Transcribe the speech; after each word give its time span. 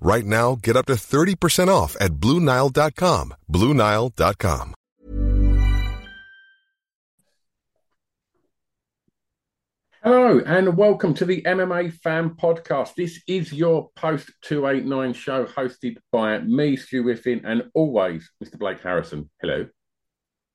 Right 0.00 0.24
now, 0.24 0.56
get 0.62 0.76
up 0.76 0.86
to 0.86 0.94
30% 0.94 1.68
off 1.68 1.96
at 2.00 2.12
BlueNile.com. 2.14 3.34
BlueNile.com. 3.50 4.74
Hello 10.06 10.40
and 10.46 10.76
welcome 10.76 11.14
to 11.14 11.24
the 11.24 11.42
MMA 11.42 11.92
Fan 11.94 12.30
Podcast. 12.30 12.94
This 12.96 13.20
is 13.26 13.52
your 13.52 13.90
post 13.96 14.30
289 14.42 15.12
show 15.14 15.46
hosted 15.46 15.96
by 16.12 16.38
me, 16.38 16.76
Stu 16.76 17.02
Whiffin, 17.02 17.44
and 17.44 17.64
always 17.74 18.30
Mr. 18.40 18.56
Blake 18.56 18.80
Harrison. 18.80 19.28
Hello. 19.40 19.66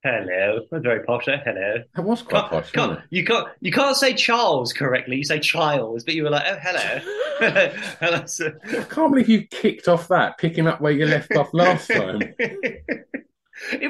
Hello. 0.03 0.61
That's 0.71 0.83
very 0.83 1.03
posh. 1.03 1.27
eh? 1.27 1.38
Hello. 1.45 1.83
That 1.95 2.02
was 2.03 2.23
quite 2.23 2.41
Can't, 2.41 2.52
posh, 2.52 2.71
can't, 2.71 2.99
you 3.11 3.23
can't 3.23 3.47
you 3.59 3.71
can't 3.71 3.95
say 3.95 4.13
Charles 4.16 4.73
correctly. 4.73 5.17
You 5.17 5.23
say 5.23 5.39
Childs, 5.39 6.03
but 6.03 6.16
you 6.16 6.23
were 6.23 6.31
like, 6.31 6.44
oh 6.47 6.57
hello. 6.59 7.73
That's, 8.02 8.41
uh, 8.41 8.52
I 8.67 8.83
can't 8.83 9.11
believe 9.11 9.29
you 9.29 9.45
kicked 9.47 9.88
off 9.88 10.07
that, 10.07 10.38
picking 10.39 10.67
up 10.67 10.81
where 10.81 10.91
you 10.91 11.05
left 11.05 11.35
off 11.35 11.53
last 11.53 11.88
time. 11.88 12.19
it 12.39 12.95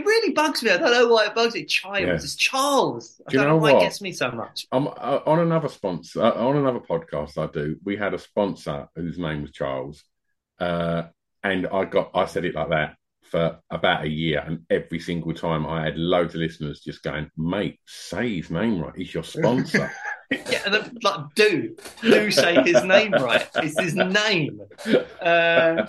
really 0.05 0.33
bugs 0.33 0.63
me. 0.63 0.71
I 0.71 0.77
don't 0.77 0.91
know 0.91 1.07
why 1.07 1.27
it 1.27 1.35
bugs 1.35 1.53
me. 1.55 1.63
Childs. 1.65 2.01
Yeah. 2.07 2.13
It's 2.15 2.35
Charles. 2.35 3.21
I 3.25 3.31
Do 3.31 3.37
you 3.37 3.43
don't 3.43 3.49
know 3.49 3.55
know 3.55 3.61
why 3.61 3.73
what? 3.73 3.81
it 3.81 3.85
gets 3.85 4.01
me 4.01 4.11
so 4.11 4.31
much. 4.31 4.67
Um, 4.71 4.87
uh, 4.89 5.19
on 5.25 5.39
another 5.39 5.69
sponsor, 5.69 6.21
uh, 6.23 6.31
on 6.33 6.57
another 6.57 6.79
podcast 6.79 7.37
I 7.37 7.49
do, 7.51 7.77
we 7.85 7.95
had 7.95 8.13
a 8.13 8.19
sponsor 8.19 8.89
whose 8.95 9.17
name 9.17 9.43
was 9.43 9.51
Charles, 9.51 10.03
uh, 10.59 11.03
and 11.43 11.67
I 11.67 11.85
got 11.85 12.11
I 12.13 12.25
said 12.25 12.43
it 12.45 12.53
like 12.55 12.69
that 12.69 12.95
for 13.31 13.57
about 13.69 14.03
a 14.03 14.09
year, 14.09 14.43
and 14.45 14.59
every 14.69 14.99
single 14.99 15.33
time 15.33 15.65
I 15.65 15.85
had 15.85 15.97
loads 15.97 16.35
of 16.35 16.41
listeners 16.41 16.81
just 16.81 17.01
going, 17.01 17.31
"Mate, 17.37 17.79
say 17.87 18.35
his 18.35 18.51
name 18.51 18.81
right. 18.81 18.93
He's 18.95 19.13
your 19.13 19.23
sponsor." 19.23 19.91
Yeah, 20.49 20.61
and 20.63 20.73
then, 20.73 20.97
like, 21.03 21.25
do 21.35 21.75
do 22.01 22.31
say 22.31 22.55
his 22.63 22.85
name 22.85 23.11
right. 23.11 23.45
It's 23.55 23.77
his 23.77 23.95
name. 23.95 24.61
Uh, 25.21 25.87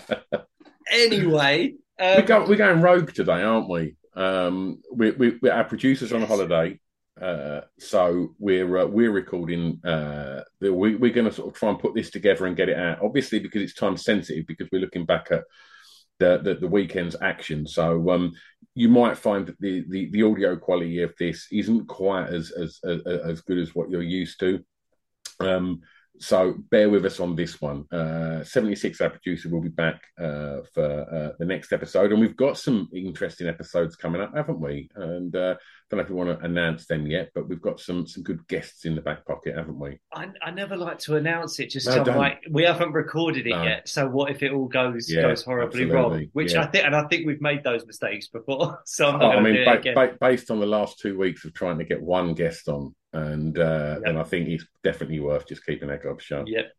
anyway, 0.91 1.75
um, 2.01 2.17
we 2.17 2.23
go, 2.23 2.45
we're 2.49 2.57
going 2.57 2.81
rogue 2.81 3.12
today, 3.12 3.41
aren't 3.41 3.71
we? 3.71 3.95
Um, 4.17 4.83
we, 4.93 5.12
we, 5.12 5.39
we 5.41 5.49
our 5.49 5.62
producer's 5.62 6.12
on 6.12 6.23
holiday, 6.23 6.81
uh, 7.21 7.61
so 7.79 8.34
we're 8.41 8.79
uh, 8.79 8.87
we're 8.87 9.12
recording. 9.12 9.81
Uh, 9.84 10.43
the, 10.59 10.75
we, 10.75 10.97
we're 10.97 11.12
going 11.12 11.29
to 11.29 11.33
sort 11.33 11.49
of 11.49 11.55
try 11.55 11.71
and 11.71 11.79
put 11.79 11.95
this 11.95 12.11
together 12.11 12.47
and 12.47 12.56
get 12.56 12.69
it 12.69 12.77
out. 12.77 12.99
Obviously, 13.00 13.39
because 13.39 13.62
it's 13.62 13.75
time 13.75 13.97
sensitive, 13.97 14.49
because 14.49 14.66
we're 14.72 14.81
looking 14.81 15.06
back 15.06 15.28
at 15.31 15.45
the 16.22 16.41
the, 16.43 16.55
the 16.55 16.66
weekend's 16.78 17.16
action. 17.21 17.66
So 17.66 18.10
um, 18.10 18.33
you 18.75 18.88
might 18.88 19.19
find 19.19 19.47
that 19.47 19.60
the, 19.60 19.84
the 19.88 20.10
the 20.10 20.22
audio 20.22 20.56
quality 20.56 21.03
of 21.03 21.12
this 21.19 21.47
isn't 21.50 21.87
quite 21.88 22.28
as 22.28 22.50
as 22.53 22.81
as, 22.84 23.00
as 23.31 23.41
good 23.41 23.59
as 23.59 23.75
what 23.75 23.91
you're 23.91 24.03
used 24.21 24.38
to. 24.41 24.60
Um, 25.41 25.81
so 26.22 26.55
bear 26.71 26.88
with 26.88 27.05
us 27.05 27.21
on 27.21 27.34
this 27.34 27.60
one. 27.60 27.84
Uh, 27.93 28.44
76, 28.44 29.00
our 29.00 29.10
producer, 29.10 29.49
will 29.49 29.60
be 29.60 29.69
back 29.69 30.00
uh, 30.19 30.59
for 30.72 31.06
uh, 31.12 31.37
the 31.38 31.44
next 31.44 31.72
episode. 31.72 32.12
And 32.12 32.21
we've 32.21 32.37
got 32.37 32.56
some 32.59 32.88
interesting 32.94 33.49
episodes 33.49 33.97
coming 33.97 34.21
up, 34.21 34.34
haven't 34.34 34.60
we? 34.60 34.88
And 34.94 35.34
uh, 35.34 35.56
don't 35.91 35.99
know 35.99 36.05
if 36.05 36.09
we 36.10 36.15
want 36.16 36.38
to 36.38 36.44
announce 36.44 36.87
them 36.87 37.06
yet, 37.06 37.31
but 37.34 37.49
we've 37.49 37.60
got 37.60 37.81
some 37.81 38.06
some 38.06 38.22
good 38.22 38.47
guests 38.49 38.84
in 38.84 38.94
the 38.94 39.00
back 39.03 39.27
pocket, 39.27 39.56
haven't 39.56 39.78
we? 39.78 39.99
I, 40.12 40.28
I 40.43 40.50
never 40.53 40.77
like 40.77 40.99
to 41.00 41.16
announce 41.16 41.59
it 41.60 41.71
just 41.71 41.87
No, 41.88 42.03
like 42.03 42.41
we 42.50 42.62
haven't 42.62 42.93
recorded 42.93 43.47
it 43.47 43.50
No. 43.50 43.62
yet. 43.65 43.89
So 43.89 44.09
what 44.09 44.31
if 44.31 44.43
it 44.43 44.53
all 44.53 44.69
goes 44.69 45.10
Yeah, 45.10 45.22
goes 45.22 45.43
horribly 45.43 45.83
absolutely. 45.83 46.19
wrong? 46.19 46.27
Which 46.33 46.53
Yeah. 46.54 46.62
I 46.62 46.66
think, 46.69 46.84
and 46.87 46.94
I 46.97 47.06
think 47.09 47.27
we've 47.27 47.41
made 47.43 47.65
those 47.65 47.84
mistakes 47.87 48.28
before. 48.28 48.81
So 48.87 49.09
I'm 49.09 49.16
Oh, 49.16 49.19
not 49.19 49.39
I 49.39 49.41
mean, 49.41 49.65
ba- 49.65 49.78
again. 49.78 49.94
ba- 49.94 50.16
based 50.21 50.50
on 50.50 50.60
the 50.60 50.66
last 50.66 50.99
two 51.00 51.19
weeks 51.19 51.44
of 51.44 51.53
trying 51.54 51.78
to 51.78 51.84
get 51.84 52.00
one 52.03 52.34
guest 52.34 52.69
on, 52.69 52.94
and 53.12 53.59
uh, 53.59 53.99
Yeah. 54.03 54.09
and 54.11 54.19
I 54.19 54.23
think 54.25 54.49
it's 54.49 54.65
definitely 54.83 55.21
worth 55.21 55.47
just 55.47 55.65
keeping 55.67 55.89
that 55.89 56.03
gob 56.03 56.21
shut. 56.21 56.49
Yep. 56.49 56.73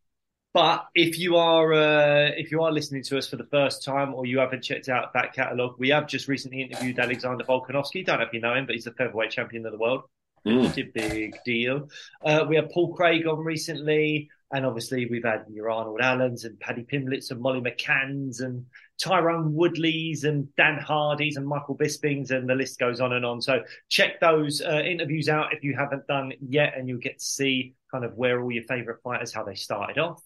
But 0.54 0.86
if 0.94 1.18
you 1.18 1.38
are 1.38 1.74
uh, 1.74 2.30
if 2.38 2.52
you 2.52 2.62
are 2.62 2.72
listening 2.72 3.04
to 3.04 3.18
us 3.18 3.28
for 3.28 3.38
the 3.38 3.46
first 3.46 3.84
time 3.84 4.14
or 4.14 4.26
you 4.26 4.38
haven't 4.40 4.62
checked 4.64 4.88
out 4.88 5.14
that 5.14 5.34
catalogue, 5.34 5.76
we 5.80 5.90
have 5.90 6.08
just 6.08 6.28
recently 6.28 6.62
interviewed 6.62 7.00
Alexander 7.00 7.44
Volkanovski. 7.44 8.06
Don't 8.06 8.20
know 8.20 8.26
if 8.26 8.34
you 8.34 8.40
know 8.42 8.54
him, 8.54 8.66
but 8.68 8.76
he's 8.76 8.84
the 8.86 8.92
featherweight 8.92 9.32
champion 9.32 9.66
of 9.66 9.72
the 9.72 9.80
world. 9.80 10.04
Mm. 10.46 10.72
Pretty 10.74 10.92
big 10.94 11.38
deal. 11.46 11.90
Uh, 12.24 12.46
we 12.48 12.56
had 12.58 12.70
Paul 12.70 12.94
Craig 12.94 13.26
on 13.26 13.40
recently, 13.40 14.30
and 14.52 14.66
obviously 14.66 15.08
we've 15.08 15.24
had 15.24 15.46
your 15.50 15.72
Arnold 15.72 16.02
Allens 16.02 16.44
and 16.46 16.60
Paddy 16.60 16.84
Pimbletts 16.84 17.32
and 17.32 17.40
Molly 17.42 17.62
McCanns 17.62 18.42
and 18.42 18.66
Tyrone 19.03 19.53
Woodleys 19.53 20.24
and 20.24 20.47
Dan 20.56 20.80
Hardys 20.80 21.36
and 21.36 21.46
Michael 21.46 21.78
Bispings, 21.78 22.31
and 22.31 22.50
the 22.50 22.56
list 22.56 22.80
goes 22.80 23.02
on 23.02 23.12
and 23.12 23.25
on. 23.25 23.41
So 23.41 23.64
check 23.90 24.22
those 24.22 24.62
uh, 24.62 24.80
interviews 24.80 25.28
out 25.28 25.53
if 25.53 25.64
you 25.64 25.75
haven't 25.75 26.08
done 26.08 26.31
yet, 26.40 26.78
and 26.78 26.88
you'll 26.88 27.00
get 27.00 27.19
to 27.19 27.25
see 27.25 27.75
kind 27.92 28.06
of 28.06 28.13
where 28.16 28.42
all 28.42 28.52
your 28.52 28.63
favourite 28.63 29.02
fighters, 29.03 29.34
how 29.34 29.44
they 29.44 29.56
started 29.56 29.97
off, 29.97 30.22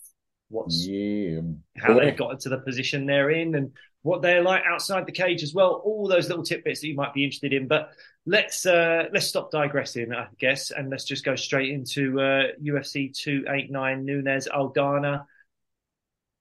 what's 0.49 0.85
Yeah, 0.85 1.41
how 1.77 1.97
they 1.97 2.11
got 2.11 2.33
into 2.33 2.49
the 2.49 2.59
position 2.59 3.07
they're 3.07 3.31
in 3.31 3.55
and 3.55 3.71
what 4.03 4.21
they're 4.21 4.43
like 4.43 4.61
outside 4.69 5.07
the 5.07 5.11
cage 5.11 5.41
as 5.41 5.55
well. 5.55 5.81
All 5.83 6.07
those 6.07 6.29
little 6.29 6.43
tidbits 6.43 6.81
that 6.81 6.87
you 6.87 6.95
might 6.95 7.15
be 7.15 7.23
interested 7.23 7.53
in. 7.53 7.67
But 7.67 7.89
let's 8.27 8.67
uh, 8.67 9.05
let's 9.11 9.25
stop 9.25 9.49
digressing, 9.49 10.13
I 10.13 10.27
guess, 10.37 10.69
and 10.69 10.91
let's 10.91 11.03
just 11.03 11.25
go 11.25 11.35
straight 11.35 11.71
into 11.71 12.21
uh, 12.21 12.43
UFC 12.63 13.11
289 13.15 14.05
Nunes 14.05 14.47
Aldana. 14.47 15.25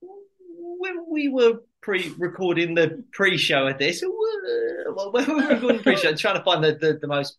When 0.02 1.06
we 1.10 1.30
were 1.30 1.60
pre-recording 1.86 2.74
the 2.74 3.04
pre-show 3.12 3.68
of 3.68 3.78
this, 3.78 4.02
well, 4.92 5.12
when 5.12 5.24
we 5.28 5.34
were 5.34 5.48
recording 5.54 5.80
pre-show, 5.84 6.08
I'm 6.08 6.16
trying 6.16 6.36
to 6.36 6.42
find 6.42 6.62
the, 6.64 6.72
the, 6.72 6.98
the 7.00 7.06
most 7.06 7.38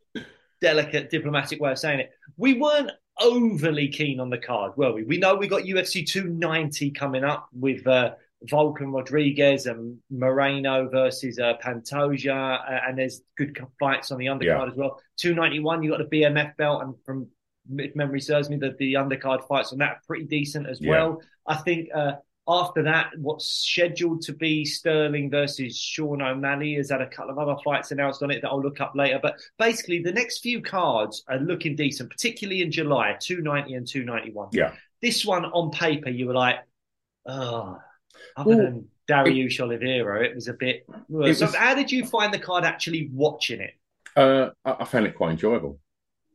delicate 0.61 1.09
diplomatic 1.09 1.59
way 1.59 1.73
of 1.73 1.77
saying 1.77 1.99
it, 1.99 2.11
we 2.37 2.53
weren't 2.53 2.91
overly 3.19 3.89
keen 3.89 4.21
on 4.21 4.29
the 4.29 4.37
card, 4.37 4.71
were 4.77 4.93
we? 4.93 5.03
We 5.03 5.17
know 5.17 5.35
we 5.35 5.49
got 5.49 5.63
UFC 5.63 6.07
290 6.07 6.91
coming 6.91 7.25
up 7.25 7.49
with 7.51 7.85
uh, 7.87 8.13
Volkan 8.49 8.93
Rodriguez 8.93 9.65
and 9.65 9.97
Moreno 10.09 10.87
versus 10.87 11.39
uh, 11.39 11.55
Pantoja, 11.61 12.59
uh, 12.61 12.79
and 12.87 12.97
there's 12.97 13.23
good 13.37 13.59
fights 13.77 14.13
on 14.13 14.17
the 14.17 14.27
undercard 14.27 14.43
Yeah. 14.45 14.65
as 14.71 14.75
well. 14.77 15.01
291, 15.17 15.83
you 15.83 15.89
got 15.91 16.09
the 16.09 16.21
BMF 16.21 16.55
belt, 16.55 16.83
and 16.83 16.95
from 17.05 17.27
if 17.79 17.93
memory 17.97 18.21
serves 18.21 18.49
me, 18.49 18.55
that 18.55 18.77
the 18.77 18.93
undercard 18.93 19.45
fights 19.45 19.73
on 19.73 19.79
that 19.79 19.89
are 19.89 20.01
pretty 20.07 20.23
decent 20.23 20.69
as 20.69 20.79
Yeah. 20.79 20.91
well. 20.91 21.21
I 21.45 21.55
think. 21.57 21.89
Uh, 21.93 22.13
after 22.47 22.81
that, 22.83 23.11
what's 23.17 23.45
scheduled 23.45 24.21
to 24.21 24.33
be 24.33 24.63
Sterling 24.63 25.29
versus 25.29 25.77
Sean 25.77 26.21
O'Malley 26.21 26.75
has 26.75 26.89
had 26.89 27.01
a 27.01 27.07
couple 27.07 27.31
of 27.31 27.37
other 27.37 27.59
fights 27.63 27.91
announced 27.91 28.23
on 28.23 28.31
it 28.31 28.41
that 28.41 28.47
I'll 28.49 28.61
look 28.61 28.79
up 28.79 28.93
later. 28.95 29.19
But 29.21 29.35
basically, 29.59 30.01
the 30.01 30.13
next 30.13 30.39
few 30.39 30.61
cards 30.61 31.23
are 31.27 31.39
looking 31.39 31.75
decent, 31.75 32.09
particularly 32.09 32.61
in 32.61 32.71
July, 32.71 33.17
290 33.19 33.73
and 33.73 33.85
291. 33.87 34.49
Yeah. 34.53 34.71
This 35.01 35.25
one 35.25 35.43
on 35.45 35.71
paper, 35.71 36.09
you 36.09 36.27
were 36.27 36.33
like, 36.33 36.57
oh, 37.25 37.79
other 38.37 38.49
Well, 38.49 38.57
than 38.57 38.87
Dariush 39.09 39.59
Oliveira, 39.59 40.25
it 40.25 40.33
was 40.33 40.47
a 40.47 40.53
bit. 40.53 40.85
It 41.09 41.35
so, 41.37 41.45
was- 41.47 41.55
how 41.55 41.75
did 41.75 41.91
you 41.91 42.05
find 42.05 42.33
the 42.33 42.39
card 42.39 42.63
actually 42.63 43.09
watching 43.13 43.59
it? 43.59 43.73
Uh, 44.15 44.51
I, 44.63 44.77
I 44.79 44.85
found 44.85 45.05
it 45.05 45.15
quite 45.15 45.31
enjoyable. 45.31 45.79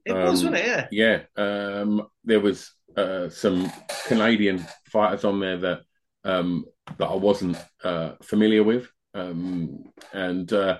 It 0.05 0.13
was, 0.13 0.45
Um, 0.45 0.53
wasn't 0.53 0.57
it? 0.57 0.89
Yeah. 0.91 1.23
Yeah, 1.37 1.81
um, 1.81 2.07
there 2.25 2.41
was 2.41 2.71
uh, 2.97 3.29
some 3.31 3.73
Canadian 4.07 4.65
fighters 4.91 5.25
on 5.25 5.41
there 5.41 5.57
that 5.59 5.81
um, 6.25 6.65
that 6.99 7.07
I 7.07 7.15
wasn't 7.15 7.57
uh, 7.85 8.13
familiar 8.23 8.63
with, 8.63 8.89
um, 9.15 9.93
and 10.13 10.53
uh, 10.53 10.79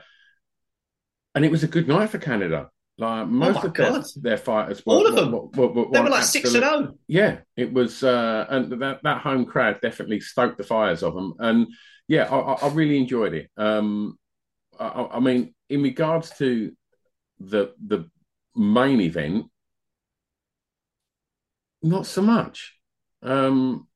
and 1.35 1.45
it 1.45 1.51
was 1.51 1.63
a 1.65 1.69
good 1.69 1.89
night 1.89 2.11
for 2.11 2.19
Canada. 2.19 2.69
Like 2.99 3.27
most 3.27 3.65
Oh 3.65 3.69
of 3.69 3.75
their, 3.75 4.03
their 4.17 4.37
fighters, 4.37 4.85
were, 4.85 4.95
All 4.95 5.07
of 5.07 5.17
them. 5.17 5.33
were, 5.33 5.47
were, 5.47 5.73
were, 5.73 5.93
They 5.93 6.01
were 6.01 6.11
like 6.11 6.25
six 6.25 6.55
and 6.55 6.63
zero. 6.63 6.95
Yeah, 7.09 7.39
it 7.57 7.73
was, 7.73 8.05
uh, 8.05 8.47
and 8.51 8.71
that 8.83 9.01
that 9.03 9.23
home 9.23 9.47
crowd 9.47 9.81
definitely 9.81 10.21
stoked 10.21 10.59
the 10.59 10.65
fires 10.65 11.03
of 11.03 11.15
them, 11.15 11.35
and 11.39 11.69
yeah, 12.07 12.25
I, 12.25 12.53
I 12.53 12.69
really 12.69 12.99
enjoyed 12.99 13.35
it. 13.35 13.51
Um, 13.57 14.19
I, 14.79 14.89
I- 14.89 15.17
I 15.17 15.21
mean, 15.21 15.55
in 15.71 15.83
regards 15.83 16.31
to 16.39 16.73
the 17.41 17.75
the 17.87 18.11
main 18.57 19.01
event, 19.01 19.47
not 21.83 22.07
so 22.07 22.23
much. 22.23 22.79
Um, 23.23 23.87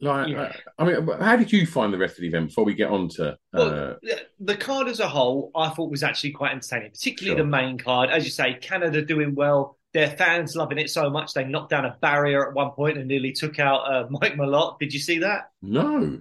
like, 0.00 0.28
Yeah. 0.28 0.40
uh, 0.42 0.52
I 0.78 0.84
mean, 0.84 1.08
how 1.20 1.36
did 1.36 1.52
you 1.52 1.66
find 1.66 1.92
the 1.92 1.98
rest 1.98 2.14
of 2.16 2.22
the 2.22 2.28
event 2.28 2.48
before 2.48 2.64
we 2.64 2.74
get 2.74 2.90
on 2.90 3.08
to? 3.10 3.32
Uh, 3.32 3.34
Well, 3.52 3.96
the- 4.40 4.56
card 4.56 4.88
as 4.88 5.00
a 5.00 5.08
whole, 5.08 5.50
I 5.54 5.68
thought 5.70 5.90
was 5.90 6.02
actually 6.02 6.30
quite 6.32 6.52
entertaining, 6.52 6.90
particularly 6.90 7.36
Sure. 7.38 7.44
the 7.44 7.50
main 7.50 7.78
card. 7.78 8.10
As 8.10 8.24
you 8.24 8.30
say, 8.30 8.54
Canada 8.54 9.02
doing 9.02 9.34
well. 9.34 9.76
Their 9.92 10.08
fans 10.10 10.54
loving 10.54 10.78
it 10.78 10.88
so 10.88 11.10
much 11.10 11.34
they 11.34 11.44
knocked 11.44 11.70
down 11.70 11.84
a 11.84 11.96
barrier 12.00 12.46
at 12.48 12.54
one 12.54 12.70
point 12.70 12.96
and 12.96 13.08
nearly 13.08 13.32
took 13.32 13.58
out 13.58 13.80
uh, 13.92 14.06
Mike 14.08 14.34
Malott. 14.36 14.78
Did 14.78 14.94
you 14.94 15.00
see 15.00 15.18
that? 15.18 15.50
no, 15.62 16.20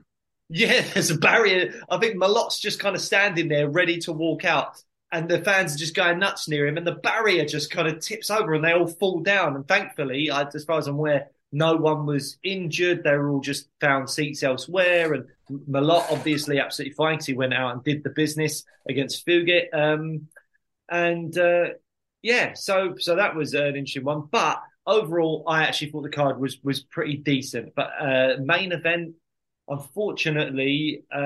Yeah, 0.49 0.81
there's 0.93 1.11
a 1.11 1.17
barrier. 1.17 1.83
I 1.89 1.97
think 1.99 2.15
Malott's 2.15 2.59
just 2.59 2.79
kind 2.79 2.95
of 2.95 3.01
standing 3.01 3.47
there 3.47 3.69
ready 3.69 3.99
to 3.99 4.11
walk 4.11 4.43
out, 4.43 4.81
and 5.11 5.29
the 5.29 5.39
fans 5.43 5.75
are 5.75 5.77
just 5.77 5.93
going 5.95 6.17
nuts 6.17 6.47
near 6.49 6.65
him, 6.65 6.77
and 6.77 6.87
the 6.87 6.93
barrier 6.95 7.45
just 7.45 7.69
kind 7.69 7.87
of 7.87 7.99
tips 7.99 8.31
over 8.31 8.55
and 8.55 8.63
they 8.63 8.71
all 8.73 8.87
fall 8.87 9.19
down. 9.19 9.55
And 9.55 9.67
thankfully, 9.67 10.31
I- 10.31 10.47
as 10.51 10.63
far 10.65 10.79
as 10.79 10.87
I'm 10.87 10.95
aware, 10.95 11.29
no 11.51 11.75
one 11.75 12.05
was 12.05 12.37
injured. 12.43 13.03
They 13.03 13.17
were 13.17 13.29
all 13.29 13.41
just 13.41 13.69
found 13.81 14.09
seats 14.09 14.43
elsewhere. 14.43 15.13
And 15.13 15.25
Malott, 15.69 16.11
obviously, 16.11 16.59
absolutely 16.59 16.93
fine 16.93 17.19
he 17.25 17.33
went 17.33 17.53
out 17.53 17.73
and 17.73 17.83
did 17.83 18.03
the 18.03 18.11
business 18.11 18.63
against 18.87 19.25
Fugit. 19.25 19.73
Um, 19.73 20.27
and 20.89 21.35
uh, 21.37 21.69
yeah, 22.21 22.53
so 22.53 22.95
so 22.97 23.15
that 23.15 23.35
was 23.35 23.53
an 23.53 23.75
interesting 23.75 24.03
one. 24.03 24.27
But 24.31 24.61
overall, 24.85 25.43
I 25.47 25.63
actually 25.63 25.91
thought 25.91 26.03
the 26.03 26.09
card 26.09 26.39
was 26.39 26.57
was 26.63 26.81
pretty 26.81 27.17
decent. 27.17 27.73
But 27.75 27.91
uh, 27.99 28.35
main 28.43 28.71
event, 28.71 29.15
unfortunately, 29.67 31.03
uh, 31.11 31.17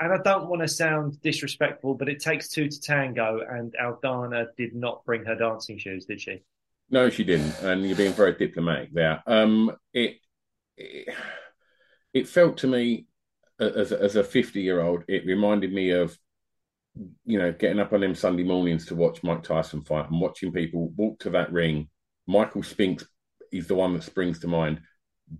and 0.00 0.12
I 0.12 0.18
don't 0.22 0.48
want 0.48 0.62
to 0.62 0.68
sound 0.68 1.20
disrespectful, 1.22 1.94
but 1.94 2.08
it 2.08 2.20
takes 2.20 2.48
two 2.48 2.68
to 2.68 2.80
tango, 2.80 3.40
and 3.48 3.74
Aldana 3.80 4.48
did 4.56 4.74
not 4.74 5.04
bring 5.04 5.24
her 5.24 5.36
dancing 5.36 5.78
shoes, 5.78 6.04
did 6.04 6.20
she? 6.20 6.42
No, 6.90 7.10
she 7.10 7.24
didn't, 7.24 7.58
and 7.62 7.86
you're 7.86 7.96
being 7.96 8.12
very 8.12 8.34
diplomatic 8.34 8.92
there. 8.92 9.22
Um, 9.26 9.72
it 9.92 10.16
it, 10.76 11.14
it 12.12 12.28
felt 12.28 12.58
to 12.58 12.66
me 12.66 13.06
as 13.58 13.92
a, 13.92 14.00
as 14.00 14.16
a 14.16 14.24
50 14.24 14.60
year 14.60 14.80
old, 14.80 15.04
it 15.08 15.26
reminded 15.26 15.72
me 15.72 15.90
of 15.90 16.16
you 17.24 17.38
know 17.38 17.52
getting 17.52 17.78
up 17.78 17.92
on 17.92 18.00
them 18.00 18.14
Sunday 18.14 18.42
mornings 18.42 18.86
to 18.86 18.94
watch 18.94 19.22
Mike 19.22 19.42
Tyson 19.42 19.82
fight 19.82 20.10
and 20.10 20.20
watching 20.20 20.52
people 20.52 20.88
walk 20.96 21.20
to 21.20 21.30
that 21.30 21.52
ring. 21.52 21.88
Michael 22.26 22.62
Spinks 22.62 23.04
is 23.52 23.66
the 23.66 23.74
one 23.74 23.94
that 23.94 24.02
springs 24.02 24.38
to 24.40 24.48
mind, 24.48 24.80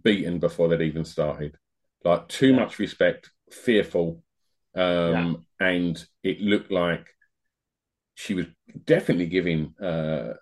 beaten 0.02 0.38
before 0.38 0.68
they'd 0.68 0.82
even 0.82 1.04
started. 1.04 1.56
Like 2.04 2.28
too 2.28 2.54
Yeah. 2.54 2.64
much 2.64 2.78
respect, 2.78 3.30
fearful, 3.50 4.22
um, 4.74 5.46
and 5.58 6.02
it 6.22 6.40
looked 6.40 6.70
like 6.70 7.06
she 8.14 8.34
was 8.34 8.46
definitely 8.84 9.26
giving 9.26 9.74
uh, 9.82 10.34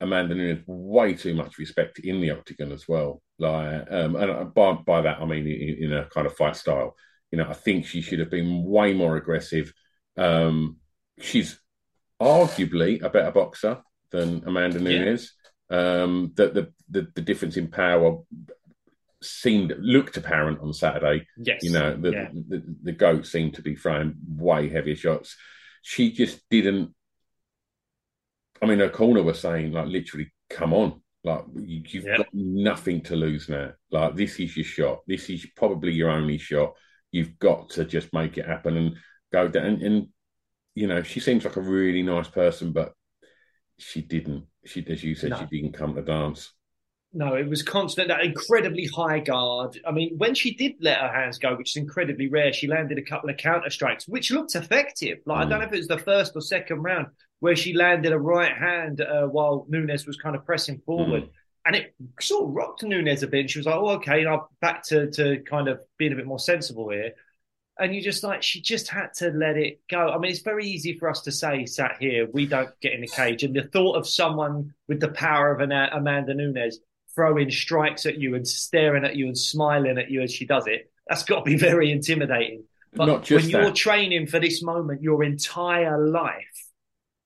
Amanda 0.00 0.34
Nunes 0.34 0.62
way 0.66 1.14
too 1.14 1.34
much 1.34 1.58
respect 1.58 1.98
in 1.98 2.20
the 2.20 2.30
octagon 2.30 2.72
as 2.72 2.88
well. 2.88 3.22
Like, 3.38 3.86
um, 3.90 4.16
and 4.16 4.54
by 4.54 4.72
by 4.72 5.02
that 5.02 5.20
I 5.20 5.24
mean 5.24 5.46
in, 5.46 5.84
in 5.84 5.92
a 5.92 6.06
kind 6.06 6.26
of 6.26 6.36
fight 6.36 6.56
style. 6.56 6.96
You 7.30 7.38
know, 7.38 7.48
I 7.48 7.54
think 7.54 7.86
she 7.86 8.00
should 8.00 8.18
have 8.18 8.30
been 8.30 8.64
way 8.64 8.92
more 8.92 9.16
aggressive. 9.16 9.72
Um, 10.16 10.78
she's 11.20 11.60
arguably 12.20 13.02
a 13.02 13.08
better 13.10 13.30
boxer 13.30 13.82
than 14.10 14.42
Amanda 14.46 14.78
Yeah. 14.78 15.04
Nunes. 15.04 15.32
Um, 15.70 16.32
the, 16.34 16.48
the 16.48 16.72
the 16.88 17.08
the 17.14 17.22
difference 17.22 17.56
in 17.56 17.68
power 17.68 18.18
seemed 19.22 19.74
looked 19.78 20.16
apparent 20.16 20.60
on 20.60 20.72
Saturday. 20.72 21.26
Yes. 21.36 21.62
You 21.62 21.72
know, 21.72 21.96
the, 21.96 22.10
Yeah. 22.10 22.28
the 22.32 22.62
the 22.82 22.92
goat 22.92 23.26
seemed 23.26 23.54
to 23.54 23.62
be 23.62 23.76
throwing 23.76 24.14
way 24.26 24.68
heavier 24.68 24.96
shots. 24.96 25.36
She 25.82 26.10
just 26.12 26.40
didn't. 26.50 26.94
I 28.62 28.66
mean, 28.66 28.78
her 28.80 28.88
corner 28.90 29.22
was 29.22 29.40
saying 29.40 29.72
like 29.72 29.86
literally, 29.86 30.32
"Come 30.48 30.72
on, 30.74 31.00
like 31.24 31.44
you, 31.54 31.82
you've 31.86 32.04
Yeah. 32.04 32.18
got 32.18 32.28
nothing 32.32 33.00
to 33.02 33.16
lose 33.16 33.48
now. 33.48 33.72
Like 33.90 34.14
this 34.16 34.38
is 34.40 34.56
your 34.56 34.64
shot. 34.64 35.00
This 35.06 35.30
is 35.30 35.46
probably 35.56 35.92
your 35.92 36.10
only 36.10 36.38
shot. 36.38 36.74
You've 37.12 37.38
got 37.38 37.70
to 37.70 37.84
just 37.84 38.12
make 38.12 38.38
it 38.38 38.46
happen 38.46 38.76
and 38.76 38.96
go 39.32 39.48
down." 39.48 39.64
And, 39.66 39.82
and 39.82 40.08
you 40.74 40.86
know, 40.86 41.02
she 41.02 41.20
seems 41.20 41.44
like 41.44 41.56
a 41.56 41.60
really 41.62 42.02
nice 42.02 42.28
person, 42.28 42.72
but 42.72 42.92
she 43.78 44.02
didn't. 44.02 44.46
She, 44.64 44.86
as 44.88 45.02
you 45.02 45.14
said, 45.14 45.30
No. 45.30 45.38
she 45.38 45.60
didn't 45.60 45.74
come 45.76 45.94
to 45.94 46.02
dance. 46.02 46.52
No, 47.12 47.34
it 47.34 47.48
was 47.48 47.64
constant, 47.64 48.06
that 48.06 48.24
incredibly 48.24 48.86
high 48.86 49.18
guard. 49.18 49.80
I 49.84 49.90
mean, 49.90 50.14
when 50.16 50.32
she 50.32 50.54
did 50.54 50.74
let 50.80 51.00
her 51.00 51.12
hands 51.12 51.38
go, 51.38 51.56
which 51.56 51.70
is 51.70 51.76
incredibly 51.76 52.28
rare, 52.28 52.52
she 52.52 52.68
landed 52.68 52.98
a 52.98 53.02
couple 53.02 53.28
of 53.28 53.36
counter 53.36 53.68
strikes, 53.68 54.06
which 54.06 54.30
looked 54.30 54.54
effective. 54.54 55.18
Like, 55.26 55.38
I 55.38 55.44
Mm. 55.44 55.50
don't 55.50 55.58
know 55.58 55.66
if 55.66 55.72
it 55.72 55.78
was 55.78 55.88
the 55.88 55.98
first 55.98 56.36
or 56.36 56.40
second 56.40 56.82
round 56.82 57.08
where 57.40 57.56
she 57.56 57.72
landed 57.72 58.12
a 58.12 58.18
right 58.18 58.52
hand 58.56 59.00
uh, 59.00 59.26
while 59.26 59.66
Nunes 59.68 60.06
was 60.06 60.18
kind 60.18 60.36
of 60.36 60.44
pressing 60.44 60.78
forward. 60.86 61.28
And 61.66 61.74
it 61.74 61.94
sort 62.20 62.48
of 62.48 62.54
rocked 62.54 62.84
Nunes 62.84 63.22
a 63.22 63.26
bit. 63.26 63.40
And 63.40 63.50
she 63.50 63.58
was 63.58 63.66
like, 63.66 63.74
oh, 63.74 63.88
okay, 63.96 64.22
now 64.22 64.48
back 64.60 64.84
to, 64.84 65.10
to 65.10 65.40
kind 65.40 65.66
of 65.68 65.80
being 65.98 66.12
a 66.12 66.16
bit 66.16 66.26
more 66.26 66.38
sensible 66.38 66.90
here. 66.90 67.12
And 67.78 67.94
you 67.94 68.02
just 68.02 68.22
like, 68.22 68.42
she 68.42 68.60
just 68.60 68.88
had 68.88 69.14
to 69.14 69.30
let 69.30 69.56
it 69.56 69.80
go. 69.90 70.10
I 70.10 70.18
mean, 70.18 70.30
it's 70.30 70.42
very 70.42 70.66
easy 70.66 70.98
for 70.98 71.08
us 71.08 71.22
to 71.22 71.32
say, 71.32 71.64
sat 71.66 71.96
here, 71.98 72.28
we 72.32 72.46
don't 72.46 72.70
get 72.80 72.92
in 72.92 73.00
the 73.00 73.08
cage. 73.08 73.42
And 73.42 73.56
the 73.56 73.64
thought 73.64 73.96
of 73.96 74.06
someone 74.06 74.74
with 74.86 75.00
the 75.00 75.08
power 75.08 75.50
of 75.50 75.60
an 75.60 75.72
Amanda 75.72 76.34
Nunes 76.34 76.78
throwing 77.14 77.50
strikes 77.50 78.06
at 78.06 78.18
you 78.18 78.34
and 78.34 78.46
staring 78.46 79.04
at 79.04 79.16
you 79.16 79.26
and 79.26 79.36
smiling 79.36 79.98
at 79.98 80.10
you 80.10 80.22
as 80.22 80.32
she 80.32 80.46
does 80.46 80.66
it, 80.66 80.90
that's 81.08 81.24
got 81.24 81.44
to 81.44 81.50
be 81.50 81.56
very 81.70 81.90
intimidating. 81.90 82.64
But 82.92 83.06
Not 83.06 83.22
just 83.24 83.44
when 83.44 83.50
you're 83.62 83.72
training 83.72 84.26
for 84.26 84.40
this 84.40 84.62
moment 84.62 85.02
your 85.02 85.22
entire 85.22 85.98
life 86.08 86.66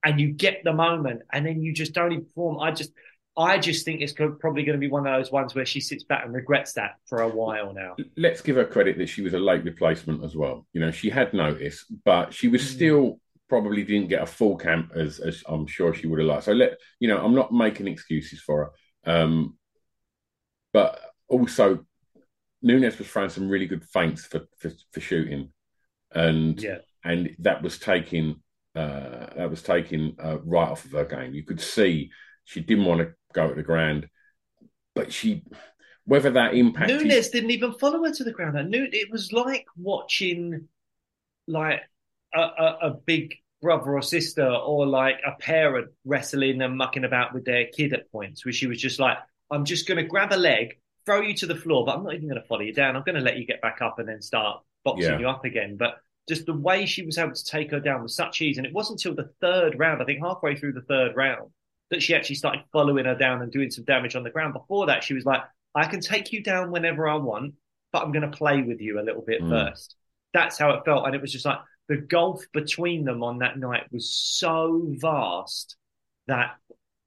and 0.05 0.21
you 0.21 0.33
get 0.33 0.63
the 0.65 0.73
moment 0.75 1.23
and 1.33 1.47
then 1.47 1.63
you 1.63 1.73
just 1.73 1.93
don't 1.95 2.13
even 2.13 2.25
perform, 2.27 2.61
I 2.61 2.71
just, 2.73 2.93
I 3.37 3.59
just 3.59 3.85
think 3.85 4.01
it's 4.01 4.13
probably 4.13 4.63
going 4.65 4.79
to 4.79 4.79
be 4.79 4.91
one 4.91 5.07
of 5.07 5.19
those 5.19 5.33
ones 5.33 5.55
where 5.55 5.65
she 5.65 5.81
sits 5.81 6.05
back 6.05 6.25
and 6.25 6.35
regrets 6.35 6.75
that 6.75 6.97
for 7.07 7.23
a 7.23 7.29
while 7.29 7.73
now. 7.73 7.97
let's 8.17 8.43
give 8.43 8.57
her 8.57 8.65
credit 8.65 8.99
that 8.99 9.09
she 9.09 9.23
was 9.23 9.33
a 9.35 9.39
late 9.39 9.65
replacement 9.65 10.23
as 10.23 10.37
well. 10.37 10.67
You 10.73 10.83
know, 10.83 10.91
she 10.91 11.09
had 11.11 11.33
notice, 11.33 11.85
but 12.05 12.33
she 12.35 12.49
was 12.49 12.63
Mm. 12.63 12.75
still 12.75 13.21
probably 13.49 13.85
didn't 13.85 14.09
get 14.09 14.23
a 14.23 14.27
full 14.27 14.57
camp 14.57 14.93
as, 14.95 15.19
as 15.19 15.43
I'm 15.47 15.67
sure 15.67 15.95
she 15.95 16.07
would 16.07 16.19
have 16.19 16.29
liked. 16.29 16.45
So 16.45 16.53
let 16.53 16.79
you 17.01 17.09
know, 17.09 17.25
I'm 17.25 17.35
not 17.35 17.53
making 17.53 17.87
excuses 17.89 18.41
for 18.41 18.73
her, 19.05 19.13
um, 19.23 19.57
but 20.75 21.01
also 21.29 21.87
Nunes 22.61 22.99
was 22.99 23.09
throwing 23.09 23.31
some 23.31 23.49
really 23.49 23.67
good 23.67 23.85
feints 23.85 24.27
for 24.27 24.43
for, 24.59 24.71
for 24.93 25.01
shooting, 25.01 25.53
and 26.13 26.63
Yeah. 26.63 26.79
and 27.03 27.35
that 27.39 27.63
was 27.63 27.79
taking 27.79 28.43
uh, 28.75 29.27
that 29.37 29.49
was 29.49 29.63
taking 29.63 30.17
uh, 30.23 30.39
right 30.41 30.69
off 30.69 30.85
of 30.85 30.91
her 30.91 31.05
game. 31.05 31.33
You 31.33 31.45
could 31.45 31.61
see 31.61 32.11
she 32.45 32.61
didn't 32.61 32.85
want 32.85 33.01
to 33.01 33.15
go 33.33 33.49
at 33.49 33.57
the 33.57 33.63
ground, 33.63 34.09
but 34.95 35.13
she 35.13 35.45
whether 36.05 36.31
that 36.33 36.55
impacted 36.55 37.07
Nunes 37.07 37.31
didn't 37.31 37.53
even 37.53 37.73
follow 37.75 38.05
her 38.05 38.13
to 38.13 38.25
the 38.25 38.33
ground. 38.33 38.75
It 38.75 39.11
was 39.11 39.33
like 39.33 39.65
watching 39.77 40.69
like 41.47 41.81
a, 42.35 42.41
a, 42.41 42.79
a 42.83 42.91
big 43.07 43.37
brother 43.63 43.95
or 43.95 44.03
sister 44.03 44.47
or 44.47 44.87
like 44.87 45.17
a 45.27 45.41
parent 45.41 45.89
wrestling 46.05 46.61
and 46.61 46.77
mucking 46.77 47.05
about 47.05 47.33
with 47.33 47.45
their 47.47 47.67
kid 47.67 47.95
at 47.95 48.11
points 48.13 48.45
where 48.45 48.53
she 48.53 48.67
was 48.67 48.81
just 48.81 49.01
like, 49.01 49.17
I'm 49.51 49.65
just 49.65 49.87
going 49.87 49.99
to 49.99 50.05
grab 50.09 50.33
a 50.33 50.37
leg, 50.37 50.79
throw 51.07 51.21
you 51.21 51.35
to 51.35 51.47
the 51.47 51.55
floor, 51.57 51.85
but 51.85 51.97
I'm 51.97 52.05
not 52.05 52.15
even 52.15 52.29
going 52.29 52.41
to 52.41 52.47
follow 52.47 52.63
you 52.63 52.73
down. 52.73 52.97
I'm 52.97 53.03
going 53.03 53.17
to 53.17 53.21
let 53.21 53.37
you 53.37 53.47
get 53.47 53.61
back 53.61 53.83
up 53.83 53.99
and 53.99 54.09
then 54.09 54.23
start 54.23 54.63
boxing 54.85 55.05
Yeah. 55.13 55.19
you 55.19 55.29
up 55.29 55.45
again. 55.45 55.77
But 55.77 55.99
just 56.29 56.47
the 56.47 56.55
way 56.55 56.87
she 56.87 57.05
was 57.05 57.19
able 57.19 57.33
to 57.35 57.45
take 57.45 57.71
her 57.71 57.81
down 57.81 58.03
was 58.03 58.17
such 58.17 58.41
ease. 58.41 58.57
And 58.57 58.67
it 58.67 58.73
wasn't 58.73 59.05
until 59.05 59.15
the 59.15 59.31
third 59.41 59.79
round, 59.79 60.01
I 60.01 60.07
think 60.07 60.21
halfway 60.23 60.57
through 60.57 60.73
the 60.73 60.81
third 60.83 61.15
round, 61.15 61.51
that 61.91 62.03
she 62.03 62.15
actually 62.15 62.37
started 62.37 62.63
following 62.73 63.05
her 63.05 63.15
down 63.15 63.43
and 63.43 63.53
doing 63.53 63.71
some 63.71 63.85
damage 63.85 64.17
on 64.17 64.23
the 64.23 64.31
ground. 64.31 64.55
Before 64.55 64.87
that, 64.87 65.05
she 65.05 65.15
was 65.15 65.27
like, 65.27 65.43
I 65.75 65.87
can 65.87 66.01
take 66.01 66.33
you 66.33 66.43
down 66.43 66.71
whenever 66.71 67.07
I 67.07 67.17
want, 67.17 67.55
but 67.93 68.03
I'm 68.03 68.13
going 68.13 68.29
to 68.31 68.37
play 68.37 68.63
with 68.63 68.81
you 68.81 68.99
a 68.99 69.03
little 69.03 69.23
bit 69.23 69.43
Mm. 69.43 69.51
first. 69.51 69.97
That's 70.33 70.59
how 70.59 70.71
it 70.71 70.85
felt. 70.85 71.07
And 71.07 71.15
it 71.15 71.21
was 71.21 71.31
just 71.33 71.45
like 71.45 71.59
the 71.89 71.99
gulf 71.99 72.43
between 72.53 73.05
them 73.05 73.23
on 73.23 73.39
that 73.39 73.59
night 73.59 73.85
was 73.93 74.11
so 74.17 74.83
vast 74.99 75.77
that 76.27 76.57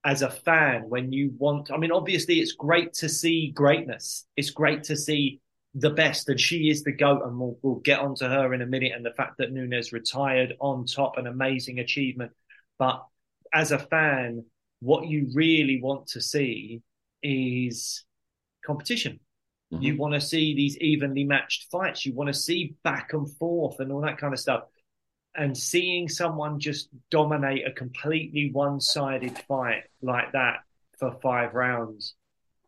as 0.08 0.22
a 0.22 0.30
fan, 0.32 0.88
when 0.88 1.12
you 1.12 1.34
want, 1.38 1.70
I 1.70 1.76
mean, 1.76 1.92
obviously 1.92 2.40
it's 2.40 2.54
great 2.54 2.94
to 2.94 3.10
see 3.10 3.52
greatness. 3.52 4.26
It's 4.38 4.52
great 4.52 4.84
to 4.86 4.96
see 4.96 5.42
the 5.76 5.90
best, 5.90 6.30
and 6.30 6.40
she 6.40 6.70
is 6.70 6.84
the 6.84 6.94
GOAT, 6.94 7.24
and 7.26 7.38
we'll, 7.38 7.58
we'll 7.62 7.82
get 7.82 8.00
onto 8.00 8.26
her 8.26 8.54
in 8.54 8.62
a 8.62 8.66
minute. 8.66 8.94
And 8.96 9.06
the 9.06 9.12
fact 9.12 9.38
that 9.40 9.52
Nunes 9.52 9.92
retired 9.92 10.56
on 10.62 10.86
top, 10.86 11.18
an 11.18 11.28
amazing 11.28 11.80
achievement. 11.80 12.32
But 12.80 13.04
as 13.54 13.74
a 13.74 13.80
fan, 13.80 14.46
what 14.80 15.08
you 15.08 15.28
really 15.34 15.82
want 15.82 16.08
to 16.08 16.22
see 16.22 16.82
is 17.22 18.06
competition. 18.66 19.20
Mhm. 19.74 19.82
You 19.84 19.98
want 19.98 20.14
to 20.14 20.22
see 20.22 20.56
these 20.56 20.78
evenly 20.78 21.26
matched 21.26 21.70
fights. 21.70 22.06
You 22.06 22.14
want 22.14 22.30
to 22.30 22.34
see 22.34 22.76
back 22.86 23.12
and 23.12 23.30
forth 23.38 23.82
and 23.82 23.92
all 23.92 24.02
that 24.02 24.20
kind 24.20 24.34
of 24.34 24.40
stuff. 24.40 24.64
And 25.38 25.56
seeing 25.58 26.10
someone 26.10 26.60
just 26.60 26.90
dominate 27.12 27.68
a 27.68 27.72
completely 27.72 28.50
one 28.52 28.82
sided 28.82 29.38
fight 29.48 29.84
like 30.02 30.32
that 30.34 30.62
for 31.00 31.12
five 31.22 31.54
rounds, 31.54 32.16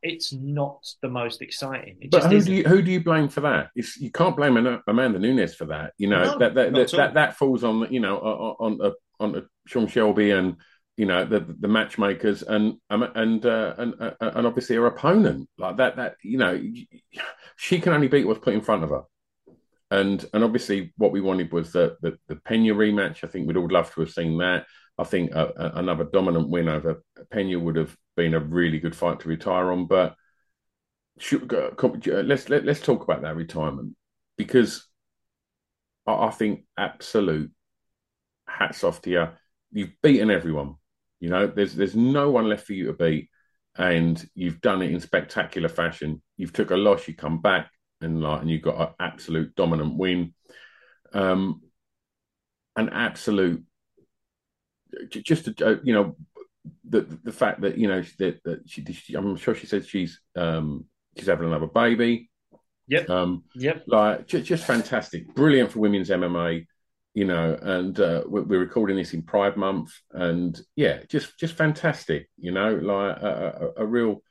it's 0.04 0.32
not 0.32 0.86
the 1.02 1.10
most 1.10 1.42
exciting. 1.42 1.98
It 2.00 2.12
But 2.12 2.20
just 2.20 2.30
who 2.30 2.38
isn't. 2.38 2.52
do 2.52 2.58
you 2.58 2.64
who 2.64 2.82
do 2.82 2.92
you 2.92 3.04
blame 3.04 3.28
for 3.28 3.42
that? 3.42 3.72
It's, 3.76 3.98
you 3.98 4.12
can't 4.12 4.38
blame 4.38 4.56
Amanda 4.88 5.20
Nunes 5.20 5.56
for 5.56 5.66
that. 5.66 5.94
You 5.98 6.08
know 6.10 6.24
No, 6.24 6.38
that 6.38 6.54
that 6.56 6.74
that, 6.74 6.92
that 6.92 7.14
that 7.16 7.38
falls 7.38 7.64
on 7.64 7.92
you 7.92 8.00
know 8.00 8.18
on 8.20 8.78
on 8.80 8.88
a, 8.88 9.24
on 9.24 9.36
a 9.36 9.42
Sean 9.68 9.88
Shelby 9.88 10.32
and 10.32 10.58
you 10.96 11.06
know 11.06 11.26
the 11.26 11.40
the 11.60 11.68
matchmakers 11.68 12.44
and 12.44 12.76
um, 12.90 13.04
and 13.16 13.46
uh, 13.46 13.74
and 13.78 13.94
uh, 14.00 14.12
and 14.22 14.46
obviously 14.48 14.76
her 14.76 14.86
opponent 14.86 15.50
like 15.58 15.78
that 15.78 15.96
that 15.96 16.16
you 16.24 16.38
know 16.38 16.62
she 17.58 17.80
can 17.80 17.94
only 17.94 18.08
beat 18.08 18.28
what's 18.28 18.40
put 18.40 18.54
in 18.54 18.62
front 18.62 18.84
of 18.84 18.90
her 18.92 19.04
and 19.92 20.26
and 20.34 20.44
obviously 20.44 20.94
what 20.98 21.12
we 21.12 21.22
wanted 21.22 21.52
was 21.52 21.72
the 21.72 21.98
the, 22.02 22.18
the 22.28 22.36
Pena 22.36 22.74
rematch. 22.74 23.24
I 23.24 23.28
think 23.28 23.48
we'd 23.48 23.58
all 23.58 23.70
love 23.70 23.94
to 23.94 24.02
have 24.02 24.12
seen 24.12 24.38
that. 24.40 24.66
I 24.98 25.04
think 25.04 25.32
a, 25.32 25.54
a, 25.56 25.80
another 25.80 26.04
dominant 26.04 26.50
win 26.50 26.68
over 26.68 27.04
Pena 27.32 27.58
would 27.58 27.78
have 27.78 27.96
been 28.16 28.34
a 28.34 28.40
really 28.40 28.80
good 28.80 28.96
fight 28.96 29.22
to 29.22 29.30
retire 29.30 29.72
on. 29.72 29.86
But 29.86 30.16
should, 31.20 31.54
uh, 31.54 31.72
uh, 31.82 32.24
let's 32.24 32.50
let, 32.50 32.66
let's 32.66 32.82
talk 32.82 33.04
about 33.04 33.22
that 33.22 33.36
retirement. 33.36 33.96
Because 34.38 34.86
I, 36.06 36.14
I 36.14 36.32
think 36.32 36.66
absolute 36.78 37.52
hats 38.48 38.84
off 38.84 39.02
to 39.04 39.10
you 39.10 39.28
you've 39.72 39.94
beaten 40.02 40.32
everyone 40.32 40.76
you 41.20 41.30
know, 41.30 41.48
there's 41.48 41.76
there's 41.76 41.96
no 41.96 42.32
one 42.32 42.48
left 42.48 42.66
for 42.66 42.74
you 42.74 42.88
to 42.88 42.94
beat, 42.94 43.30
and 43.78 44.24
you've 44.36 44.62
done 44.62 44.82
it 44.82 44.92
in 44.92 45.00
spectacular 45.00 45.70
fashion. 45.70 46.22
You've 46.38 46.54
took 46.54 46.72
a 46.72 46.78
loss, 46.78 47.08
you 47.08 47.14
come 47.16 47.42
back, 47.42 47.70
and 48.02 48.22
like, 48.22 48.42
and 48.42 48.50
you've 48.50 48.62
got 48.62 48.80
an 48.80 48.94
absolute 49.00 49.56
dominant 49.56 49.98
win. 49.98 50.34
Um, 51.14 51.62
an 52.76 52.90
absolute, 52.90 53.64
just 55.10 55.62
uh, 55.62 55.76
you 55.84 55.94
know, 55.94 56.16
the 56.88 57.02
the 57.24 57.32
fact 57.32 57.62
that 57.62 57.78
you 57.78 57.88
know 57.88 58.04
that, 58.20 58.44
that 58.44 58.70
she, 58.70 58.84
she, 58.86 59.16
I'm 59.16 59.36
sure 59.38 59.56
she 59.56 59.68
said 59.68 59.86
she's 59.86 60.20
um 60.36 60.86
she's 61.18 61.28
having 61.28 61.48
another 61.48 61.68
baby. 61.68 62.30
Yep. 62.88 63.10
Um, 63.10 63.44
yep. 63.56 63.84
Like 63.88 64.28
just, 64.28 64.46
just 64.46 64.66
fantastic, 64.66 65.34
brilliant 65.36 65.72
for 65.72 65.80
women's 65.80 66.10
MMA 66.10 66.66
you 67.14 67.26
know, 67.26 67.58
and 67.62 68.00
uh, 68.00 68.24
we're 68.28 68.60
recording 68.60 68.96
this 68.96 69.14
in 69.14 69.24
Pride 69.24 69.58
Month, 69.58 69.92
and 70.12 70.60
yeah, 70.76 71.00
just 71.10 71.38
just 71.40 71.56
fantastic, 71.56 72.30
you 72.38 72.52
know, 72.52 72.76
like 72.76 73.18
a, 73.18 73.72
a, 73.78 73.84
a 73.84 73.86
real, 73.86 74.22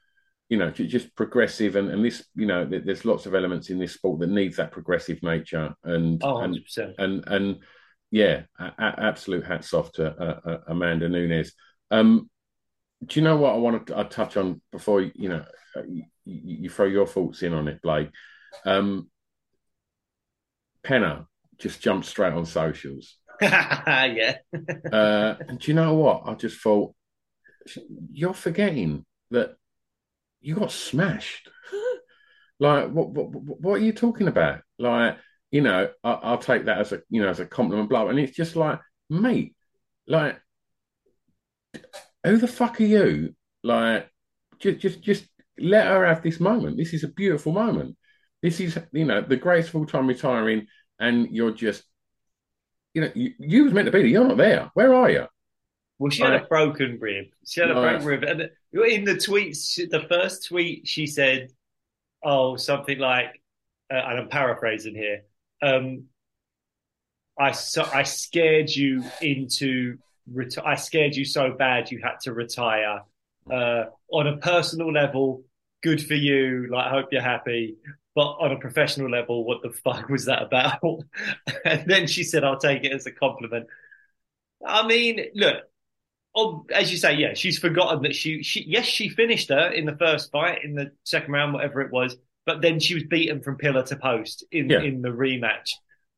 you 0.49 0.57
know, 0.57 0.71
just 0.71 1.15
progressive, 1.15 1.77
and, 1.77 1.91
and 1.91 2.05
this, 2.05 2.25
you 2.35 2.47
know, 2.47 2.65
there's 2.65 3.05
lots 3.05 3.27
of 3.27 3.35
elements 3.35 3.69
in 3.69 3.79
this 3.79 3.93
sport 3.93 4.21
that 4.21 4.31
needs 4.31 4.57
that 4.57 4.73
progressive 4.73 5.23
nature, 5.23 5.75
and 5.85 6.23
oh, 6.25 6.39
and, 6.39 6.59
and 6.99 7.25
and 7.27 7.59
yeah, 8.11 8.43
a, 8.59 8.73
absolute 8.79 9.45
hats 9.45 9.75
off 9.75 9.93
to 9.93 10.07
uh, 10.07 10.41
uh, 10.45 10.59
Amanda 10.69 11.09
Nunes. 11.09 11.53
Um, 11.91 12.31
do 13.05 13.21
you 13.21 13.25
know 13.25 13.37
what 13.37 13.55
I 13.55 13.59
want 13.59 13.87
to 13.87 14.05
touch 14.05 14.37
on 14.37 14.61
before 14.73 15.03
you 15.03 15.29
know 15.29 15.45
you, 15.87 16.05
you, 16.25 16.71
throw 16.71 16.87
your 16.87 17.07
thoughts 17.07 17.43
in 17.43 17.53
on 17.53 17.69
it, 17.69 17.83
Blake? 17.83 18.11
Um, 18.65 19.11
just 21.59 21.81
jumped 21.81 22.07
straight 22.07 22.33
on 22.33 22.47
socials. 22.47 23.17
yeah. 23.43 24.37
uh, 24.93 25.35
and 25.47 25.59
do 25.59 25.71
you 25.71 25.75
know 25.75 25.95
what? 25.95 26.23
I 26.27 26.35
just 26.35 26.59
thought 26.61 26.95
you're 28.11 28.35
forgetting 28.35 29.05
that 29.31 29.57
you 30.41 30.55
got 30.55 30.73
smashed. 30.73 31.49
like, 32.61 32.91
what, 32.91 33.11
what, 33.11 33.31
what 33.33 33.75
are 33.75 33.85
you 33.85 33.93
talking 33.93 34.29
about? 34.29 34.61
Like, 34.79 35.17
you 35.51 35.63
know, 35.63 35.91
I, 36.05 36.31
will 36.31 36.39
take 36.39 36.67
that 36.67 36.79
as 36.79 36.93
a, 36.93 37.01
you 37.11 37.23
know, 37.23 37.29
as 37.29 37.41
a 37.41 37.47
compliment 37.47 37.89
blah. 37.89 38.09
And 38.09 38.19
it's 38.19 38.37
just 38.37 38.57
like, 38.57 38.81
mate, 39.09 39.57
like, 40.07 40.41
who 42.25 42.37
the 42.37 42.49
fuck 42.49 42.81
are 42.81 42.85
you? 42.85 43.35
Like, 43.63 44.11
just, 44.59 44.79
just, 44.81 45.03
just 45.03 45.29
let 45.59 45.87
her 45.87 46.07
have 46.07 46.23
this 46.23 46.41
moment. 46.41 46.77
This 46.77 46.95
is 46.95 47.05
a 47.05 47.09
beautiful 47.09 47.53
moment. 47.53 47.97
This 48.43 48.61
is, 48.61 48.79
you 48.93 49.05
know, 49.05 49.21
the 49.21 49.37
greatest 49.37 49.71
full 49.71 49.87
time 49.87 50.07
retiring 50.07 50.67
and 50.99 51.29
you're 51.31 51.53
just, 51.53 51.83
you 52.95 53.03
know, 53.03 53.11
you, 53.15 53.33
you 53.39 53.65
was 53.65 53.73
meant 53.73 53.87
to 53.87 53.93
be 53.93 53.99
there. 53.99 54.09
You're 54.09 54.29
not 54.29 54.37
there. 54.37 54.71
Where 54.75 54.95
are 54.95 55.11
you? 55.11 55.27
Well, 55.99 56.11
she 56.11 56.23
had 56.23 56.35
a 56.35 56.45
broken 56.45 56.99
rib. 57.01 57.27
She 57.47 57.61
had 57.61 57.71
a 57.71 57.75
broken 57.75 58.07
rib. 58.07 58.23
And 58.23 58.43
in 58.73 59.05
the 59.05 59.15
tweets, 59.15 59.77
the 59.91 60.07
first 60.09 60.47
tweet, 60.47 60.87
she 60.87 61.07
said, 61.07 61.51
oh, 62.23 62.57
something 62.57 62.99
like, 62.99 63.43
uh, 63.93 63.97
and 63.97 64.21
I'm 64.21 64.29
paraphrasing 64.29 64.95
here, 64.95 65.23
um, 65.61 66.05
I, 67.39 67.53
so, 67.53 67.89
I 67.93 68.05
scared 68.05 68.71
you 68.71 69.03
into, 69.21 69.99
reti- 70.33 70.65
I 70.65 70.77
scared 70.77 71.17
you 71.17 71.25
so 71.25 71.53
bad 71.53 71.91
you 71.91 72.01
had 72.03 72.21
to 72.23 72.33
retire. 72.33 73.03
Uh, 73.51 73.85
on 74.13 74.27
a 74.27 74.37
personal 74.37 74.93
level, 74.93 75.43
good 75.83 76.05
for 76.05 76.15
you. 76.15 76.69
Like, 76.71 76.87
I 76.87 76.91
hope 76.91 77.09
you're 77.11 77.23
happy 77.23 77.77
but 78.19 78.39
on 78.41 78.51
a 78.51 78.59
professional 78.59 79.09
level, 79.09 79.45
what 79.45 79.63
the 79.63 79.71
fuck 79.71 80.09
was 80.09 80.25
that 80.25 80.43
about? 80.43 81.05
and 81.65 81.85
then 81.87 82.09
she 82.09 82.25
said, 82.25 82.43
I'll 82.43 82.59
take 82.59 82.83
it 82.83 82.91
as 82.91 83.07
a 83.07 83.13
compliment. 83.13 83.69
I 84.67 84.85
mean, 84.85 85.27
look, 85.37 85.59
oh, 86.35 86.67
as 86.73 86.91
you 86.91 86.99
say, 86.99 87.15
yeah, 87.15 87.35
she's 87.35 87.59
forgotten 87.59 88.03
that 88.03 88.15
she, 88.15 88.43
she, 88.43 88.65
yes, 88.67 88.85
she 88.85 89.09
finished 89.09 89.49
her 89.49 89.69
in 89.71 89.87
the 89.87 89.97
first 89.97 90.31
fight, 90.31 90.65
in 90.65 90.75
the 90.75 90.93
second 91.05 91.33
round, 91.33 91.53
whatever 91.53 91.81
it 91.81 91.93
was, 91.93 92.17
but 92.47 92.63
then 92.63 92.81
she 92.81 92.95
was 92.95 93.05
beaten 93.05 93.43
from 93.43 93.57
pillar 93.57 93.83
to 93.85 93.97
post 93.97 94.45
in, 94.53 94.71
yeah. 94.71 94.81
in 94.81 95.03
the 95.03 95.09
rematch. 95.09 95.71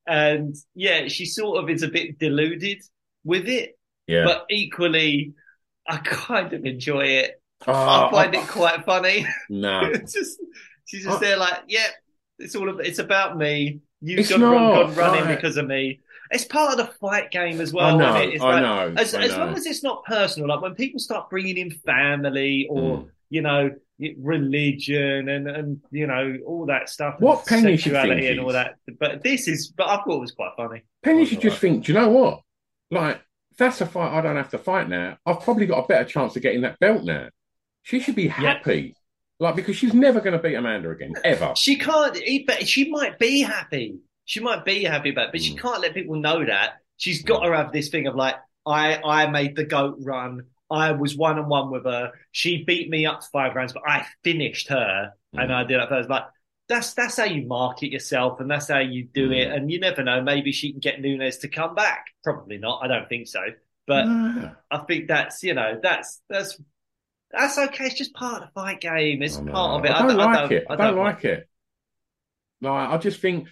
And 0.06 0.54
yeah, 0.74 1.08
she 1.08 1.26
sort 1.26 1.62
of 1.62 1.70
is 1.70 1.82
a 1.82 1.88
bit 1.88 2.18
deluded 2.18 2.82
with 3.24 3.48
it. 3.48 3.78
Yeah. 4.06 4.24
But 4.24 4.46
equally, 4.50 5.34
I 5.88 5.98
kind 5.98 6.52
of 6.52 6.64
enjoy 6.64 7.06
it. 7.06 7.40
Oh, 7.66 7.72
I 7.72 8.10
find 8.10 8.34
uh, 8.34 8.40
it 8.40 8.48
quite 8.48 8.84
funny. 8.84 9.26
No. 9.48 9.80
it's 9.84 10.12
just, 10.12 10.40
She's 10.90 11.04
just 11.04 11.18
uh, 11.18 11.20
there, 11.20 11.36
like, 11.36 11.62
yeah, 11.68 11.86
it's 12.40 12.56
all. 12.56 12.68
Of, 12.68 12.80
it's 12.80 12.98
about 12.98 13.38
me. 13.38 13.78
You've 14.00 14.28
gone, 14.28 14.40
gone 14.40 14.94
running 14.96 15.24
right. 15.24 15.36
because 15.36 15.56
of 15.56 15.68
me. 15.68 16.00
It's 16.30 16.44
part 16.44 16.78
of 16.78 16.86
the 16.86 16.92
fight 16.94 17.30
game 17.30 17.60
as 17.60 17.72
well. 17.72 17.96
I 17.96 17.98
know. 17.98 18.16
It's 18.30 18.42
I 18.42 18.60
like, 18.60 18.62
know. 18.62 19.00
As, 19.00 19.14
I 19.14 19.22
as 19.22 19.36
long 19.36 19.54
as 19.54 19.66
it's 19.66 19.82
not 19.82 20.04
personal, 20.04 20.48
like 20.48 20.60
when 20.60 20.74
people 20.74 21.00
start 21.00 21.28
bringing 21.28 21.56
in 21.56 21.70
family 21.72 22.68
or 22.70 22.98
mm. 22.98 23.08
you 23.30 23.42
know 23.42 23.70
religion 24.18 25.28
and 25.28 25.48
and 25.48 25.80
you 25.90 26.06
know 26.06 26.38
all 26.46 26.66
that 26.66 26.88
stuff. 26.88 27.16
What 27.18 27.46
Penny 27.46 27.76
sexuality 27.76 28.28
and 28.28 28.40
all 28.40 28.52
that. 28.52 28.76
But 28.98 29.22
this 29.24 29.48
is. 29.48 29.72
But 29.76 29.88
I 29.88 29.96
thought 29.96 30.16
it 30.16 30.20
was 30.20 30.32
quite 30.32 30.52
funny. 30.56 30.82
Penny 31.02 31.24
should 31.26 31.40
just 31.40 31.58
think. 31.58 31.84
Do 31.84 31.92
you 31.92 31.98
know 31.98 32.08
what? 32.08 32.42
Like 32.90 33.20
that's 33.58 33.80
a 33.80 33.86
fight 33.86 34.16
I 34.16 34.20
don't 34.20 34.36
have 34.36 34.50
to 34.50 34.58
fight 34.58 34.88
now. 34.88 35.18
I've 35.26 35.40
probably 35.40 35.66
got 35.66 35.84
a 35.84 35.86
better 35.88 36.04
chance 36.04 36.36
of 36.36 36.42
getting 36.42 36.62
that 36.62 36.78
belt 36.78 37.04
now. 37.04 37.28
She 37.82 38.00
should 38.00 38.14
be 38.14 38.28
happy. 38.28 38.94
Like 39.40 39.56
because 39.56 39.76
she's 39.76 39.94
never 39.94 40.20
going 40.20 40.34
to 40.34 40.38
beat 40.38 40.54
Amanda 40.54 40.90
again, 40.90 41.14
ever. 41.24 41.54
She 41.56 41.76
can't. 41.76 42.16
But 42.46 42.68
she 42.68 42.90
might 42.90 43.18
be 43.18 43.40
happy. 43.40 43.98
She 44.30 44.38
might 44.38 44.64
be 44.64 44.84
happy 44.84 45.10
about, 45.10 45.24
it, 45.26 45.32
but 45.32 45.40
mm. 45.40 45.44
she 45.44 45.56
can't 45.56 45.80
let 45.80 45.92
people 45.92 46.14
know 46.14 46.44
that. 46.44 46.74
She's 46.98 47.24
got 47.24 47.40
to 47.40 47.52
have 47.52 47.72
this 47.72 47.88
thing 47.88 48.06
of 48.06 48.14
like, 48.14 48.36
I 48.64 49.00
I 49.02 49.26
made 49.26 49.56
the 49.56 49.64
goat 49.64 49.96
run. 49.98 50.44
I 50.70 50.92
was 50.92 51.16
one 51.16 51.40
on 51.40 51.48
one 51.48 51.72
with 51.72 51.84
her. 51.84 52.12
She 52.30 52.62
beat 52.62 52.88
me 52.88 53.06
up 53.06 53.22
to 53.22 53.26
five 53.32 53.56
rounds, 53.56 53.72
but 53.72 53.82
I 53.84 54.06
finished 54.22 54.68
her, 54.68 55.14
mm. 55.34 55.42
and 55.42 55.52
I 55.52 55.64
did 55.64 55.80
that 55.80 55.88
first. 55.88 56.08
Like 56.08 56.26
that's 56.68 56.94
that's 56.94 57.16
how 57.16 57.24
you 57.24 57.44
market 57.48 57.90
yourself, 57.90 58.38
and 58.38 58.48
that's 58.48 58.68
how 58.68 58.78
you 58.78 59.08
do 59.12 59.30
mm. 59.30 59.40
it. 59.40 59.50
And 59.50 59.68
you 59.68 59.80
never 59.80 60.04
know. 60.04 60.22
Maybe 60.22 60.52
she 60.52 60.70
can 60.70 60.78
get 60.78 61.00
Nunes 61.00 61.38
to 61.38 61.48
come 61.48 61.74
back. 61.74 62.06
Probably 62.22 62.58
not. 62.58 62.84
I 62.84 62.86
don't 62.86 63.08
think 63.08 63.26
so. 63.26 63.40
But 63.88 64.06
I 64.70 64.78
think 64.86 65.08
that's 65.08 65.42
you 65.42 65.54
know 65.54 65.80
that's 65.82 66.22
that's 66.28 66.56
that's 67.32 67.58
okay. 67.58 67.86
It's 67.86 67.96
just 67.96 68.14
part 68.14 68.42
of 68.42 68.48
the 68.48 68.52
fight 68.52 68.80
game. 68.80 69.24
It's 69.24 69.38
part 69.38 69.80
of 69.80 69.84
it. 69.84 69.90
I 69.90 70.06
don't, 70.06 70.20
I 70.20 70.24
like 70.24 70.38
don't, 70.38 70.52
it. 70.52 70.66
I 70.70 70.76
don't, 70.76 70.86
I 70.86 70.90
don't 70.90 70.98
like 70.98 71.24
it. 71.24 71.48
No, 72.60 72.72
I 72.72 72.96
just 72.98 73.20
think 73.20 73.48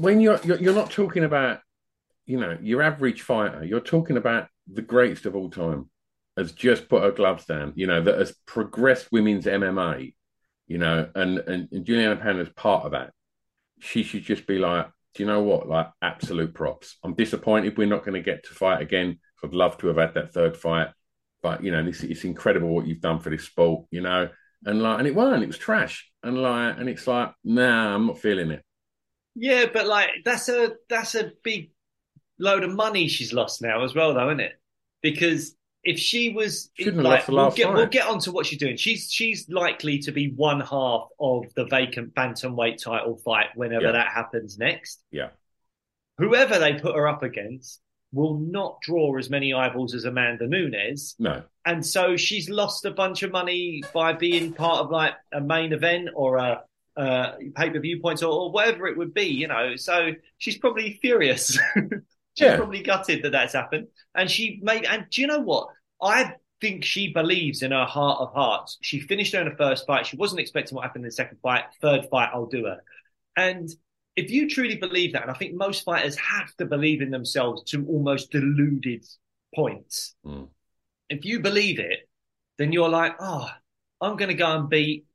when 0.00 0.20
you're, 0.20 0.40
you're 0.44 0.58
you're 0.58 0.74
not 0.74 0.90
talking 0.90 1.24
about 1.24 1.60
you 2.26 2.38
know 2.38 2.56
your 2.62 2.82
average 2.82 3.22
fighter. 3.22 3.64
You're 3.64 3.80
talking 3.80 4.16
about 4.16 4.48
the 4.66 4.82
greatest 4.82 5.26
of 5.26 5.34
all 5.34 5.50
time 5.50 5.90
has 6.36 6.52
just 6.52 6.88
put 6.88 7.02
her 7.02 7.10
gloves 7.10 7.46
down. 7.46 7.72
You 7.76 7.86
know 7.86 8.02
that 8.02 8.18
has 8.18 8.34
progressed 8.46 9.08
women's 9.10 9.46
MMA. 9.46 10.14
You 10.66 10.78
know, 10.78 11.08
and 11.14 11.38
and, 11.38 11.68
and 11.72 11.84
Julianna 11.84 12.16
Pena 12.16 12.40
is 12.40 12.48
part 12.50 12.84
of 12.84 12.92
that. 12.92 13.12
She 13.80 14.02
should 14.02 14.22
just 14.22 14.46
be 14.46 14.58
like, 14.58 14.86
do 15.14 15.22
you 15.22 15.26
know 15.26 15.42
what? 15.42 15.68
Like 15.68 15.88
absolute 16.02 16.54
props. 16.54 16.96
I'm 17.02 17.14
disappointed 17.14 17.78
we're 17.78 17.86
not 17.86 18.04
going 18.04 18.14
to 18.14 18.30
get 18.30 18.44
to 18.44 18.54
fight 18.54 18.82
again. 18.82 19.18
I'd 19.42 19.54
love 19.54 19.78
to 19.78 19.86
have 19.86 19.96
had 19.96 20.14
that 20.14 20.32
third 20.32 20.56
fight 20.56 20.88
but 21.42 21.62
you 21.62 21.70
know, 21.70 21.84
this 21.84 22.02
it's 22.02 22.24
incredible 22.24 22.68
what 22.68 22.86
you've 22.86 23.00
done 23.00 23.20
for 23.20 23.30
this 23.30 23.44
sport, 23.44 23.86
you 23.90 24.00
know. 24.00 24.28
And 24.64 24.82
like, 24.82 24.98
and 24.98 25.06
it 25.06 25.14
weren't, 25.14 25.42
it 25.42 25.46
was 25.46 25.58
trash. 25.58 26.10
And 26.22 26.42
like, 26.42 26.78
and 26.78 26.88
it's 26.88 27.06
like, 27.06 27.32
nah, 27.44 27.94
I'm 27.94 28.06
not 28.06 28.18
feeling 28.18 28.50
it. 28.50 28.64
Yeah, 29.40 29.66
but 29.72 29.86
like, 29.86 30.10
that's 30.24 30.48
a 30.48 30.72
that's 30.88 31.14
a 31.14 31.32
big 31.42 31.70
load 32.38 32.64
of 32.64 32.72
money 32.74 33.08
she's 33.08 33.32
lost 33.32 33.62
now 33.62 33.84
as 33.84 33.94
well, 33.94 34.14
though, 34.14 34.28
isn't 34.28 34.40
it? 34.40 34.52
Because 35.02 35.54
if 35.84 35.98
she 35.98 36.30
was 36.30 36.70
Shouldn't 36.74 37.02
like, 37.02 37.28
we'll 37.28 37.50
get, 37.52 37.72
we'll 37.72 37.86
get 37.86 38.06
on 38.08 38.18
to 38.20 38.32
what 38.32 38.46
she's 38.46 38.58
doing. 38.58 38.76
She's 38.76 39.10
she's 39.10 39.48
likely 39.48 40.00
to 40.00 40.12
be 40.12 40.32
one 40.32 40.60
half 40.60 41.08
of 41.20 41.44
the 41.54 41.66
vacant 41.66 42.14
bantamweight 42.14 42.82
title 42.82 43.16
fight 43.16 43.46
whenever 43.54 43.86
Yeah. 43.86 43.92
that 43.92 44.08
happens 44.08 44.58
next. 44.58 45.00
Yeah. 45.12 45.28
Whoever 46.18 46.58
they 46.58 46.74
put 46.74 46.96
her 46.96 47.06
up 47.06 47.22
against 47.22 47.80
will 48.12 48.38
not 48.38 48.80
draw 48.82 49.16
as 49.18 49.30
many 49.30 49.52
eyeballs 49.54 49.94
as 49.94 50.04
Amanda 50.04 50.46
Nunes. 50.48 51.14
No. 51.18 51.42
And 51.64 51.84
so 51.84 52.16
she's 52.16 52.48
lost 52.50 52.84
a 52.84 52.90
bunch 52.90 53.22
of 53.22 53.30
money 53.30 53.82
by 53.94 54.14
being 54.14 54.52
part 54.52 54.80
of 54.80 54.90
like 54.90 55.14
a 55.32 55.40
main 55.40 55.72
event 55.72 56.08
or 56.14 56.38
a, 56.38 56.62
a 56.98 57.50
pay 57.54 57.70
per 57.70 57.78
view 57.80 58.00
points 58.00 58.22
or, 58.22 58.32
or 58.32 58.50
whatever 58.52 58.86
it 58.86 58.96
would 58.96 59.14
be, 59.14 59.26
you 59.26 59.46
know. 59.48 59.76
So 59.76 60.10
she's 60.38 60.58
probably 60.58 60.98
furious. 61.00 61.58
She's 62.34 62.46
Yeah. 62.46 62.56
probably 62.56 62.84
gutted 62.84 63.24
that 63.24 63.32
that's 63.32 63.52
happened. 63.52 63.88
And 64.14 64.30
she 64.30 64.60
made, 64.62 64.84
and 64.84 65.06
do 65.10 65.20
you 65.20 65.26
know 65.26 65.40
what? 65.40 65.70
I 66.00 66.34
think 66.60 66.84
she 66.84 67.12
believes 67.12 67.62
in 67.62 67.72
her 67.72 67.84
heart 67.84 68.20
of 68.20 68.32
hearts. 68.32 68.78
She 68.80 69.00
finished 69.00 69.32
her 69.34 69.40
in 69.40 69.48
the 69.48 69.56
first 69.56 69.86
fight. 69.88 70.06
She 70.06 70.16
wasn't 70.16 70.40
expecting 70.40 70.76
what 70.76 70.82
happened 70.82 71.04
in 71.04 71.08
the 71.08 71.12
second 71.12 71.38
fight. 71.42 71.64
Third 71.82 72.06
fight, 72.12 72.30
I'll 72.32 72.46
do 72.46 72.66
her. 72.66 72.78
And 73.36 73.68
if 74.14 74.30
you 74.30 74.48
truly 74.48 74.76
believe 74.76 75.14
that, 75.14 75.22
and 75.22 75.32
I 75.32 75.34
think 75.34 75.54
most 75.54 75.82
fighters 75.82 76.16
have 76.16 76.54
to 76.58 76.64
believe 76.64 77.02
in 77.02 77.10
themselves 77.10 77.64
to 77.70 77.84
almost 77.86 78.30
deluded 78.30 79.04
points. 79.52 80.14
Mm. 80.24 80.48
If 81.08 81.24
you 81.24 81.40
believe 81.40 81.80
it, 81.80 82.08
then 82.56 82.70
you're 82.72 82.88
like, 82.88 83.14
oh, 83.18 83.50
I'm 84.00 84.16
going 84.16 84.28
to 84.28 84.34
go 84.34 84.56
and 84.60 84.68
beat 84.68 85.06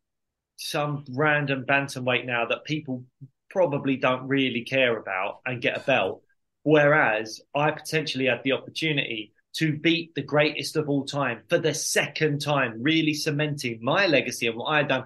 some 0.58 1.06
random 1.12 1.66
bantamweight 1.68 2.26
now 2.26 2.46
that 2.46 2.66
people 2.66 3.04
probably 3.50 3.98
don't 3.98 4.28
really 4.28 4.64
care 4.64 4.98
about 4.98 5.40
and 5.46 5.62
get 5.62 5.78
a 5.78 5.82
belt. 5.82 6.24
Whereas 6.64 7.42
I 7.54 7.72
potentially 7.72 8.26
had 8.26 8.42
the 8.44 8.54
opportunity 8.54 9.34
to 9.58 9.78
beat 9.78 10.16
the 10.16 10.24
greatest 10.24 10.76
of 10.76 10.90
all 10.90 11.06
time 11.06 11.42
for 11.50 11.60
the 11.60 11.74
second 11.74 12.40
time, 12.40 12.82
really 12.82 13.14
cementing 13.14 13.80
my 13.82 14.08
legacy 14.08 14.48
and 14.48 14.58
what 14.58 14.66
I 14.66 14.78
had 14.78 14.88
done. 14.88 15.06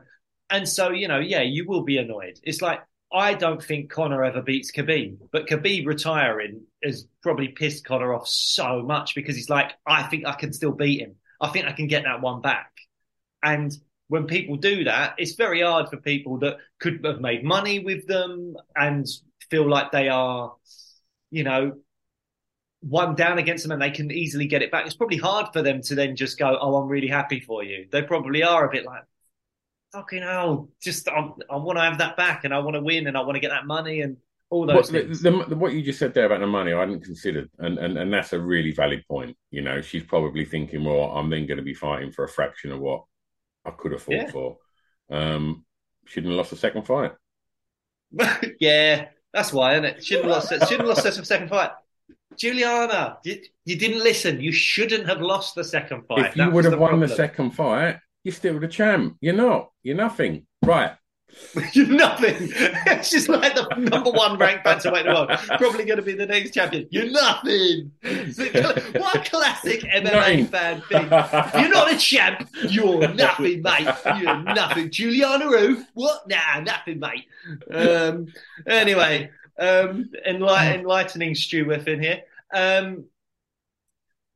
And 0.50 0.68
so, 0.70 0.92
you 0.92 1.08
know, 1.08 1.20
yeah, 1.20 1.42
you 1.42 1.68
will 1.68 1.84
be 1.84 1.98
annoyed. 1.98 2.40
It's 2.44 2.62
like, 2.62 2.80
I 3.12 3.34
don't 3.34 3.64
think 3.64 3.90
Conor 3.90 4.24
ever 4.24 4.42
beats 4.42 4.72
Khabib, 4.72 5.18
but 5.32 5.48
Khabib 5.48 5.86
retiring 5.86 6.62
has 6.84 7.08
probably 7.22 7.50
pissed 7.50 7.86
Conor 7.86 8.14
off 8.14 8.28
so 8.28 8.84
much 8.84 9.16
because 9.16 9.36
he's 9.36 9.50
like, 9.50 9.72
I 9.86 10.04
think 10.04 10.26
I 10.26 10.34
can 10.34 10.54
still 10.54 10.72
beat 10.74 11.02
him. 11.02 11.16
I 11.42 11.50
think 11.50 11.66
I 11.66 11.72
can 11.72 11.88
get 11.88 12.04
that 12.04 12.22
one 12.22 12.42
back. 12.42 12.72
And 13.44 13.72
when 14.10 14.26
people 14.26 14.56
do 14.56 14.86
that, 14.86 15.16
it's 15.18 15.36
very 15.36 15.62
hard 15.62 15.90
for 15.90 15.98
people 15.98 16.40
that 16.40 16.58
could 16.80 17.04
have 17.06 17.20
made 17.20 17.44
money 17.44 17.80
with 17.80 18.08
them 18.08 18.56
and 18.76 19.06
feel 19.50 19.70
like 19.70 19.92
they 19.92 20.08
are, 20.10 20.56
you 21.32 21.44
know, 21.44 21.74
one 22.82 23.16
down 23.16 23.38
against 23.38 23.64
them 23.64 23.72
and 23.72 23.82
they 23.82 23.92
can 23.92 24.12
easily 24.12 24.48
get 24.48 24.62
it 24.62 24.72
back. 24.72 24.86
It's 24.86 24.96
probably 24.96 25.18
hard 25.18 25.48
for 25.52 25.62
them 25.62 25.82
to 25.84 25.96
then 25.96 26.16
just 26.16 26.38
go, 26.38 26.58
"Oh, 26.60 26.76
I'm 26.78 26.88
really 26.88 27.08
happy 27.08 27.40
for 27.40 27.64
you." 27.64 27.88
They 27.92 28.02
probably 28.04 28.44
are 28.44 28.68
a 28.68 28.72
bit 28.72 28.86
like, 28.86 29.04
"Fucking 29.94 30.24
hell, 30.24 30.70
just 30.82 31.08
I, 31.10 31.30
I 31.50 31.58
want 31.58 31.78
to 31.78 31.84
have 31.84 32.00
that 32.00 32.18
back 32.18 32.44
and 32.46 32.54
I 32.54 32.60
want 32.60 32.76
to 32.76 32.82
win 32.82 33.08
and 33.08 33.18
I 33.18 33.22
want 33.22 33.36
to 33.36 33.42
get 33.42 33.50
that 33.50 33.68
money 33.68 34.02
and 34.02 34.18
all 34.50 34.66
those 34.68 34.92
What, 34.92 34.92
things." 34.92 35.22
the, 35.22 35.32
the- 35.48 35.56
what 35.56 35.74
you 35.74 35.82
just 35.82 36.00
said 36.00 36.14
there 36.14 36.26
about 36.26 36.42
the 36.42 36.48
money, 36.48 36.74
I 36.74 36.80
hadn't 36.80 37.04
considered, 37.04 37.50
and, 37.60 37.78
and 37.80 37.98
and 37.98 38.14
that's 38.14 38.34
a 38.34 38.40
really 38.40 38.72
valid 38.72 39.04
point. 39.08 39.38
You 39.52 39.62
know, 39.62 39.82
she's 39.82 40.04
probably 40.04 40.46
thinking, 40.46 40.84
well, 40.84 41.12
I'm 41.18 41.30
then 41.30 41.48
going 41.48 41.58
to 41.58 41.64
be 41.64 41.74
fighting 41.74 42.12
for 42.12 42.26
a 42.26 42.30
fraction 42.30 42.72
of 42.72 42.80
what 42.80 43.04
I 43.68 43.72
could 43.72 43.92
have 43.92 44.02
fought 44.02 44.14
Yeah. 44.16 44.32
for. 44.32 44.58
Um, 45.10 45.66
shouldn't 46.06 46.32
have 46.32 46.38
lost 46.38 46.52
the 46.52 46.56
second 46.58 46.84
fight. 46.84 47.12
yeah, 48.60 49.10
that's 49.34 49.52
why, 49.52 49.74
isn't 49.74 49.86
it? 49.86 50.06
Shouldn't 50.06 50.26
have 50.28 50.36
lost. 50.36 50.50
Shouldn't 50.50 50.88
have 50.88 50.88
lost 50.88 51.04
the 51.04 51.26
second 51.26 51.50
fight. 51.50 51.72
Julianna, 52.38 53.18
you, 53.24 53.42
you 53.66 53.78
didn't 53.78 54.04
listen. 54.04 54.40
You 54.40 54.52
shouldn't 54.52 55.08
have 55.08 55.22
lost 55.22 55.56
the 55.56 55.64
second 55.64 56.04
fight. 56.08 56.28
if 56.28 56.38
you 56.38 56.46
That 56.46 56.54
would 56.54 56.66
have 56.66 56.80
won 56.80 57.00
the 57.00 57.10
second 57.10 57.52
fight, 57.52 57.98
you're 58.24 58.34
still 58.34 58.60
the 58.60 58.68
champ. 58.68 59.18
You're 59.22 59.34
not. 59.36 59.72
You're 59.84 59.96
nothing. 59.96 60.46
Right. 60.64 60.92
You're 61.74 61.88
nothing. 61.88 62.36
It's 62.52 63.12
just 63.12 63.30
like 63.30 63.54
the 63.54 63.68
number 63.78 64.10
one 64.12 64.38
ranked 64.38 64.66
bantamweight 64.66 65.02
in 65.02 65.08
the 65.08 65.14
world. 65.14 65.30
Probably 65.60 65.86
going 65.86 65.98
to 65.98 66.02
be 66.04 66.14
the 66.14 66.26
next 66.26 66.52
champion. 66.54 66.88
You're 66.90 67.12
nothing. 67.12 67.92
what 68.02 69.16
a 69.16 69.30
classic 69.30 69.82
MMA 69.82 70.04
Nothing. 70.04 70.46
fan 70.48 70.82
thing. 70.90 71.04
You're 71.62 71.70
not 71.74 71.92
a 71.94 71.98
champ. 71.98 72.48
You're 72.70 73.14
nothing, 73.14 73.62
mate. 73.62 73.88
You're 74.20 74.42
nothing. 74.42 74.90
Julianna 74.90 75.48
Roof. 75.50 75.86
What? 75.94 76.28
Nah, 76.28 76.62
nothing, 76.62 77.00
mate. 77.00 77.26
Um, 77.72 78.28
anyway, 78.66 79.30
um, 79.60 80.10
enlight- 80.28 80.76
enlightening 80.80 81.36
Stu 81.36 81.66
Whiffen 81.66 82.02
here. 82.02 82.22
Um, 82.54 83.06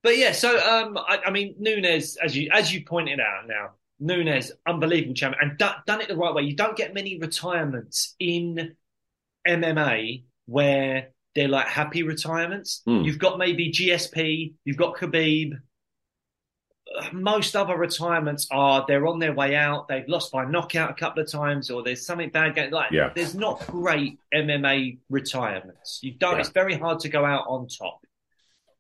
but 0.04 0.18
yeah, 0.18 0.34
so 0.34 0.58
um, 0.60 0.98
I, 0.98 1.20
I 1.28 1.32
mean, 1.32 1.56
Nunes, 1.58 2.18
as 2.18 2.36
you 2.36 2.50
as 2.52 2.74
you 2.74 2.84
pointed 2.84 3.20
out 3.20 3.48
now, 3.48 3.72
Nunes, 4.02 4.52
unbelievable 4.68 5.14
champion, 5.14 5.50
and 5.50 5.58
done, 5.58 5.76
done 5.86 6.02
it 6.02 6.08
the 6.10 6.18
right 6.18 6.34
way. 6.34 6.42
You 6.44 6.56
don't 6.56 6.76
get 6.76 6.94
many 6.94 7.18
retirements 7.20 8.16
in 8.20 8.76
MMA 9.48 10.24
where 10.48 11.10
they're 11.36 11.48
like 11.48 11.68
happy 11.68 12.04
retirements. 12.04 12.82
Hmm. 12.86 13.02
You've 13.04 13.20
got 13.20 13.38
maybe 13.38 13.72
GSP, 13.72 14.54
you've 14.66 14.78
got 14.78 14.96
Khabib. 14.98 15.54
Most 17.14 17.56
other 17.56 17.78
retirements 17.78 18.48
are 18.52 18.84
they're 18.86 19.08
on 19.08 19.20
their 19.20 19.32
way 19.34 19.56
out. 19.56 19.88
They've 19.88 20.08
lost 20.10 20.32
by 20.34 20.44
knockout 20.44 20.92
a 20.92 20.94
couple 20.94 21.24
of 21.24 21.32
times, 21.32 21.70
or 21.70 21.84
there's 21.84 22.06
something 22.06 22.30
bad 22.30 22.56
going. 22.56 22.72
Like 22.72 22.92
Yeah. 22.92 23.12
there's 23.16 23.34
not 23.34 23.66
great 23.68 24.20
MMA 24.34 25.00
retirements. 25.10 26.00
You 26.02 26.16
don't. 26.16 26.34
Yeah. 26.34 26.40
It's 26.42 26.50
very 26.50 26.74
hard 26.78 27.00
to 27.02 27.10
go 27.10 27.24
out 27.24 27.46
on 27.48 27.68
top. 27.70 28.06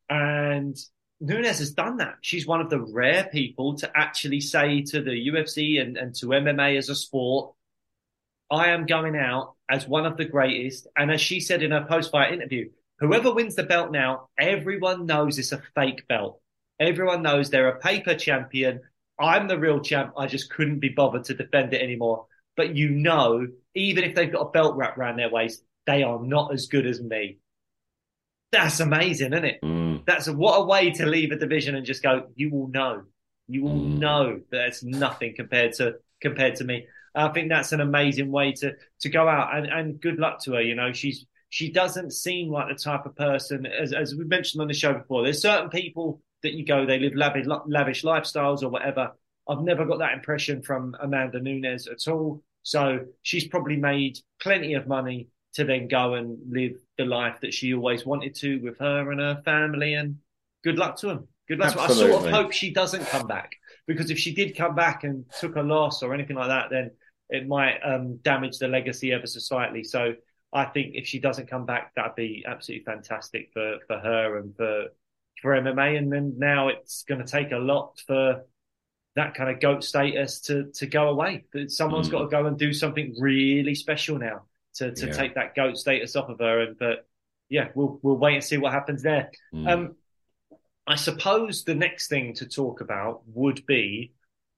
And 0.10 0.76
Nunes 1.22 1.60
has 1.60 1.72
done 1.72 1.98
that. 1.98 2.16
She's 2.22 2.48
one 2.48 2.62
of 2.62 2.70
the 2.70 2.82
rare 2.82 3.30
people 3.32 3.76
to 3.78 3.92
actually 3.96 4.42
say 4.42 4.82
to 4.82 5.02
the 5.02 5.30
UFC 5.30 5.80
and, 5.80 5.96
and 5.96 6.16
to 6.16 6.28
MMA 6.28 6.78
as 6.78 6.90
a 6.90 6.96
sport, 6.96 7.54
I 8.50 8.72
am 8.72 8.88
going 8.88 9.16
out 9.16 9.54
as 9.70 9.88
one 9.88 10.08
of 10.08 10.18
the 10.18 10.26
greatest. 10.26 10.88
And 10.98 11.12
as 11.12 11.22
she 11.22 11.40
said 11.40 11.62
in 11.62 11.72
her 11.72 11.86
post 11.88 12.12
fight 12.12 12.34
interview, 12.34 12.72
whoever 13.00 13.32
wins 13.32 13.56
the 13.56 13.64
belt 13.64 13.92
now, 13.92 14.30
everyone 14.38 15.06
knows 15.06 15.38
it's 15.38 15.52
a 15.52 15.62
fake 15.76 16.08
belt. 16.08 16.42
Everyone 16.80 17.22
knows 17.22 17.50
they're 17.50 17.70
a 17.70 17.80
paper 17.80 18.16
champion. 18.16 18.82
I'm 19.20 19.48
the 19.48 19.60
real 19.60 19.80
champ. 19.80 20.14
I 20.18 20.26
just 20.26 20.50
couldn't 20.50 20.80
be 20.80 20.90
bothered 20.90 21.26
to 21.26 21.36
defend 21.36 21.74
it 21.76 21.84
anymore. 21.84 22.26
But 22.58 22.76
you 22.76 22.90
know, 22.90 23.48
even 23.76 24.04
if 24.04 24.16
they've 24.16 24.32
got 24.32 24.48
a 24.48 24.52
belt 24.52 24.76
wrapped 24.76 24.98
around 24.98 25.18
their 25.18 25.30
waist, 25.30 25.64
they 25.86 26.02
are 26.02 26.20
not 26.20 26.52
as 26.52 26.66
good 26.66 26.88
as 26.88 27.00
me. 27.00 27.38
That's 28.52 28.80
amazing, 28.82 29.34
isn't 29.34 29.46
it? 29.46 29.60
Mm. 29.64 30.06
That's 30.06 30.30
what 30.30 30.58
a 30.60 30.66
way 30.66 30.92
to 30.92 31.06
leave 31.06 31.32
a 31.32 31.38
division 31.38 31.76
and 31.76 31.86
just 31.86 32.04
go. 32.04 32.28
You 32.36 32.50
will 32.52 32.68
know. 32.68 33.04
You 33.48 33.64
will 33.64 33.80
Mm. 33.80 33.98
know 34.00 34.42
that 34.52 34.68
it's 34.68 34.84
nothing 34.84 35.34
compared 35.36 35.74
to 35.74 35.96
compared 36.22 36.56
to 36.58 36.64
me. 36.64 36.88
I 37.16 37.30
think 37.30 37.50
that's 37.50 37.72
an 37.72 37.82
amazing 37.82 38.32
way 38.32 38.52
to 38.54 38.74
to 39.02 39.10
go 39.10 39.28
out 39.28 39.56
and 39.56 39.68
and 39.68 40.00
good 40.02 40.20
luck 40.20 40.42
to 40.44 40.54
her. 40.54 40.62
You 40.62 40.76
know, 40.76 40.92
she's 40.92 41.26
she 41.50 41.72
doesn't 41.72 42.12
seem 42.12 42.50
like 42.50 42.70
the 42.70 42.76
type 42.76 43.06
of 43.06 43.16
person 43.16 43.66
as 43.66 43.94
as 43.94 44.16
we 44.16 44.26
mentioned 44.26 44.62
on 44.62 44.68
the 44.68 44.74
show 44.74 44.94
before. 44.94 45.24
There's 45.24 45.42
certain 45.42 45.70
people 45.70 46.22
that 46.44 46.54
you 46.54 46.66
go 46.66 46.86
they 46.86 47.00
live 47.00 47.16
lavish 47.16 47.46
lavish 47.68 48.04
lifestyles 48.04 48.64
or 48.64 48.70
whatever. 48.70 49.12
I've 49.48 49.62
never 49.62 49.86
got 49.86 50.00
that 50.00 50.14
impression 50.14 50.62
from 50.62 50.96
Amanda 51.02 51.40
Nunes 51.40 51.88
at 51.88 52.08
all. 52.08 52.44
So 52.64 53.06
she's 53.24 53.48
probably 53.48 53.76
made 53.78 54.20
plenty 54.40 54.76
of 54.76 54.88
money 54.88 55.28
to 55.54 55.64
then 55.66 55.88
go 55.88 56.14
and 56.14 56.38
live 56.50 56.74
the 56.98 57.06
life 57.06 57.40
that 57.42 57.54
she 57.54 57.74
always 57.74 58.06
wanted 58.06 58.36
to 58.36 58.58
with 58.62 58.78
her 58.80 59.12
and 59.12 59.20
her 59.20 59.42
family. 59.44 59.94
And 59.96 60.18
good 60.64 60.78
luck 60.78 60.98
to 60.98 61.08
them. 61.08 61.28
Good 61.48 61.60
luck. 61.60 61.76
I 61.78 61.88
sort 61.88 62.12
of 62.26 62.32
hope 62.32 62.52
she 62.52 62.72
doesn't 62.72 63.06
come 63.08 63.28
back 63.28 63.52
because 63.88 64.10
if 64.12 64.18
she 64.18 64.34
did 64.34 64.56
come 64.56 64.76
back 64.76 65.04
and 65.04 65.26
took 65.40 65.56
a 65.58 65.62
loss 65.62 66.04
or 66.04 66.14
anything 66.14 66.38
like 66.38 66.48
that, 66.48 66.70
then 66.70 66.92
it 67.30 67.48
might 67.48 67.80
um, 67.84 68.18
damage 68.18 68.58
the 68.60 68.68
legacy 68.68 69.12
ever 69.12 69.28
so 69.28 69.40
slightly. 69.40 69.84
So 69.84 70.14
I 70.54 70.66
think 70.66 70.96
if 70.96 71.08
she 71.08 71.20
doesn't 71.20 71.50
come 71.50 71.66
back, 71.66 71.94
that'd 71.96 72.16
be 72.16 72.46
absolutely 72.48 72.86
fantastic 72.86 73.50
for, 73.54 73.78
for 73.88 74.00
her 74.00 74.38
and 74.38 74.56
for 74.56 74.86
for 75.42 75.52
MMA. 75.52 75.98
And 75.98 76.12
then 76.12 76.36
now 76.38 76.68
it's 76.70 77.04
going 77.04 77.20
to 77.26 77.30
take 77.30 77.52
a 77.52 77.58
lot 77.58 78.00
for 78.06 78.46
that 79.16 79.34
kind 79.34 79.50
of 79.50 79.60
goat 79.60 79.84
status 79.84 80.40
to 80.42 80.72
to 80.76 80.88
go 80.88 81.10
away. 81.10 81.46
That 81.54 81.72
someone's 81.72 82.08
Mm. 82.08 82.12
got 82.12 82.22
to 82.22 82.28
go 82.28 82.46
and 82.46 82.58
do 82.58 82.72
something 82.74 83.16
really 83.20 83.76
special 83.76 84.18
now 84.18 84.44
to 84.76 84.94
to 84.94 85.08
Yeah. 85.08 85.14
take 85.14 85.36
that 85.36 85.56
goat 85.56 85.78
status 85.78 86.16
off 86.16 86.30
of 86.30 86.40
her. 86.40 86.62
And 86.62 86.78
but 86.78 87.08
yeah, 87.50 87.70
we'll 87.76 88.00
we'll 88.02 88.18
wait 88.18 88.36
and 88.36 88.44
see 88.44 88.58
what 88.58 88.74
happens 88.74 89.04
there. 89.04 89.32
Mm. 89.54 89.70
Um, 89.70 89.96
I 90.88 90.96
suppose 90.96 91.64
the 91.64 91.76
next 91.76 92.08
thing 92.08 92.34
to 92.36 92.48
talk 92.48 92.82
about 92.82 93.22
would 93.28 93.66
be 93.66 94.14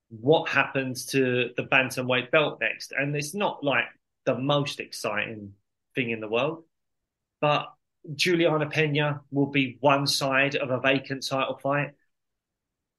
what 0.09 0.49
happens 0.49 1.07
to 1.07 1.49
the 1.57 1.63
bantamweight 1.63 2.31
belt 2.31 2.59
next, 2.61 2.91
and 2.91 3.15
it's 3.15 3.33
not 3.33 3.63
like 3.63 3.85
the 4.25 4.37
most 4.37 4.79
exciting 4.79 5.53
thing 5.95 6.11
in 6.11 6.19
the 6.19 6.27
world, 6.29 6.63
but 7.41 7.73
Julianna 8.15 8.69
Pena 8.69 9.21
will 9.31 9.47
be 9.47 9.77
one 9.79 10.07
side 10.07 10.55
of 10.55 10.69
a 10.69 10.79
vacant 10.79 11.25
title 11.25 11.57
fight. 11.57 11.91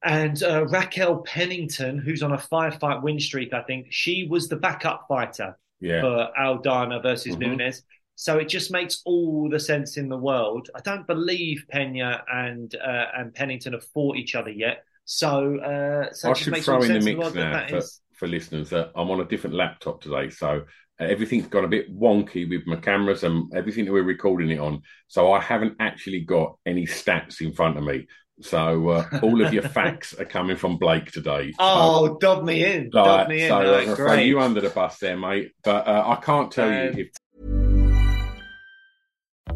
And 0.02 0.42
uh, 0.42 0.66
Raquel 0.66 1.18
Pennington, 1.18 1.98
who's 1.98 2.22
on 2.22 2.32
a 2.32 2.38
five 2.38 2.78
fight 2.78 3.02
win 3.02 3.18
streak, 3.20 3.54
I 3.54 3.62
think 3.62 3.86
she 3.90 4.26
was 4.28 4.48
the 4.48 4.56
backup 4.56 5.06
fighter 5.08 5.56
yeah. 5.88 6.00
for 6.04 6.14
Aldana 6.44 7.02
versus 7.02 7.36
Mhm. 7.36 7.40
Nunes. 7.40 7.82
So 8.16 8.38
it 8.38 8.48
just 8.48 8.70
makes 8.78 9.02
all 9.04 9.48
the 9.50 9.58
sense 9.58 9.96
in 9.96 10.08
the 10.08 10.16
world. 10.30 10.64
I 10.78 10.80
don't 10.88 11.06
believe 11.14 11.58
Pena 11.68 12.22
and 12.32 12.72
uh, 12.76 13.06
and 13.16 13.34
Pennington 13.34 13.72
have 13.72 13.84
fought 13.94 14.16
each 14.16 14.34
other 14.34 14.50
yet. 14.50 14.76
So 15.04 15.58
uh, 15.58 16.12
so 16.12 16.30
I 16.30 16.34
should 16.34 16.56
throw 16.58 16.82
in 16.82 16.92
the 16.94 17.00
mix 17.00 17.32
that 17.32 17.50
now 17.50 17.68
for, 17.68 17.76
is- 17.78 18.00
for 18.18 18.28
listeners 18.28 18.70
that 18.70 18.86
I'm 18.94 19.10
on 19.10 19.20
a 19.20 19.24
different 19.32 19.56
laptop 19.56 20.00
today, 20.00 20.30
so 20.30 20.50
uh, 21.00 21.04
everything's 21.04 21.48
gone 21.48 21.64
a 21.64 21.68
bit 21.76 21.86
wonky 21.92 22.48
with 22.48 22.64
my 22.66 22.76
cameras 22.76 23.24
and 23.24 23.52
everything 23.54 23.84
that 23.84 23.92
we're 23.92 24.04
recording 24.16 24.50
it 24.50 24.60
on. 24.60 24.80
So 25.08 25.32
I 25.32 25.40
haven't 25.40 25.74
actually 25.80 26.20
got 26.20 26.56
any 26.64 26.86
stats 26.86 27.40
in 27.40 27.52
front 27.52 27.76
of 27.76 27.82
me. 27.82 28.06
So 28.40 28.88
uh, 28.88 29.08
all 29.22 29.44
of 29.44 29.54
your 29.54 29.62
facts 29.78 30.12
are 30.18 30.24
coming 30.24 30.56
from 30.56 30.76
Blake 30.76 31.10
today. 31.12 31.52
So- 31.52 31.56
Oh, 31.60 32.18
dob 32.20 32.44
me 32.44 32.64
in, 32.64 32.90
Like, 32.92 33.04
dob 33.04 33.28
me 33.28 33.42
in. 33.42 33.48
so 33.48 33.58
Right, 33.60 33.88
I'm 33.88 33.94
great. 33.94 34.26
you 34.26 34.40
under 34.40 34.60
the 34.60 34.70
bus 34.70 34.98
there, 34.98 35.16
mate. 35.16 35.52
But 35.62 35.86
uh, 35.86 36.04
I 36.06 36.16
can't 36.24 36.50
tell 36.50 36.68
Um, 36.68 36.72
you 36.96 37.04
if 37.04 37.08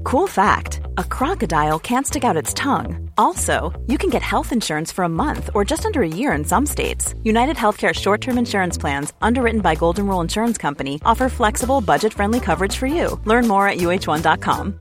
Cool 0.05 0.27
fact 0.27 0.81
a 0.97 1.05
crocodile 1.05 1.79
can't 1.79 2.07
stick 2.07 2.23
out 2.25 2.37
its 2.37 2.55
tongue. 2.55 3.11
Also, 3.19 3.79
you 3.89 3.99
can 3.99 4.11
get 4.11 4.23
health 4.23 4.53
insurance 4.53 4.93
for 4.93 5.03
a 5.03 5.09
month 5.09 5.51
or 5.55 5.65
just 5.65 5.85
under 5.87 6.03
a 6.03 6.09
year 6.09 6.33
in 6.33 6.45
some 6.45 6.67
states. 6.67 7.15
United 7.25 7.57
Healthcare 7.57 7.95
short 7.95 8.21
term 8.21 8.39
insurance 8.39 8.79
plans, 8.79 9.13
underwritten 9.21 9.61
by 9.61 9.75
Golden 9.75 10.07
Rule 10.07 10.21
Insurance 10.21 10.57
Company, 10.59 11.01
offer 11.05 11.29
flexible, 11.29 11.81
budget 11.81 12.13
friendly 12.15 12.39
coverage 12.41 12.77
for 12.77 12.87
you. 12.87 13.21
Learn 13.25 13.49
more 13.49 13.67
at 13.69 13.79
uh1.com. 13.79 14.81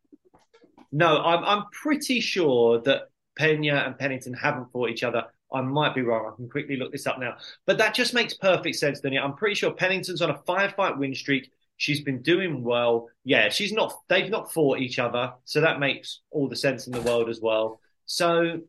No, 0.91 1.21
I'm 1.21 1.43
I'm 1.43 1.65
pretty 1.71 2.19
sure 2.19 2.81
that 2.81 3.03
Pena 3.37 3.75
and 3.85 3.97
Pennington 3.97 4.33
haven't 4.33 4.71
fought 4.71 4.89
each 4.89 5.03
other. 5.03 5.25
I 5.53 5.61
might 5.61 5.93
be 5.95 6.01
wrong. 6.01 6.29
I 6.31 6.35
can 6.35 6.49
quickly 6.49 6.77
look 6.77 6.91
this 6.91 7.07
up 7.07 7.19
now. 7.19 7.35
But 7.65 7.77
that 7.79 7.93
just 7.93 8.13
makes 8.13 8.33
perfect 8.33 8.75
sense, 8.77 8.99
doesn't 8.99 9.13
it? 9.13 9.19
I'm 9.21 9.35
pretty 9.35 9.55
sure 9.55 9.73
Pennington's 9.73 10.21
on 10.21 10.29
a 10.29 10.37
five 10.45 10.73
fight 10.75 10.97
win 10.97 11.13
streak. 11.15 11.51
She's 11.77 12.01
been 12.01 12.21
doing 12.21 12.63
well. 12.63 13.09
Yeah, 13.23 13.49
she's 13.49 13.73
not 13.73 13.93
they've 14.07 14.29
not 14.29 14.53
fought 14.53 14.79
each 14.79 14.99
other. 14.99 15.33
So 15.45 15.61
that 15.61 15.79
makes 15.79 16.21
all 16.29 16.47
the 16.47 16.55
sense 16.55 16.87
in 16.87 16.93
the 16.93 17.01
world 17.01 17.29
as 17.29 17.41
well. 17.41 17.79
So 18.05 18.61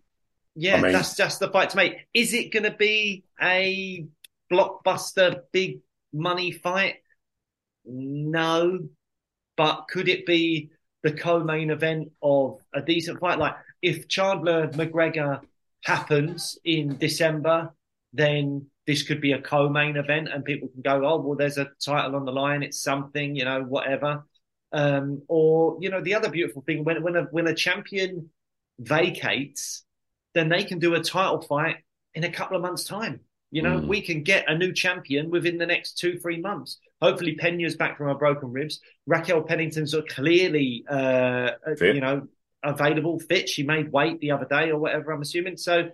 yeah, 0.55 0.77
I 0.77 0.81
mean- 0.81 0.93
that's 0.93 1.17
just 1.17 1.41
the 1.41 1.51
fight 1.51 1.71
to 1.71 1.77
make. 1.77 2.07
Is 2.15 2.35
it 2.35 2.53
gonna 2.53 2.75
be 2.75 3.25
a 3.41 4.07
blockbuster 4.51 5.43
big 5.53 5.81
money 6.13 6.53
fight? 6.53 6.97
No. 7.85 8.89
But 9.57 9.87
could 9.89 10.09
it 10.09 10.25
be 10.25 10.71
the 11.03 11.13
co-main 11.13 11.71
event 11.71 12.13
of 12.23 12.59
a 12.75 12.81
decent 12.83 13.21
fight? 13.21 13.39
Like 13.39 13.57
if 13.81 14.09
Chandler 14.09 14.69
McGregor 14.69 15.41
happens 15.85 16.59
in 16.65 16.97
December, 16.99 17.73
then 18.13 18.67
this 18.87 19.03
could 19.03 19.21
be 19.21 19.33
a 19.33 19.41
co-main 19.41 19.97
event, 19.97 20.29
and 20.33 20.45
people 20.45 20.69
can 20.69 20.83
go, 20.83 21.07
"Oh, 21.07 21.21
well, 21.21 21.37
there's 21.37 21.59
a 21.59 21.71
title 21.85 22.17
on 22.17 22.25
the 22.25 22.33
line. 22.33 22.63
It's 22.63 22.81
something, 22.81 23.37
you 23.37 23.45
know, 23.45 23.63
whatever." 23.63 24.25
Um, 24.73 25.23
or 25.29 25.77
you 25.81 25.91
know, 25.91 26.01
the 26.01 26.15
other 26.15 26.31
beautiful 26.31 26.63
thing 26.63 26.83
when 26.85 27.03
when 27.03 27.17
a 27.17 27.23
when 27.25 27.47
a 27.47 27.55
champion 27.55 28.31
vacates, 28.79 29.85
then 30.35 30.49
they 30.49 30.65
can 30.65 30.79
do 30.79 30.95
a 30.95 31.03
title 31.03 31.41
fight 31.43 31.77
in 32.15 32.25
a 32.25 32.33
couple 32.33 32.57
of 32.57 32.63
months' 32.63 32.85
time. 32.85 33.21
You 33.51 33.63
know, 33.63 33.79
Mm. 33.79 33.87
we 33.87 34.01
can 34.01 34.23
get 34.23 34.49
a 34.49 34.57
new 34.57 34.73
champion 34.73 35.31
within 35.31 35.59
the 35.59 35.67
next 35.67 35.99
two, 35.99 36.19
three 36.19 36.41
months. 36.41 36.79
Hopefully, 37.03 37.37
Pena's 37.37 37.77
back 37.77 37.99
from 37.99 38.07
her 38.09 38.15
broken 38.15 38.53
ribs. 38.53 38.81
Raquel 39.07 39.43
Pennington's 39.43 39.95
clearly, 40.09 40.85
uh, 40.89 41.51
uh, 41.67 41.75
you 41.81 42.01
know, 42.01 42.29
available, 42.63 43.19
fit. 43.19 43.49
She 43.49 43.65
made 43.65 43.93
weight 43.93 44.21
the 44.21 44.31
other 44.31 44.47
day 44.47 44.71
or 44.71 44.79
whatever, 44.79 45.13
I'm 45.13 45.21
assuming. 45.21 45.57
So 45.57 45.91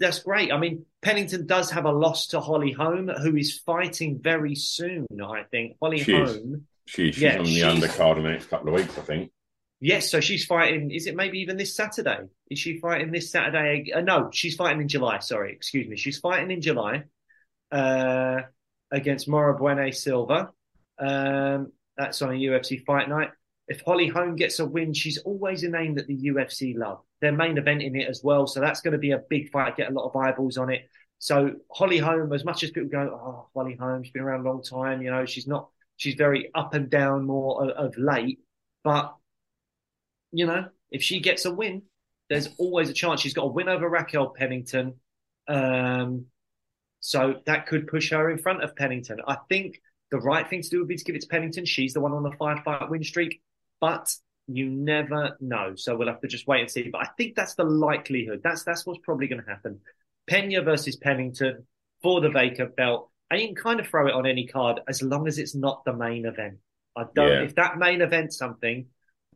that's 0.00 0.18
great. 0.20 0.50
I 0.52 0.58
mean, 0.58 0.86
Pennington 1.02 1.46
does 1.46 1.70
have 1.70 1.84
a 1.84 1.92
loss 1.92 2.28
to 2.28 2.40
Holly 2.40 2.72
Holm, 2.72 3.08
who 3.08 3.36
is 3.36 3.58
fighting 3.58 4.18
very 4.20 4.54
soon, 4.54 5.06
I 5.22 5.42
think. 5.50 5.76
Holly 5.80 5.98
She. 5.98 6.12
Holm. 6.16 6.66
She, 6.86 7.12
she's 7.12 7.22
Yeah, 7.22 7.38
on 7.38 7.44
the 7.44 7.50
she's- 7.50 7.74
undercard 7.74 8.16
in 8.18 8.24
the 8.24 8.30
next 8.30 8.46
couple 8.50 8.68
of 8.68 8.74
weeks, 8.74 8.98
I 8.98 9.02
think. 9.02 9.30
Yes, 9.80 10.10
so 10.10 10.20
she's 10.20 10.46
fighting. 10.46 10.90
Is 10.90 11.06
it 11.06 11.14
maybe 11.14 11.40
even 11.40 11.56
this 11.58 11.76
Saturday? 11.76 12.20
Is 12.50 12.58
she 12.58 12.78
fighting 12.78 13.10
this 13.10 13.30
Saturday? 13.30 13.92
Uh, 13.92 14.00
no, 14.00 14.30
she's 14.32 14.54
fighting 14.56 14.80
in 14.80 14.88
July. 14.88 15.18
Sorry, 15.18 15.52
excuse 15.52 15.86
me. 15.86 15.96
She's 15.96 16.18
fighting 16.18 16.50
in 16.50 16.62
July 16.62 17.04
uh, 17.70 18.42
against 18.94 19.28
Mayra 19.28 19.58
Bueno 19.58 19.90
Silva. 19.90 20.50
Um, 20.98 21.72
that's 21.96 22.22
on 22.22 22.30
a 22.30 22.34
UFC 22.34 22.84
fight 22.84 23.08
night. 23.08 23.30
If 23.66 23.80
Holly 23.80 24.08
Holm 24.08 24.36
gets 24.36 24.58
a 24.60 24.66
win, 24.66 24.92
she's 24.92 25.18
always 25.18 25.64
a 25.64 25.68
name 25.68 25.94
that 25.94 26.06
the 26.06 26.16
UFC 26.16 26.76
love. 26.76 27.00
Their 27.20 27.32
main 27.32 27.58
event 27.58 27.82
in 27.82 27.96
it 27.96 28.08
as 28.08 28.22
well, 28.22 28.46
so 28.46 28.60
that's 28.60 28.80
going 28.80 28.92
to 28.92 28.98
be 28.98 29.12
a 29.12 29.22
big 29.30 29.50
fight. 29.50 29.76
Get 29.76 29.90
a 29.90 29.94
lot 29.94 30.08
of 30.08 30.16
eyeballs 30.16 30.58
on 30.58 30.70
it. 30.70 30.88
So 31.18 31.52
Holly 31.72 31.98
Holm, 31.98 32.32
as 32.32 32.44
much 32.44 32.62
as 32.62 32.70
people 32.70 32.90
go, 32.90 33.00
oh, 33.00 33.48
Holly 33.54 33.76
Holm, 33.78 34.02
she's 34.02 34.12
been 34.12 34.22
around 34.22 34.46
a 34.46 34.48
long 34.50 34.62
time. 34.62 35.02
You 35.02 35.10
know, 35.10 35.24
she's 35.24 35.46
not. 35.46 35.68
She's 35.96 36.14
very 36.14 36.50
up 36.54 36.74
and 36.74 36.90
down 36.90 37.24
more 37.24 37.64
of, 37.64 37.70
of 37.70 37.98
late, 37.98 38.40
but 38.82 39.14
you 40.32 40.46
know, 40.46 40.66
if 40.90 41.02
she 41.02 41.20
gets 41.20 41.44
a 41.44 41.52
win, 41.52 41.82
there's 42.28 42.48
always 42.58 42.90
a 42.90 42.92
chance 42.92 43.20
she's 43.20 43.34
got 43.34 43.44
a 43.44 43.52
win 43.52 43.68
over 43.68 43.88
Raquel 43.88 44.30
Pennington. 44.30 44.94
Um, 45.46 46.26
so 47.06 47.34
that 47.44 47.66
could 47.66 47.86
push 47.86 48.10
her 48.12 48.30
in 48.30 48.38
front 48.38 48.64
of 48.64 48.74
Pennington. 48.74 49.18
I 49.28 49.36
think 49.50 49.78
the 50.10 50.16
right 50.16 50.48
thing 50.48 50.62
to 50.62 50.70
do 50.70 50.78
would 50.78 50.88
be 50.88 50.96
to 50.96 51.04
give 51.04 51.14
it 51.14 51.20
to 51.20 51.28
Pennington. 51.28 51.66
She's 51.66 51.92
the 51.92 52.00
one 52.00 52.12
on 52.12 52.22
the 52.22 52.32
five 52.38 52.64
fight 52.64 52.88
win 52.88 53.04
streak, 53.04 53.42
but 53.78 54.10
you 54.46 54.70
never 54.70 55.36
know. 55.38 55.74
So 55.76 55.96
we'll 55.96 56.08
have 56.08 56.22
to 56.22 56.28
just 56.28 56.46
wait 56.46 56.62
and 56.62 56.70
see. 56.70 56.88
But 56.88 57.02
I 57.02 57.10
think 57.18 57.36
that's 57.36 57.56
the 57.56 57.64
likelihood. 57.64 58.40
That's 58.42 58.64
that's 58.64 58.86
what's 58.86 59.00
probably 59.02 59.28
going 59.28 59.42
to 59.42 59.50
happen. 59.50 59.80
Pena 60.26 60.62
versus 60.62 60.96
Pennington 60.96 61.66
for 62.02 62.22
the 62.22 62.30
vacant 62.30 62.74
belt. 62.74 63.10
And 63.30 63.38
you 63.38 63.48
can 63.48 63.56
kind 63.56 63.80
of 63.80 63.86
throw 63.86 64.06
it 64.06 64.14
on 64.14 64.24
any 64.24 64.46
card 64.46 64.80
as 64.88 65.02
long 65.02 65.28
as 65.28 65.38
it's 65.38 65.54
not 65.54 65.84
the 65.84 65.92
main 65.92 66.24
event. 66.24 66.54
I 66.96 67.04
don't. 67.14 67.28
Yeah. 67.28 67.42
If 67.42 67.54
that 67.56 67.76
main 67.76 68.00
event's 68.00 68.38
something, 68.38 68.86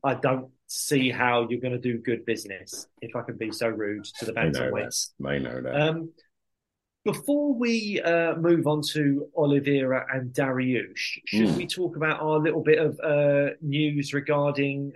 I 0.03 0.15
don't 0.15 0.49
see 0.69 1.11
how 1.11 1.47
you're 1.51 1.61
going 1.61 1.75
to 1.75 1.79
do 1.79 1.99
good 1.99 2.25
business. 2.25 2.87
If 3.03 3.15
I 3.15 3.21
can 3.21 3.37
be 3.37 3.53
so 3.53 3.69
rude 3.69 4.07
to 4.21 4.25
the 4.25 4.33
They 4.33 4.45
know 4.45 4.53
that. 4.53 4.73
bantamweights. 4.73 5.11
They 5.21 5.39
know 5.39 5.61
that. 5.61 5.75
Um, 5.79 6.13
before 7.13 7.55
we 7.55 8.01
uh, 8.03 8.35
move 8.37 8.67
on 8.67 8.81
to 8.95 9.03
Oliveira 9.37 10.01
and 10.15 10.25
Dariush, 10.33 11.05
should 11.27 11.49
Hmm. 11.51 11.57
we 11.57 11.67
talk 11.67 11.97
about 11.97 12.21
our 12.21 12.39
little 12.47 12.63
bit 12.63 12.79
of 12.87 12.91
uh, 13.01 13.51
news 13.63 14.13
regarding? 14.21 14.93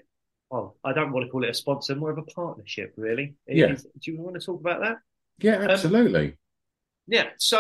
Oh, 0.51 0.75
I 0.85 0.92
don't 0.92 1.12
want 1.12 1.25
to 1.27 1.31
call 1.33 1.44
it 1.44 1.51
a 1.51 1.55
sponsor, 1.55 1.94
more 1.96 2.11
of 2.11 2.18
a 2.18 2.22
partnership, 2.40 2.92
really. 2.96 3.27
Yeah. 3.46 3.72
Is- 3.72 3.87
do 4.01 4.11
you 4.12 4.18
want 4.20 4.35
to 4.38 4.44
talk 4.48 4.61
about 4.61 4.81
that? 4.85 4.96
yeah, 5.38 5.59
absolutely. 5.70 6.27
Yeah. 7.07 7.29
So 7.38 7.59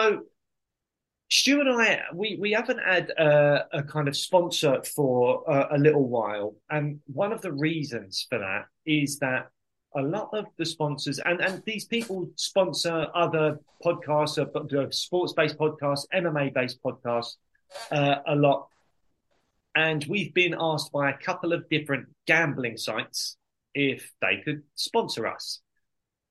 Stu 1.30 1.60
and 1.60 1.70
I, 1.70 2.02
we 2.14 2.36
we 2.44 2.50
haven't 2.52 2.80
had 2.92 3.04
uh, 3.18 3.62
a 3.72 3.82
kind 3.94 4.06
of 4.08 4.14
sponsor 4.28 4.82
for 4.96 5.50
uh, 5.50 5.68
a 5.76 5.78
little 5.78 6.06
while, 6.18 6.56
and 6.68 7.00
one 7.06 7.32
of 7.32 7.40
the 7.40 7.52
reasons 7.68 8.26
for 8.28 8.38
that 8.46 8.64
is 8.84 9.18
that 9.20 9.42
a 9.96 10.02
lot 10.02 10.30
of 10.32 10.46
the 10.58 10.66
sponsors 10.66 11.18
and 11.18 11.40
and 11.40 11.62
these 11.66 11.84
people 11.84 12.30
sponsor 12.36 13.06
other 13.14 13.58
podcasts, 13.84 14.38
uh, 14.38 14.90
sports 14.90 15.32
based 15.32 15.58
podcasts, 15.58 16.06
MMA 16.14 16.52
based 16.54 16.82
podcasts, 16.82 17.36
uh, 17.90 18.16
a 18.26 18.34
lot. 18.34 18.68
And 19.74 20.04
we've 20.08 20.34
been 20.34 20.54
asked 20.58 20.92
by 20.92 21.10
a 21.10 21.16
couple 21.16 21.52
of 21.52 21.68
different 21.70 22.08
gambling 22.26 22.76
sites 22.76 23.36
if 23.74 24.12
they 24.20 24.42
could 24.44 24.62
sponsor 24.74 25.26
us. 25.26 25.60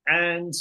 And 0.07 0.53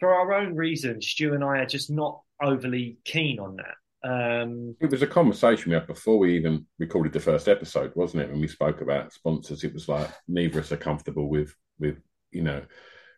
for 0.00 0.14
our 0.14 0.34
own 0.34 0.54
reasons, 0.56 1.06
Stu 1.06 1.34
and 1.34 1.44
I 1.44 1.58
are 1.58 1.66
just 1.66 1.90
not 1.90 2.20
overly 2.42 2.98
keen 3.04 3.38
on 3.38 3.56
that. 3.56 3.76
Um, 4.04 4.76
It 4.80 4.90
was 4.90 5.02
a 5.02 5.06
conversation 5.06 5.70
we 5.70 5.74
had 5.74 5.86
before 5.86 6.18
we 6.18 6.36
even 6.36 6.66
recorded 6.78 7.12
the 7.12 7.20
first 7.20 7.48
episode, 7.48 7.92
wasn't 7.94 8.22
it? 8.24 8.30
When 8.30 8.40
we 8.40 8.48
spoke 8.48 8.80
about 8.80 9.12
sponsors, 9.12 9.64
it 9.64 9.72
was 9.72 9.88
like 9.88 10.10
neither 10.28 10.58
of 10.58 10.66
us 10.66 10.72
are 10.72 10.76
comfortable 10.76 11.28
with 11.28 11.54
with 11.78 11.98
you 12.34 12.42
know 12.42 12.62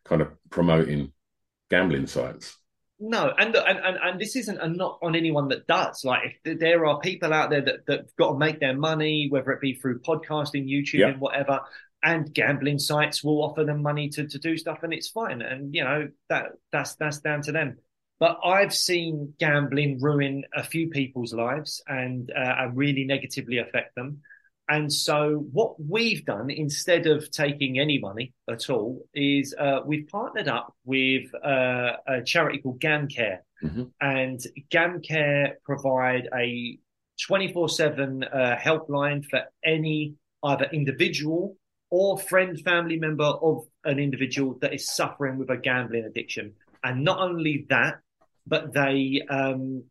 kind 0.05 0.23
of 0.23 0.29
promoting 0.51 1.13
gambling 1.71 2.07
sites. 2.07 2.57
no, 2.99 3.33
and, 3.39 3.55
and 3.55 3.79
and 3.79 3.97
and 4.03 4.21
this 4.21 4.37
isn't 4.37 4.59
a 4.59 4.69
knock 4.69 4.99
on 5.03 5.15
anyone 5.17 5.49
that 5.49 5.67
does. 5.67 6.05
Like, 6.05 6.41
if 6.45 6.59
there 6.61 6.87
are 6.87 7.01
people 7.01 7.33
out 7.33 7.51
there 7.51 7.61
that 7.63 7.87
that've 7.87 8.17
got 8.17 8.33
to 8.33 8.39
make 8.39 8.61
their 8.61 8.77
money, 8.77 9.27
whether 9.31 9.51
it 9.53 9.61
be 9.61 9.75
through 9.75 10.01
podcasting, 10.01 10.67
YouTube, 10.69 11.01
Yeah. 11.01 11.09
and 11.09 11.21
whatever, 11.21 11.61
and 12.03 12.33
gambling 12.33 12.79
sites 12.79 13.23
will 13.25 13.43
offer 13.43 13.65
them 13.65 13.83
money 13.83 14.09
to 14.11 14.27
to 14.29 14.39
do 14.39 14.57
stuff, 14.57 14.83
and 14.83 14.93
it's 14.95 15.09
fine. 15.09 15.43
And 15.43 15.75
you 15.75 15.85
know 15.85 16.09
that 16.31 16.53
that's 16.73 16.95
that's 16.97 17.21
down 17.21 17.43
to 17.43 17.53
them. 17.53 17.79
But 18.19 18.39
I've 18.43 18.73
seen 18.75 19.35
gambling 19.39 20.01
ruin 20.01 20.45
a 20.55 20.63
few 20.63 20.89
people's 20.89 21.35
lives 21.35 21.83
and 21.87 22.31
uh, 22.31 22.55
and 22.61 22.77
really 22.77 23.05
negatively 23.05 23.59
affect 23.59 23.95
them. 23.95 24.23
And 24.69 24.93
so, 24.93 25.47
what 25.53 25.77
we've 25.81 26.25
done 26.25 26.51
instead 26.51 27.07
of 27.07 27.31
taking 27.31 27.79
any 27.79 27.99
money 27.99 28.33
at 28.51 28.69
all 28.69 29.07
is 29.15 29.55
uh, 29.57 29.81
we've 29.85 30.09
partnered 30.09 30.49
up 30.49 30.75
with 30.85 31.33
uh, 31.35 31.93
a 32.07 32.23
charity 32.25 32.59
called 32.59 32.81
GamCare, 32.81 33.39
Mm-hmm. 33.65 33.85
and 34.03 34.39
GamCare 34.71 35.53
provide 35.65 36.29
a 36.37 36.79
24 37.27 37.71
7 37.71 38.23
uh, 38.25 38.57
helpline 38.61 39.25
for 39.25 39.45
any 39.65 40.15
either 40.43 40.69
individual 40.73 41.57
or 41.89 42.19
friend, 42.19 42.61
family 42.61 42.99
member 42.99 43.25
of 43.25 43.65
an 43.85 43.99
individual 43.99 44.59
that 44.61 44.75
is 44.75 44.95
suffering 44.95 45.39
with 45.39 45.49
a 45.49 45.57
gambling 45.57 46.05
addiction. 46.05 46.53
And 46.85 47.03
not 47.03 47.19
only 47.21 47.65
that, 47.71 48.01
but 48.47 48.75
they, 48.75 49.23
um, 49.29 49.85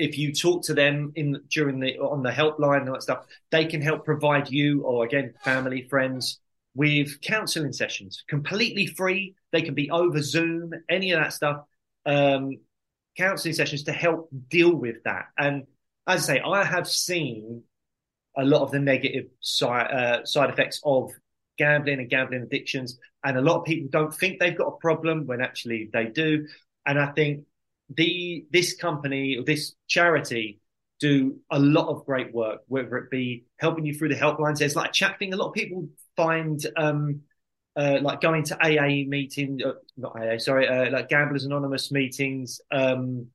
if 0.00 0.18
you 0.18 0.32
talk 0.32 0.64
to 0.64 0.74
them 0.74 1.12
in 1.14 1.40
during 1.50 1.80
the 1.80 1.98
on 1.98 2.22
the 2.22 2.30
helpline 2.30 2.80
and 2.80 2.88
all 2.88 2.94
that 2.94 3.02
stuff, 3.02 3.26
they 3.50 3.64
can 3.64 3.80
help 3.80 4.04
provide 4.04 4.50
you 4.50 4.82
or 4.82 5.04
again 5.04 5.34
family, 5.44 5.86
friends 5.88 6.40
with 6.74 7.20
counselling 7.20 7.72
sessions, 7.72 8.24
completely 8.28 8.86
free. 8.86 9.34
They 9.52 9.62
can 9.62 9.74
be 9.74 9.90
over 9.90 10.22
Zoom, 10.22 10.72
any 10.88 11.12
of 11.12 11.20
that 11.20 11.32
stuff. 11.32 11.64
Um, 12.06 12.58
counselling 13.16 13.54
sessions 13.54 13.82
to 13.84 13.92
help 13.92 14.30
deal 14.48 14.74
with 14.74 15.02
that. 15.04 15.26
And 15.36 15.64
as 16.06 16.28
I 16.28 16.34
say, 16.34 16.40
I 16.40 16.64
have 16.64 16.88
seen 16.88 17.62
a 18.36 18.44
lot 18.44 18.62
of 18.62 18.70
the 18.70 18.78
negative 18.78 19.26
side 19.40 19.90
uh, 19.90 20.24
side 20.24 20.50
effects 20.50 20.80
of 20.84 21.12
gambling 21.58 22.00
and 22.00 22.08
gambling 22.08 22.42
addictions, 22.42 22.98
and 23.24 23.36
a 23.36 23.42
lot 23.42 23.58
of 23.58 23.64
people 23.64 23.88
don't 23.90 24.14
think 24.14 24.38
they've 24.38 24.56
got 24.56 24.68
a 24.68 24.76
problem 24.78 25.26
when 25.26 25.40
actually 25.40 25.90
they 25.92 26.06
do. 26.06 26.46
And 26.86 26.98
I 26.98 27.12
think 27.12 27.44
the 27.96 28.46
this 28.50 28.74
company 28.74 29.36
or 29.36 29.44
this 29.44 29.74
charity 29.88 30.60
do 31.00 31.38
a 31.50 31.58
lot 31.58 31.88
of 31.88 32.04
great 32.04 32.32
work, 32.32 32.60
whether 32.68 32.98
it 32.98 33.10
be 33.10 33.44
helping 33.58 33.86
you 33.86 33.94
through 33.94 34.10
the 34.10 34.14
helplines. 34.14 34.58
There's 34.58 34.76
like 34.76 34.90
a 34.90 34.92
chat 34.92 35.18
thing. 35.18 35.32
A 35.32 35.36
lot 35.36 35.48
of 35.48 35.54
people 35.54 35.88
find 36.14 36.64
um, 36.76 37.22
uh, 37.74 37.98
like 38.02 38.20
going 38.20 38.44
to 38.44 38.58
AA 38.62 39.08
meetings, 39.08 39.62
uh, 39.64 39.72
not 39.96 40.14
AA, 40.14 40.38
sorry, 40.38 40.68
uh, 40.68 40.90
like 40.90 41.08
Gamblers 41.08 41.44
Anonymous 41.44 41.90
meetings, 41.90 42.60
um, 42.70 43.28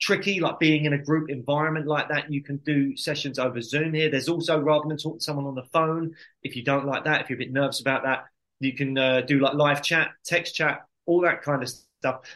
tricky, 0.00 0.40
like 0.40 0.58
being 0.58 0.84
in 0.84 0.92
a 0.92 0.98
group 0.98 1.30
environment 1.30 1.86
like 1.86 2.08
that. 2.08 2.32
You 2.32 2.42
can 2.42 2.56
do 2.58 2.96
sessions 2.96 3.38
over 3.38 3.60
Zoom 3.60 3.94
here. 3.94 4.10
There's 4.10 4.28
also, 4.28 4.58
rather 4.58 4.88
than 4.88 4.96
talk 4.96 5.18
to 5.18 5.24
someone 5.24 5.46
on 5.46 5.54
the 5.54 5.66
phone, 5.72 6.14
if 6.42 6.56
you 6.56 6.64
don't 6.64 6.86
like 6.86 7.04
that, 7.04 7.22
if 7.22 7.30
you're 7.30 7.36
a 7.36 7.44
bit 7.44 7.52
nervous 7.52 7.80
about 7.80 8.02
that, 8.04 8.24
you 8.58 8.74
can 8.74 8.98
uh, 8.98 9.20
do 9.20 9.38
like 9.38 9.54
live 9.54 9.82
chat, 9.82 10.08
text 10.24 10.56
chat, 10.56 10.80
all 11.06 11.20
that 11.20 11.42
kind 11.42 11.62
of 11.62 11.68
stuff. 11.68 11.84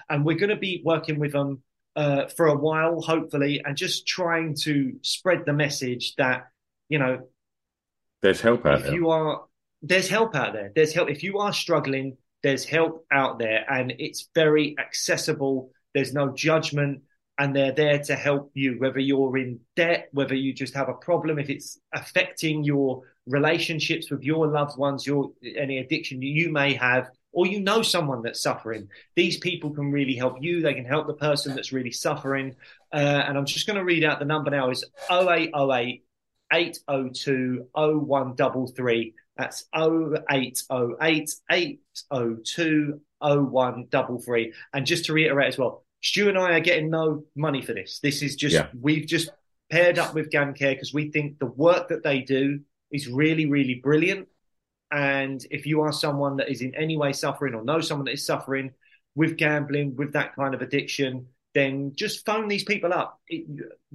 And 0.08 0.24
we're 0.24 0.36
going 0.38 0.50
to 0.50 0.56
be 0.56 0.82
working 0.84 1.18
with 1.18 1.32
them 1.32 1.62
uh, 1.96 2.26
for 2.28 2.46
a 2.46 2.56
while, 2.56 3.00
hopefully, 3.00 3.62
and 3.64 3.76
just 3.76 4.06
trying 4.06 4.56
to 4.62 4.94
spread 5.02 5.44
the 5.46 5.52
message 5.52 6.14
that, 6.16 6.44
you 6.88 6.98
know, 6.98 7.28
There's 8.22 8.40
help 8.40 8.66
out 8.66 8.80
if 8.80 8.82
there. 8.84 8.94
you 8.94 9.10
are 9.10 9.44
there's 9.82 10.08
help 10.08 10.34
out 10.36 10.52
there. 10.52 10.70
There's 10.74 10.94
help. 10.94 11.10
If 11.10 11.22
you 11.22 11.38
are 11.38 11.52
struggling 11.52 12.16
there's 12.42 12.64
help 12.64 13.06
out 13.12 13.38
there 13.38 13.64
and 13.70 13.92
it's 13.98 14.28
very 14.34 14.74
accessible. 14.78 15.70
There's 15.94 16.12
no 16.12 16.32
judgment 16.32 17.02
and 17.38 17.54
they're 17.54 17.72
there 17.72 17.98
to 17.98 18.14
help 18.14 18.50
you 18.54 18.74
whether 18.78 18.98
you're 18.98 19.36
in 19.38 19.60
debt 19.74 20.08
whether 20.12 20.34
you 20.34 20.52
just 20.52 20.74
have 20.74 20.88
a 20.90 20.94
problem 20.94 21.38
if 21.38 21.48
it's 21.48 21.78
affecting 21.94 22.62
your 22.62 23.02
relationships 23.26 24.10
with 24.10 24.22
your 24.22 24.46
loved 24.46 24.76
ones 24.76 25.06
your 25.06 25.32
any 25.56 25.78
addiction 25.78 26.20
you 26.20 26.52
may 26.52 26.74
have 26.74 27.08
or 27.32 27.46
you 27.46 27.60
know 27.60 27.82
someone 27.82 28.22
that's 28.22 28.42
suffering 28.42 28.88
these 29.16 29.38
people 29.38 29.70
can 29.70 29.90
really 29.90 30.14
help 30.14 30.36
you 30.40 30.60
they 30.60 30.74
can 30.74 30.84
help 30.84 31.06
the 31.06 31.14
person 31.14 31.54
that's 31.54 31.72
really 31.72 31.90
suffering 31.90 32.54
uh, 32.92 32.96
and 33.26 33.36
i'm 33.36 33.46
just 33.46 33.66
going 33.66 33.78
to 33.78 33.84
read 33.84 34.04
out 34.04 34.18
the 34.18 34.24
number 34.24 34.50
now 34.50 34.70
is 34.70 34.84
0808 35.10 36.02
802 36.52 37.68
0133. 37.74 39.14
That's 39.36 39.64
0808 39.74 41.30
802 41.50 43.00
0133. 43.20 44.52
And 44.74 44.86
just 44.86 45.06
to 45.06 45.12
reiterate 45.12 45.48
as 45.48 45.58
well, 45.58 45.84
Stu 46.02 46.28
and 46.28 46.38
I 46.38 46.52
are 46.52 46.60
getting 46.60 46.90
no 46.90 47.24
money 47.34 47.62
for 47.62 47.72
this. 47.72 48.00
This 48.00 48.22
is 48.22 48.36
just, 48.36 48.54
Yeah. 48.54 48.66
we've 48.78 49.06
just 49.06 49.30
paired 49.70 49.98
up 49.98 50.14
with 50.14 50.30
GamCare 50.30 50.74
because 50.74 50.92
we 50.92 51.10
think 51.10 51.38
the 51.38 51.46
work 51.46 51.88
that 51.88 52.02
they 52.02 52.20
do 52.20 52.60
is 52.90 53.08
really, 53.08 53.46
really 53.46 53.76
brilliant. 53.76 54.28
And 54.92 55.44
if 55.50 55.66
you 55.66 55.80
are 55.80 55.92
someone 55.92 56.36
that 56.36 56.50
is 56.50 56.60
in 56.60 56.74
any 56.74 56.98
way 56.98 57.12
suffering 57.14 57.54
or 57.54 57.64
know 57.64 57.80
someone 57.80 58.04
that 58.04 58.12
is 58.12 58.26
suffering 58.26 58.72
with 59.14 59.38
gambling, 59.38 59.96
with 59.96 60.12
that 60.12 60.36
kind 60.36 60.54
of 60.54 60.60
addiction, 60.60 61.26
then 61.54 61.92
just 61.94 62.26
phone 62.26 62.46
these 62.46 62.64
people 62.64 62.92
up. 62.92 63.18
It, 63.26 63.46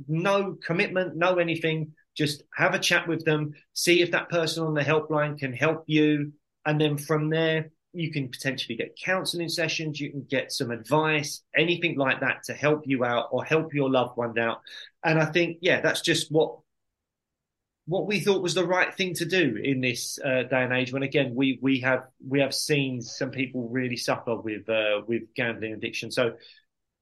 no 0.08 0.58
commitment, 0.66 1.16
no 1.16 1.36
anything. 1.36 1.94
Just 2.16 2.44
have 2.56 2.74
a 2.74 2.80
chat 2.80 3.08
with 3.08 3.26
them, 3.26 3.54
see 3.74 4.02
if 4.02 4.12
that 4.12 4.30
person 4.30 4.64
on 4.64 4.74
the 4.74 4.82
helpline 4.82 5.38
can 5.38 5.54
help 5.54 5.84
you. 5.86 6.34
And 6.66 6.82
then 6.82 6.98
from 6.98 7.30
there, 7.30 7.70
you 7.94 8.12
can 8.12 8.30
potentially 8.30 8.76
get 8.76 8.98
counseling 9.04 9.50
sessions, 9.50 10.00
you 10.00 10.12
can 10.12 10.26
get 10.28 10.52
some 10.52 10.72
advice, 10.72 11.42
anything 11.56 11.98
like 11.98 12.20
that 12.22 12.44
to 12.46 12.54
help 12.54 12.84
you 12.86 13.06
out 13.06 13.28
or 13.32 13.44
help 13.44 13.74
your 13.74 13.90
loved 13.90 14.18
one 14.18 14.38
out. 14.40 14.62
And 15.04 15.20
I 15.20 15.26
think, 15.26 15.58
yeah, 15.62 15.82
that's 15.82 16.02
just 16.02 16.32
what 16.32 16.58
what 17.88 18.06
we 18.06 18.20
thought 18.20 18.44
was 18.44 18.54
the 18.54 18.68
right 18.68 18.94
thing 18.94 19.14
to 19.16 19.26
do 19.26 19.58
in 19.64 19.80
this 19.80 20.20
uh, 20.24 20.44
day 20.44 20.64
and 20.64 20.74
age. 20.74 20.92
When 20.92 21.04
again, 21.04 21.34
we 21.34 21.58
we 21.62 21.80
have 21.80 22.04
we 22.28 22.42
have 22.42 22.54
seen 22.54 23.02
some 23.02 23.32
people 23.32 23.70
really 23.70 23.96
suffer 23.96 24.36
with 24.36 24.70
uh, 24.70 25.02
with 25.08 25.24
gambling 25.36 25.74
addiction. 25.74 26.12
So, 26.12 26.34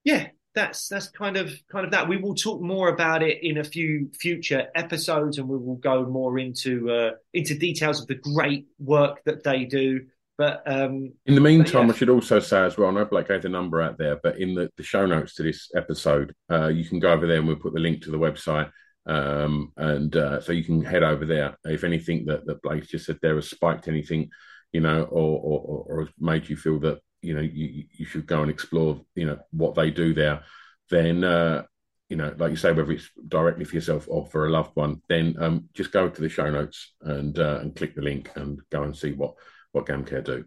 yeah, 0.04 0.28
that's 0.54 0.88
that's 0.88 1.10
kind 1.10 1.38
of 1.38 1.52
kind 1.71 1.86
of 1.86 1.91
that. 1.91 2.08
We 2.08 2.17
will 2.17 2.36
talk 2.36 2.62
more 2.62 2.89
about 2.89 3.24
it 3.24 3.39
in 3.43 3.58
a 3.58 3.63
few 3.63 4.12
future 4.19 4.67
episodes, 4.76 5.39
and 5.39 5.50
we 5.50 5.58
will 5.58 5.78
go 5.78 6.06
more 6.06 6.38
into 6.38 6.91
uh, 6.91 7.12
into 7.34 7.58
details 7.58 8.00
of 8.00 8.08
the 8.08 8.15
great 8.15 8.67
work 8.78 9.24
that 9.26 9.43
they 9.43 9.65
do. 9.65 10.06
But 10.38 10.63
um, 10.67 11.13
In 11.26 11.34
the 11.34 11.41
meantime, 11.41 11.88
yeah. 11.88 11.93
I 11.93 11.95
should 11.95 12.10
also 12.10 12.41
say 12.41 12.62
as 12.63 12.78
well, 12.78 12.89
I 12.89 12.91
know 12.91 13.06
Blake 13.06 13.30
gave 13.30 13.41
the 13.41 13.50
number 13.50 13.82
out 13.82 13.98
there, 13.98 14.17
but 14.21 14.38
in 14.38 14.54
the, 14.54 14.69
the 14.76 14.84
show 14.84 15.06
notes 15.06 15.34
to 15.36 15.43
this 15.43 15.71
episode, 15.76 16.36
uh, 16.52 16.67
you 16.67 16.84
can 16.84 17.00
go 17.00 17.13
over 17.13 17.26
there 17.26 17.38
and 17.38 17.48
we'll 17.48 17.56
put 17.56 17.74
the 17.74 17.80
link 17.80 18.04
to 18.04 18.12
the 18.12 18.19
website. 18.19 18.69
Um, 19.06 19.72
and 19.78 20.15
uh, 20.15 20.41
so 20.41 20.52
you 20.52 20.63
can 20.63 20.84
head 20.84 21.04
over 21.04 21.26
there. 21.26 21.58
If 21.63 21.84
anything 21.84 22.26
that, 22.26 22.46
that 22.46 22.62
Blake 22.62 22.88
just 22.88 23.06
said 23.06 23.20
there 23.22 23.36
has 23.36 23.50
spiked 23.50 23.88
anything, 23.88 24.30
you 24.72 24.82
know, 24.82 25.04
or, 25.04 25.39
or, 25.39 25.60
or, 25.60 25.86
or 25.88 26.00
has 26.02 26.13
made 26.20 26.50
you 26.50 26.56
feel 26.56 26.80
that, 26.80 27.00
you 27.22 27.34
know, 27.34 27.41
you, 27.41 27.86
you 27.91 28.06
should 28.06 28.26
go 28.26 28.41
and 28.41 28.52
explore, 28.52 29.02
you 29.15 29.26
know, 29.26 29.39
what 29.52 29.76
they 29.76 29.91
do 29.91 30.13
there, 30.13 30.44
then, 30.89 31.24
uh, 31.24 31.63
you 32.10 32.18
know, 32.18 32.34
like 32.38 32.52
you 32.52 32.58
say, 32.58 32.72
whether 32.72 32.91
it's 32.91 33.10
directly 33.28 33.65
for 33.65 33.76
yourself 33.76 34.06
or 34.08 34.26
for 34.28 34.46
a 34.46 34.52
loved 34.52 34.76
one, 34.76 35.02
then 35.10 35.36
um, 35.39 35.70
just 35.74 35.91
go 35.91 36.08
to 36.08 36.22
the 36.22 36.30
show 36.30 36.50
notes 36.50 36.94
and 37.02 37.39
uh, 37.39 37.60
and 37.62 37.76
click 37.76 37.96
the 37.96 38.02
link 38.02 38.30
and 38.36 38.62
go 38.72 38.84
and 38.84 38.96
see 38.96 39.12
what 39.13 39.34
what 39.72 39.88
GamCare 39.88 40.24
do. 40.24 40.46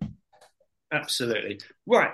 Absolutely. 0.92 1.61
Right. 1.87 2.12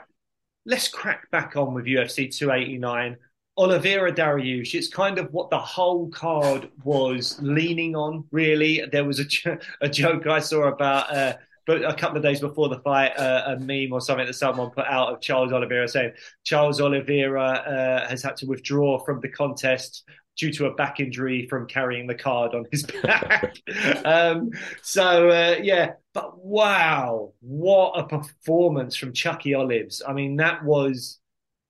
Let's 0.67 0.89
crack 0.89 1.31
back 1.31 1.57
on 1.57 1.75
with 1.75 1.85
UFC 1.85 2.35
289. 2.35 3.17
Oliveira 3.57 4.13
Dariush. 4.13 4.75
It's 4.75 4.89
kind 4.89 5.19
of 5.19 5.33
what 5.33 5.51
the 5.51 5.59
whole 5.59 6.09
card 6.09 6.71
was 6.83 7.39
leaning 7.41 7.95
on, 7.95 8.25
really. 8.31 8.83
There 8.91 9.05
was 9.05 9.21
a, 9.21 9.25
jo- 9.25 9.59
a 9.81 9.89
joke 9.89 10.27
I 10.27 10.41
saw 10.41 10.65
about, 10.65 11.15
uh, 11.15 11.35
but 11.67 11.85
a 11.85 11.95
couple 11.95 12.17
of 12.17 12.23
days 12.23 12.41
before 12.41 12.69
the 12.69 12.81
fight, 12.81 13.17
uh, 13.17 13.57
a 13.57 13.61
meme 13.61 13.93
or 13.93 14.01
something 14.01 14.27
that 14.27 14.35
someone 14.35 14.71
put 14.71 14.87
out 14.87 15.13
of 15.13 15.21
Charles 15.21 15.53
Oliveira 15.53 15.89
saying 15.89 16.13
Charles 16.43 16.81
Oliveira 16.81 17.43
uh, 17.43 18.09
has 18.09 18.23
had 18.23 18.37
to 18.39 18.47
withdraw 18.47 18.99
from 19.05 19.21
the 19.21 19.29
contest 19.29 20.05
due 20.37 20.53
to 20.53 20.67
a 20.67 20.75
back 20.75 20.99
injury 20.99 21.47
from 21.49 21.67
carrying 21.67 22.07
the 22.07 22.15
card 22.15 22.55
on 22.55 22.67
his 22.71 22.83
back. 23.03 23.57
um, 24.05 24.51
so 24.83 25.29
uh, 25.29 25.57
yeah, 25.63 25.93
but 26.13 26.39
wow, 26.45 27.33
what 27.41 27.93
a 27.99 28.05
performance 28.05 28.97
from 28.97 29.13
Chucky 29.13 29.55
Olives! 29.55 30.03
I 30.07 30.13
mean, 30.13 30.37
that 30.37 30.65
was 30.65 31.21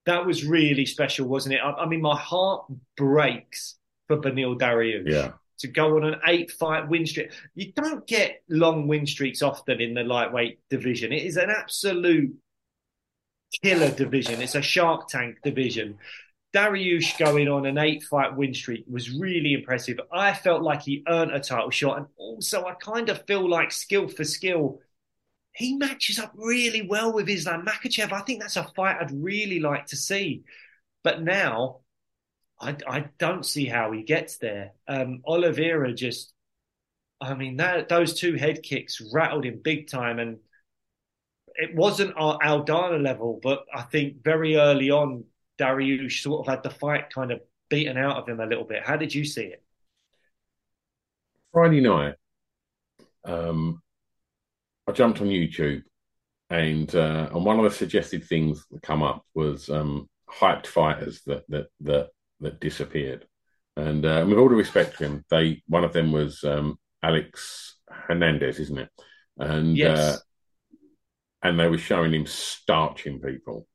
that 0.06 0.26
was 0.26 0.44
really 0.44 0.86
special, 0.86 1.26
wasn't 1.28 1.54
it? 1.54 1.60
I, 1.62 1.70
I 1.72 1.86
mean, 1.86 2.00
my 2.02 2.16
heart 2.16 2.66
breaks 2.96 3.76
for 4.06 4.18
Beneil 4.18 4.58
Dariush 4.58 5.10
Yeah. 5.10 5.32
to 5.60 5.68
go 5.68 5.96
on 5.96 6.04
an 6.04 6.20
eight 6.26 6.50
fight 6.50 6.88
win 6.88 7.06
streak. 7.06 7.30
You 7.54 7.72
don't 7.72 8.06
get 8.06 8.42
long 8.48 8.86
win 8.86 9.06
streaks 9.06 9.40
often 9.42 9.80
in 9.80 9.94
the 9.94 10.02
lightweight 10.04 10.60
division. 10.68 11.12
It 11.12 11.24
is 11.24 11.36
an 11.36 11.50
absolute 11.50 12.34
killer 13.62 13.90
division. 13.90 14.42
It's 14.42 14.54
a 14.54 14.62
Shark 14.62 15.08
Tank 15.08 15.38
division. 15.42 15.98
Dariush 16.54 17.18
going 17.18 17.48
on 17.48 17.66
an 17.66 17.78
eight 17.78 18.04
fight 18.04 18.36
win 18.36 18.54
streak 18.54 18.84
was 18.88 19.10
really 19.10 19.54
impressive. 19.54 19.98
I 20.12 20.34
felt 20.34 20.62
like 20.62 20.82
he 20.82 21.02
earned 21.08 21.32
a 21.32 21.40
title 21.40 21.70
shot, 21.70 21.96
and 21.98 22.06
also 22.16 22.64
I 22.64 22.74
kind 22.74 23.08
of 23.08 23.26
feel 23.26 23.48
like 23.48 23.72
skill 23.72 24.06
for 24.06 24.22
skill, 24.22 24.80
he 25.54 25.76
matches 25.76 26.18
up 26.18 26.32
really 26.34 26.82
well 26.82 27.12
with 27.12 27.28
Islam 27.28 27.64
Makhachev. 27.64 28.12
I 28.12 28.20
think 28.22 28.40
that's 28.40 28.56
a 28.56 28.64
fight 28.74 28.96
I'd 29.00 29.12
really 29.12 29.60
like 29.60 29.86
to 29.86 29.96
see. 29.96 30.42
But 31.04 31.22
now, 31.22 31.80
I, 32.60 32.76
I 32.86 33.06
don't 33.18 33.46
see 33.46 33.66
how 33.66 33.92
he 33.92 34.02
gets 34.02 34.38
there. 34.38 34.72
Um, 34.88 35.22
Oliveira 35.24 35.94
just, 35.94 36.32
I 37.20 37.34
mean, 37.34 37.56
that 37.58 37.88
those 37.88 38.18
two 38.18 38.34
head 38.34 38.62
kicks 38.62 39.00
rattled 39.12 39.44
him 39.44 39.60
big 39.62 39.88
time, 39.88 40.18
and 40.18 40.38
it 41.54 41.74
wasn't 41.74 42.14
our 42.16 42.38
Aldana 42.38 43.00
level, 43.00 43.38
but 43.40 43.64
I 43.72 43.82
think 43.82 44.24
very 44.24 44.56
early 44.56 44.90
on 44.90 45.24
Dariush 45.58 46.20
sort 46.20 46.40
of 46.40 46.52
had 46.52 46.64
the 46.64 46.70
fight 46.70 47.12
kind 47.12 47.30
of 47.30 47.40
beaten 47.68 47.96
out 47.96 48.16
of 48.16 48.28
him 48.28 48.40
a 48.40 48.46
little 48.46 48.64
bit. 48.64 48.82
How 48.84 48.96
did 48.96 49.14
you 49.14 49.24
see 49.24 49.44
it? 49.44 49.62
Friday 51.52 51.80
night, 51.80 52.14
um, 53.24 53.80
I 54.86 54.92
jumped 54.92 55.20
on 55.20 55.28
YouTube, 55.28 55.82
and 56.50 56.94
uh, 56.94 57.28
and 57.32 57.44
one 57.44 57.58
of 57.58 57.64
the 57.64 57.70
suggested 57.70 58.24
things 58.24 58.64
that 58.70 58.82
come 58.82 59.02
up 59.02 59.24
was 59.34 59.70
um, 59.70 60.08
hyped 60.28 60.66
fighters 60.66 61.22
that 61.26 61.44
that 61.48 61.66
that 61.80 62.08
that 62.40 62.60
disappeared. 62.60 63.26
And 63.76 64.04
uh, 64.04 64.24
with 64.28 64.38
all 64.38 64.48
due 64.48 64.56
respect 64.56 64.98
to 64.98 65.04
him, 65.04 65.24
they 65.30 65.62
one 65.66 65.84
of 65.84 65.92
them 65.92 66.12
was 66.12 66.44
um, 66.44 66.78
Alex 67.02 67.76
Hernandez, 67.90 68.60
isn't 68.60 68.78
it? 68.78 68.88
And 69.38 69.76
Yes. 69.76 69.98
uh, 69.98 70.18
and 71.42 71.58
they 71.58 71.68
were 71.68 71.78
showing 71.78 72.12
him 72.14 72.26
starching 72.26 73.20
people, 73.20 73.66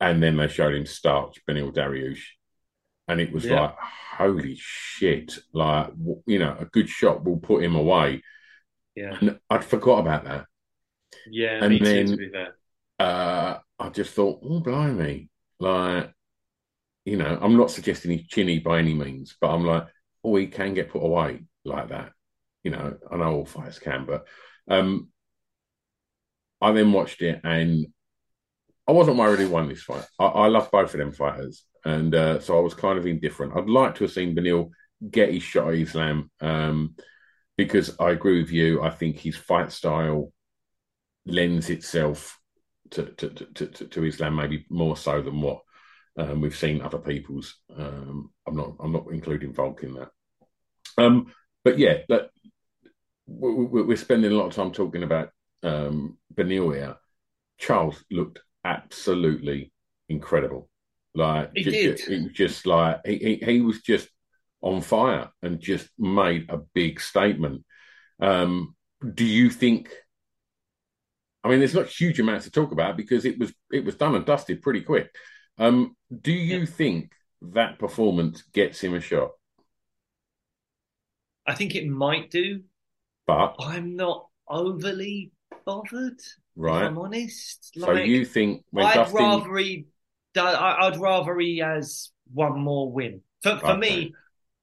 and 0.00 0.22
then 0.22 0.36
they 0.36 0.48
showed 0.48 0.74
him 0.74 0.86
starch 0.86 1.40
Beneil 1.46 1.72
Dariush, 1.72 2.22
and 3.08 3.20
it 3.20 3.32
was 3.32 3.44
Yeah. 3.44 3.60
like, 3.60 3.76
holy 3.78 4.56
shit! 4.58 5.38
Like 5.52 5.92
you 6.26 6.38
know, 6.38 6.56
a 6.58 6.64
good 6.66 6.88
shot 6.88 7.24
will 7.24 7.38
put 7.38 7.62
him 7.62 7.74
away, 7.74 8.22
Yeah, 8.98 9.16
and 9.20 9.38
I'd 9.50 9.64
forgot 9.64 10.00
about 10.00 10.24
that. 10.24 10.46
yeah, 11.30 11.62
And 11.62 11.70
me 11.74 11.78
then- 11.78 12.06
too. 12.06 12.12
To 12.12 12.16
be 12.18 12.28
fair, 12.30 12.54
Uh, 12.98 13.58
I 13.78 13.88
just 13.90 14.12
thought, 14.14 14.40
oh 14.42 14.60
blimey, 14.60 15.28
like 15.60 16.12
you 17.04 17.16
know, 17.16 17.38
I'm 17.40 17.56
not 17.56 17.70
suggesting 17.70 18.10
he's 18.10 18.26
chinny 18.26 18.58
by 18.58 18.78
any 18.80 18.92
means, 18.92 19.36
but 19.40 19.48
I'm 19.54 19.64
like, 19.64 19.86
oh, 20.24 20.36
he 20.36 20.46
can 20.48 20.74
get 20.74 20.90
put 20.90 21.02
away 21.02 21.44
like 21.64 21.88
that. 21.88 22.12
You 22.64 22.72
know, 22.72 22.98
I 23.10 23.16
know 23.16 23.32
all 23.36 23.46
fighters 23.46 23.78
can, 23.78 24.04
but 24.04 24.26
um, 24.68 25.08
I 26.60 26.72
then 26.72 26.92
watched 26.92 27.22
it 27.22 27.40
and 27.44 27.86
I 28.86 28.92
wasn't 28.92 29.16
worried 29.16 29.38
he 29.40 29.46
won 29.46 29.68
this 29.68 29.82
fight. 29.82 30.04
I, 30.18 30.24
I 30.26 30.46
love 30.48 30.70
both 30.70 30.92
of 30.92 30.98
them 30.98 31.12
fighters, 31.12 31.64
and 31.84 32.14
uh, 32.14 32.40
so 32.40 32.58
I 32.58 32.60
was 32.60 32.74
kind 32.74 32.98
of 32.98 33.06
indifferent. 33.06 33.54
I'd 33.56 33.68
like 33.70 33.94
to 33.96 34.04
have 34.04 34.12
seen 34.12 34.34
Beneil 34.36 34.70
get 35.10 35.32
his 35.32 35.42
shot 35.42 35.68
at 35.68 35.74
Islam 35.74 36.30
um, 36.40 36.94
because 37.58 37.94
I 38.00 38.10
agree 38.12 38.40
with 38.40 38.50
you. 38.50 38.80
I 38.80 38.88
think 38.88 39.18
his 39.18 39.36
fight 39.36 39.70
style 39.72 40.32
lends 41.26 41.68
itself 41.68 42.38
to 42.92 43.02
to, 43.18 43.28
to, 43.28 43.66
to, 43.66 43.84
to 43.86 44.04
Islam 44.04 44.36
maybe 44.36 44.64
more 44.70 44.96
so 44.96 45.20
than 45.20 45.42
what 45.42 45.60
um, 46.16 46.40
we've 46.40 46.56
seen 46.56 46.80
other 46.80 46.98
people's. 46.98 47.56
Um, 47.76 48.30
I'm 48.46 48.56
not 48.56 48.76
I'm 48.80 48.92
not 48.92 49.08
including 49.10 49.52
Volk 49.52 49.82
in 49.82 49.92
that. 49.94 50.08
Um, 50.96 51.32
but 51.64 51.78
yeah, 51.78 51.98
that, 52.08 52.30
we- 53.26 53.82
we're 53.82 53.96
spending 53.96 54.32
a 54.32 54.34
lot 54.34 54.46
of 54.46 54.54
time 54.54 54.72
talking 54.72 55.02
about 55.02 55.30
um, 55.62 56.16
Beneil 56.34 56.74
here. 56.74 56.96
Charles 57.58 58.02
looked 58.10 58.38
absolutely 58.64 59.72
incredible. 60.08 60.70
Like 61.14 61.50
He 61.54 61.64
ju- 61.64 61.70
did. 61.70 62.00
it 62.00 62.22
was 62.22 62.32
just 62.32 62.66
like 62.66 63.00
he, 63.04 63.16
he 63.18 63.34
he 63.52 63.60
was 63.60 63.82
just 63.82 64.08
on 64.62 64.80
fire 64.80 65.30
and 65.42 65.60
just 65.60 65.88
made 65.98 66.50
a 66.50 66.58
big 66.58 67.00
statement. 67.00 67.64
Um, 68.20 68.76
do 69.14 69.24
you 69.24 69.50
think? 69.50 69.90
I 71.44 71.48
mean, 71.48 71.58
there's 71.60 71.74
not 71.74 71.86
huge 71.86 72.18
amounts 72.20 72.44
to 72.44 72.50
talk 72.50 72.72
about 72.72 72.96
because 72.96 73.24
it 73.24 73.38
was 73.38 73.52
it 73.72 73.84
was 73.84 73.94
done 73.96 74.14
and 74.14 74.24
dusted 74.26 74.62
pretty 74.62 74.82
quick. 74.82 75.14
Um, 75.56 75.96
do 76.20 76.32
you 76.32 76.66
think 76.66 77.12
that 77.42 77.78
performance 77.78 78.42
gets 78.52 78.80
him 78.82 78.94
a 78.94 79.00
shot? 79.00 79.30
I 81.46 81.54
think 81.54 81.74
it 81.74 81.88
might 81.88 82.30
do. 82.30 82.62
But 83.26 83.58
I'm 83.58 83.96
not 83.96 84.28
overly 84.48 85.32
bothered. 85.66 86.20
If 86.66 86.80
right, 86.80 86.82
I'm 86.82 86.98
honest. 86.98 87.76
so 87.76 87.92
you 87.92 88.24
think 88.24 88.64
when 88.70 88.90
I'd 88.90 88.92
Dustin? 88.92 89.48
rather 89.48 89.56
he. 89.58 89.86
I'd 90.36 90.98
rather 90.98 91.38
he 91.38 91.58
has 91.58 92.10
one 92.32 92.60
more 92.60 92.92
win. 92.92 93.22
For 93.42 93.58
for 93.58 93.76
Okay. 93.76 93.76
me, 93.76 94.16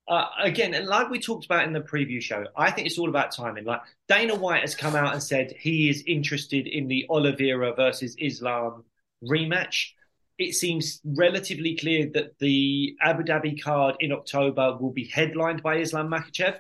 uh, 0.07 0.25
again, 0.41 0.85
like 0.85 1.09
we 1.09 1.19
talked 1.19 1.45
about 1.45 1.65
in 1.65 1.73
the 1.73 1.81
preview 1.81 2.21
show, 2.21 2.45
I 2.55 2.69
think 2.69 2.87
it's 2.87 2.99
all 2.99 3.09
about 3.09 3.31
timing. 3.31 3.65
Like 3.65 3.81
Dana 4.07 4.35
White 4.35 4.61
has 4.61 4.75
come 4.75 4.95
out 4.95 5.13
and 5.13 5.21
said 5.21 5.53
he 5.57 5.89
is 5.89 6.03
interested 6.05 6.67
in 6.67 6.87
the 6.87 7.07
Oliveira 7.09 7.73
versus 7.73 8.15
Islam 8.19 8.83
rematch. 9.23 9.91
It 10.37 10.53
seems 10.53 11.01
relatively 11.03 11.75
clear 11.75 12.11
that 12.13 12.37
the 12.39 12.95
Abu 13.01 13.23
Dhabi 13.23 13.61
card 13.61 13.95
in 13.99 14.11
October 14.11 14.77
will 14.77 14.91
be 14.91 15.05
headlined 15.05 15.63
by 15.63 15.77
Islam 15.77 16.09
Makhachev. 16.09 16.59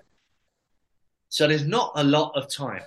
So 1.29 1.47
there's 1.47 1.65
not 1.65 1.91
a 1.95 2.03
lot 2.03 2.31
of 2.35 2.49
time. 2.49 2.81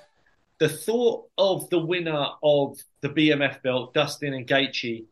The 0.58 0.68
thought 0.68 1.28
of 1.38 1.70
the 1.70 1.78
winner 1.78 2.26
of 2.42 2.82
the 3.00 3.10
BMF 3.10 3.62
belt, 3.62 3.94
Dustin 3.94 4.34
and 4.34 4.46
Gaethje, 4.46 5.04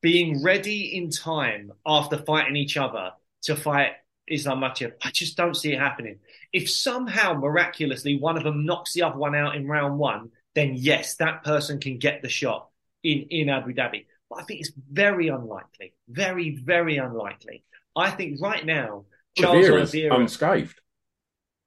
being 0.00 0.44
ready 0.44 0.96
in 0.96 1.10
time 1.10 1.72
after 1.84 2.18
fighting 2.18 2.54
each 2.54 2.76
other 2.76 3.12
to 3.42 3.56
fight 3.56 3.92
Islam 4.28 4.60
Makhachev, 4.60 4.94
I 5.02 5.10
just 5.10 5.36
don't 5.36 5.56
see 5.56 5.72
it 5.72 5.78
happening. 5.78 6.18
If 6.52 6.70
somehow 6.70 7.34
miraculously 7.34 8.18
one 8.18 8.36
of 8.36 8.44
them 8.44 8.66
knocks 8.66 8.92
the 8.92 9.02
other 9.02 9.18
one 9.18 9.34
out 9.34 9.56
in 9.56 9.66
round 9.66 9.98
one, 9.98 10.30
then 10.54 10.74
yes, 10.74 11.16
that 11.16 11.44
person 11.44 11.80
can 11.80 11.98
get 11.98 12.22
the 12.22 12.28
shot 12.28 12.68
in, 13.02 13.26
in 13.30 13.48
Abu 13.48 13.72
Dhabi. 13.72 14.06
But 14.28 14.40
I 14.40 14.42
think 14.44 14.60
it's 14.60 14.72
very 14.90 15.28
unlikely. 15.28 15.94
Very, 16.08 16.56
very 16.56 16.96
unlikely. 16.96 17.62
I 17.94 18.10
think 18.10 18.40
right 18.40 18.64
now, 18.64 19.04
Charles 19.36 19.66
Oliveira's 19.66 19.94
Oliveira. 19.94 20.18
unscathed. 20.20 20.80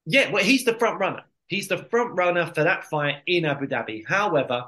Yeah, 0.06 0.32
well, 0.32 0.44
he's 0.44 0.66
the 0.66 0.74
front 0.74 1.00
runner. 1.00 1.24
He's 1.48 1.68
the 1.68 1.78
front 1.78 2.16
runner 2.16 2.46
for 2.48 2.64
that 2.64 2.86
fight 2.86 3.18
in 3.26 3.46
Abu 3.46 3.68
Dhabi. 3.68 4.06
However, 4.08 4.68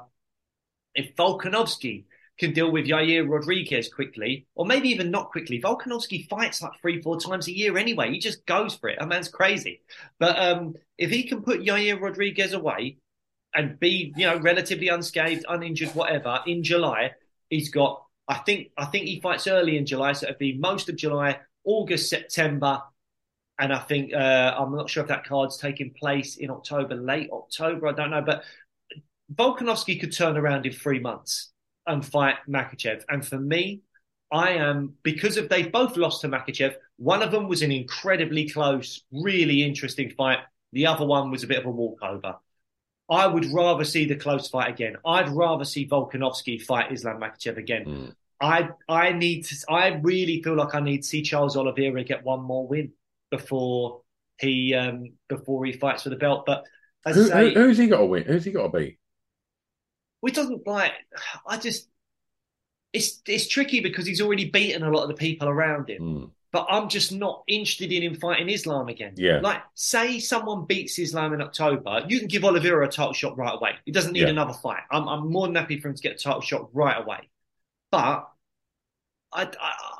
if 0.94 1.14
Volkanovski 1.16 2.04
can 2.42 2.52
deal 2.52 2.72
with 2.72 2.86
Yair 2.86 3.28
Rodriguez 3.28 3.88
quickly, 3.88 4.46
or 4.56 4.66
maybe 4.66 4.88
even 4.88 5.12
not 5.12 5.30
quickly, 5.30 5.60
Volkanovski 5.60 6.28
fights 6.28 6.60
like 6.60 6.72
three, 6.80 7.00
four 7.00 7.20
times 7.20 7.46
a 7.46 7.56
year 7.56 7.78
anyway. 7.78 8.10
He 8.10 8.18
just 8.18 8.44
goes 8.46 8.74
for 8.74 8.88
it. 8.88 8.98
That 8.98 9.08
man's 9.08 9.28
crazy. 9.28 9.80
But 10.18 10.36
um, 10.40 10.74
if 10.98 11.10
he 11.10 11.22
can 11.22 11.42
put 11.42 11.60
Yair 11.60 12.00
Rodriguez 12.00 12.52
away 12.52 12.96
and 13.54 13.78
be, 13.78 14.12
you 14.16 14.26
know, 14.26 14.40
relatively 14.40 14.88
unscathed, 14.88 15.44
uninjured, 15.48 15.90
whatever, 15.90 16.40
in 16.44 16.64
July, 16.64 17.12
he's 17.48 17.70
got. 17.70 18.04
I 18.26 18.38
think. 18.38 18.70
I 18.76 18.86
think 18.86 19.06
he 19.06 19.20
fights 19.20 19.46
early 19.46 19.76
in 19.76 19.86
July, 19.86 20.12
so 20.12 20.26
it'd 20.26 20.38
be 20.38 20.58
most 20.58 20.88
of 20.88 20.96
July, 20.96 21.38
August, 21.64 22.10
September, 22.10 22.82
and 23.58 23.72
I 23.72 23.78
think 23.78 24.14
uh, 24.14 24.54
I'm 24.58 24.74
not 24.74 24.90
sure 24.90 25.02
if 25.02 25.08
that 25.08 25.26
card's 25.26 25.58
taking 25.58 25.92
place 25.92 26.36
in 26.36 26.50
October, 26.50 26.96
late 26.96 27.30
October. 27.32 27.86
I 27.88 27.92
don't 27.92 28.10
know, 28.10 28.22
but 28.22 28.44
Volkanovski 29.32 30.00
could 30.00 30.12
turn 30.12 30.36
around 30.36 30.66
in 30.66 30.72
three 30.72 30.98
months 30.98 31.51
and 31.86 32.04
fight 32.04 32.36
Makhachev. 32.48 33.02
And 33.08 33.26
for 33.26 33.38
me, 33.38 33.80
I 34.30 34.52
am 34.52 34.94
because 35.02 35.36
of 35.36 35.48
they 35.48 35.64
both 35.64 35.96
lost 35.96 36.22
to 36.22 36.28
Makhachev. 36.28 36.74
One 36.96 37.22
of 37.22 37.30
them 37.30 37.48
was 37.48 37.62
an 37.62 37.72
incredibly 37.72 38.48
close, 38.48 39.02
really 39.12 39.62
interesting 39.62 40.10
fight. 40.10 40.38
The 40.72 40.86
other 40.86 41.04
one 41.04 41.30
was 41.30 41.42
a 41.42 41.46
bit 41.46 41.58
of 41.58 41.66
a 41.66 41.70
walkover. 41.70 42.36
I 43.10 43.26
would 43.26 43.46
rather 43.52 43.84
see 43.84 44.06
the 44.06 44.16
close 44.16 44.48
fight 44.48 44.70
again. 44.70 44.96
I'd 45.04 45.28
rather 45.28 45.64
see 45.64 45.86
Volkanovski 45.86 46.62
fight 46.62 46.92
Islam 46.92 47.20
Makhachev 47.20 47.58
again. 47.58 47.84
Mm. 47.84 48.14
I 48.40 48.70
I 48.88 49.12
need 49.12 49.44
to. 49.44 49.56
I 49.68 49.88
really 50.02 50.42
feel 50.42 50.56
like 50.56 50.74
I 50.74 50.80
need 50.80 51.02
to 51.02 51.08
see 51.08 51.22
Charles 51.22 51.56
Oliveira 51.56 52.02
get 52.04 52.24
one 52.24 52.42
more 52.42 52.66
win 52.66 52.92
before 53.30 54.00
he 54.38 54.74
um 54.74 55.12
before 55.28 55.64
he 55.64 55.72
fights 55.72 56.04
for 56.04 56.10
the 56.10 56.16
belt. 56.16 56.44
But 56.46 56.64
as 57.04 57.16
Who, 57.16 57.26
say, 57.26 57.52
who, 57.52 57.60
who's 57.60 57.78
he 57.78 57.86
got 57.86 57.98
to 57.98 58.06
win? 58.06 58.24
Who's 58.24 58.44
he 58.44 58.50
got 58.50 58.72
to 58.72 58.78
beat? 58.78 58.98
Which 60.22 60.34
doesn't 60.34 60.66
like. 60.66 60.92
I 61.46 61.58
just 61.58 61.88
it's 62.92 63.20
it's 63.26 63.48
tricky 63.48 63.80
because 63.80 64.06
he's 64.06 64.20
already 64.20 64.48
beaten 64.48 64.82
a 64.82 64.90
lot 64.90 65.02
of 65.02 65.08
the 65.08 65.14
people 65.14 65.48
around 65.48 65.90
him. 65.90 66.02
Mm. 66.02 66.30
But 66.52 66.66
I'm 66.68 66.88
just 66.90 67.12
not 67.12 67.44
interested 67.48 67.90
in 67.92 68.02
him 68.02 68.14
fighting 68.14 68.50
Islam 68.50 68.88
again. 68.88 69.14
Yeah. 69.16 69.40
Like, 69.40 69.62
say 69.74 70.18
someone 70.18 70.66
beats 70.66 70.98
Islam 70.98 71.32
in 71.32 71.40
October, 71.40 72.04
you 72.06 72.18
can 72.18 72.28
give 72.28 72.44
Oliveira 72.44 72.86
a 72.86 72.90
title 72.90 73.14
shot 73.14 73.38
right 73.38 73.54
away. 73.54 73.70
He 73.86 73.90
doesn't 73.90 74.12
need 74.12 74.24
Yeah. 74.24 74.28
another 74.28 74.52
fight. 74.52 74.82
I'm, 74.90 75.08
I'm 75.08 75.32
more 75.32 75.46
than 75.46 75.56
happy 75.56 75.80
for 75.80 75.88
him 75.88 75.94
to 75.94 76.02
get 76.02 76.16
a 76.16 76.22
title 76.22 76.42
shot 76.42 76.68
right 76.74 77.02
away. 77.02 77.30
But 77.90 78.28
I, 79.32 79.44
I, 79.44 79.48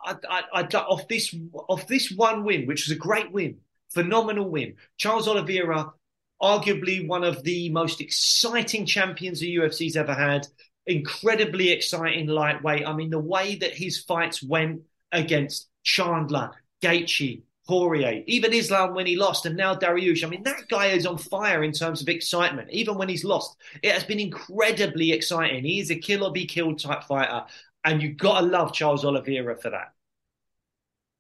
I, 0.05 0.17
I, 0.29 0.43
I, 0.53 0.63
off 0.77 1.09
this 1.09 1.35
off 1.55 1.87
this 1.89 2.13
one 2.13 2.45
win, 2.45 2.67
which 2.67 2.87
was 2.87 2.95
a 2.95 3.01
great 3.01 3.33
win, 3.33 3.57
phenomenal 3.89 4.49
win. 4.51 4.75
Charles 4.99 5.29
Oliveira, 5.29 5.95
arguably 6.43 7.07
one 7.07 7.25
of 7.25 7.43
the 7.45 7.71
most 7.71 8.01
exciting 8.01 8.85
champions 8.85 9.41
the 9.41 9.57
UFC's 9.57 9.97
ever 9.97 10.15
had. 10.15 10.47
Incredibly 10.87 11.71
exciting 11.71 12.27
lightweight. 12.27 12.87
I 12.87 12.95
mean, 12.95 13.11
the 13.11 13.19
way 13.19 13.55
that 13.57 13.75
his 13.75 14.01
fights 14.01 14.43
went 14.43 14.83
against 15.13 15.69
Chandler, 15.85 16.51
Gaethje, 16.83 17.43
Poirier, 17.69 18.25
even 18.27 18.53
Islam 18.53 18.95
when 18.95 19.07
he 19.07 19.17
lost, 19.17 19.47
and 19.47 19.57
now 19.57 19.77
Dariush. 19.77 20.25
I 20.25 20.29
mean, 20.29 20.43
that 20.43 20.69
guy 20.69 20.87
is 20.87 21.07
on 21.07 21.17
fire 21.17 21.63
in 21.63 21.71
terms 21.71 22.03
of 22.03 22.09
excitement. 22.09 22.69
Even 22.73 22.99
when 22.99 23.09
he's 23.09 23.25
lost, 23.25 23.57
it 23.83 23.93
has 23.93 24.03
been 24.03 24.19
incredibly 24.19 25.13
exciting. 25.13 25.65
He 25.65 25.79
is 25.79 25.91
a 25.91 25.97
kill 25.97 26.25
or 26.25 26.33
be 26.33 26.47
killed 26.47 26.81
type 26.81 27.05
fighter, 27.05 27.45
and 27.85 28.03
you've 28.03 28.17
got 28.17 28.41
to 28.41 28.47
love 28.47 28.73
Charles 28.73 29.05
Oliveira 29.05 29.57
for 29.57 29.71
that. 29.71 29.93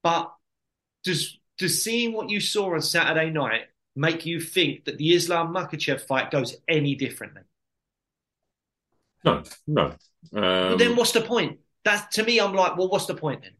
But 0.02 0.32
does 1.04 1.38
does 1.58 1.80
seeing 1.80 2.12
what 2.12 2.28
you 2.28 2.40
saw 2.40 2.74
on 2.74 2.80
Saturday 2.80 3.30
night 3.30 3.62
make 3.94 4.26
you 4.26 4.40
think 4.40 4.84
that 4.84 4.98
the 4.98 5.14
Islam 5.14 5.54
Makhachev 5.54 6.00
fight 6.00 6.30
goes 6.30 6.56
any 6.68 6.94
differently? 6.94 7.42
No, 9.24 9.42
no. 9.66 9.94
Um, 10.34 10.78
then 10.78 10.96
what's 10.96 11.12
the 11.12 11.20
point? 11.20 11.58
That 11.84 12.10
to 12.12 12.22
me, 12.22 12.40
I'm 12.40 12.54
like, 12.54 12.76
well, 12.76 12.88
what's 12.88 13.06
the 13.06 13.14
point 13.14 13.42
then? 13.42 13.52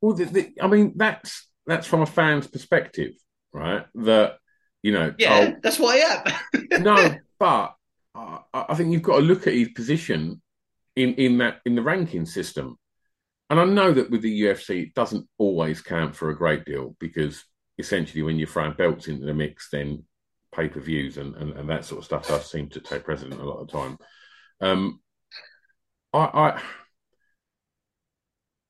Well, 0.00 0.14
the, 0.14 0.24
the, 0.24 0.52
I 0.60 0.66
mean, 0.66 0.94
that's 0.96 1.48
that's 1.66 1.86
from 1.86 2.02
a 2.02 2.06
fan's 2.06 2.46
perspective, 2.46 3.12
right? 3.52 3.86
That 3.96 4.38
you 4.82 4.92
know, 4.92 5.14
yeah, 5.18 5.52
oh, 5.52 5.58
that's 5.62 5.78
what 5.78 5.96
I 5.96 6.32
am. 6.54 6.82
no, 6.82 7.16
but 7.38 7.74
uh, 8.14 8.38
I 8.52 8.74
think 8.74 8.92
you've 8.92 9.02
got 9.02 9.16
to 9.16 9.22
look 9.22 9.46
at 9.46 9.54
his 9.54 9.68
position 9.68 10.40
in 10.96 11.14
in 11.14 11.38
that 11.38 11.60
in 11.64 11.74
the 11.74 11.82
ranking 11.82 12.26
system. 12.26 12.76
And 13.48 13.58
I 13.58 13.64
know 13.64 13.92
that 13.92 14.10
with 14.10 14.22
the 14.22 14.42
UFC, 14.42 14.84
it 14.84 14.94
doesn't 14.94 15.26
always 15.36 15.80
count 15.80 16.14
for 16.14 16.30
a 16.30 16.36
great 16.36 16.64
deal 16.64 16.94
because 17.00 17.44
essentially, 17.80 18.22
when 18.22 18.38
you're 18.38 18.48
throwing 18.48 18.74
belts 18.74 19.08
into 19.08 19.26
the 19.26 19.34
mix, 19.34 19.70
then 19.70 20.04
pay 20.54 20.68
per 20.68 20.80
views 20.80 21.16
and, 21.16 21.34
and, 21.36 21.52
and, 21.52 21.70
that 21.70 21.84
sort 21.84 22.00
of 22.00 22.04
stuff 22.04 22.26
does 22.26 22.50
seem 22.50 22.68
to 22.68 22.80
take 22.80 23.04
precedent 23.04 23.40
a 23.40 23.44
lot 23.44 23.60
of 23.60 23.70
time. 23.70 23.96
Um, 24.60 25.00
I, 26.12 26.18
I, 26.18 26.62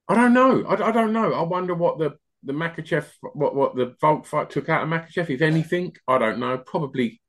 I 0.09 0.15
don't 0.15 0.35
know. 0.35 0.65
I, 0.65 0.89
I, 0.89 0.93
don't 0.93 1.13
know. 1.13 1.33
I 1.33 1.43
wonder 1.43 1.75
what 1.75 1.99
the 1.99 2.17
the 2.43 2.53
Makhachev, 2.53 3.07
what 3.21 3.55
what 3.55 3.77
the 3.77 3.95
Volk 4.01 4.27
fight 4.27 4.51
took 4.51 4.69
out 4.69 4.83
of 4.83 4.89
Makhachev, 4.89 5.31
if 5.31 5.43
anything. 5.43 5.95
I 6.09 6.19
don't 6.19 6.39
know. 6.39 6.59
Probably. 6.59 7.21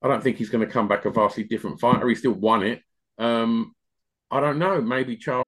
I 0.00 0.08
don't 0.08 0.22
think 0.22 0.36
he's 0.36 0.50
going 0.50 0.64
to 0.64 0.72
come 0.72 0.86
back 0.86 1.04
a 1.06 1.10
vastly 1.10 1.44
different 1.44 1.80
fighter. 1.80 2.08
He 2.08 2.14
still 2.14 2.32
won 2.32 2.62
it. 2.62 2.82
Um, 3.18 3.74
I 4.30 4.40
don't 4.40 4.58
know. 4.58 4.80
Maybe 4.80 5.16
Charles. 5.16 5.47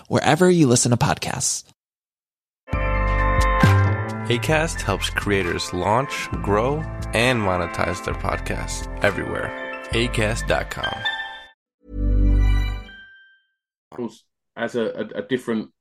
wherever 0.07 0.49
you 0.49 0.67
listen 0.67 0.91
to 0.91 0.97
podcasts. 0.97 1.63
ACAST 4.31 4.81
helps 4.81 5.09
creators 5.09 5.73
launch, 5.73 6.29
grow, 6.43 6.77
and 7.13 7.41
monetize 7.41 8.03
their 8.05 8.13
podcasts 8.13 8.87
everywhere. 9.03 9.51
ACAST.com. 9.91 11.03
As 14.55 14.75
a, 14.75 14.83
a, 14.83 15.19
a 15.19 15.21
different 15.23 15.71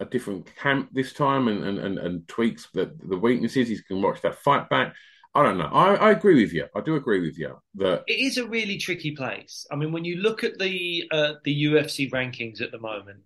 a 0.00 0.04
different 0.04 0.50
camp 0.56 0.88
this 0.92 1.12
time 1.12 1.46
and, 1.46 1.62
and, 1.62 1.78
and, 1.78 1.98
and 1.98 2.26
tweaks 2.26 2.68
the, 2.72 2.96
the 3.06 3.18
weaknesses. 3.18 3.70
You 3.70 3.82
can 3.82 4.02
watch 4.02 4.22
that 4.22 4.38
fight 4.38 4.68
back. 4.68 4.94
I 5.34 5.44
don't 5.44 5.58
know. 5.58 5.66
I, 5.66 5.94
I 5.94 6.10
agree 6.10 6.42
with 6.42 6.52
you. 6.52 6.66
I 6.74 6.80
do 6.80 6.96
agree 6.96 7.20
with 7.20 7.38
you 7.38 7.56
that 7.76 8.02
it 8.08 8.18
is 8.18 8.36
a 8.36 8.48
really 8.48 8.78
tricky 8.78 9.12
place. 9.14 9.64
I 9.70 9.76
mean, 9.76 9.92
when 9.92 10.04
you 10.04 10.16
look 10.16 10.42
at 10.42 10.58
the 10.58 11.04
uh, 11.12 11.34
the 11.44 11.64
UFC 11.64 12.10
rankings 12.10 12.60
at 12.60 12.72
the 12.72 12.80
moment, 12.80 13.20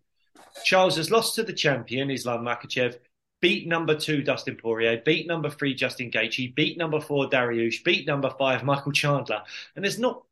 Charles 0.65 0.97
has 0.97 1.11
lost 1.11 1.35
to 1.35 1.43
the 1.43 1.53
champion, 1.53 2.11
Islam 2.11 2.45
Makhachev, 2.45 2.99
beat 3.41 3.67
number 3.67 3.95
two, 3.95 4.23
Dustin 4.23 4.57
Poirier, 4.57 5.03
beat 5.05 5.27
number 5.27 5.51
three, 5.51 5.75
Justin 5.75 6.11
Gaethje, 6.11 6.55
beat 6.55 6.79
number 6.79 7.01
four, 7.01 7.29
Dariush, 7.29 7.85
beat 7.85 8.07
number 8.07 8.31
five, 8.39 8.65
Michael 8.65 8.93
Chandler. 8.93 9.43
And 9.77 9.85
there's 9.85 9.99
not 9.99 10.23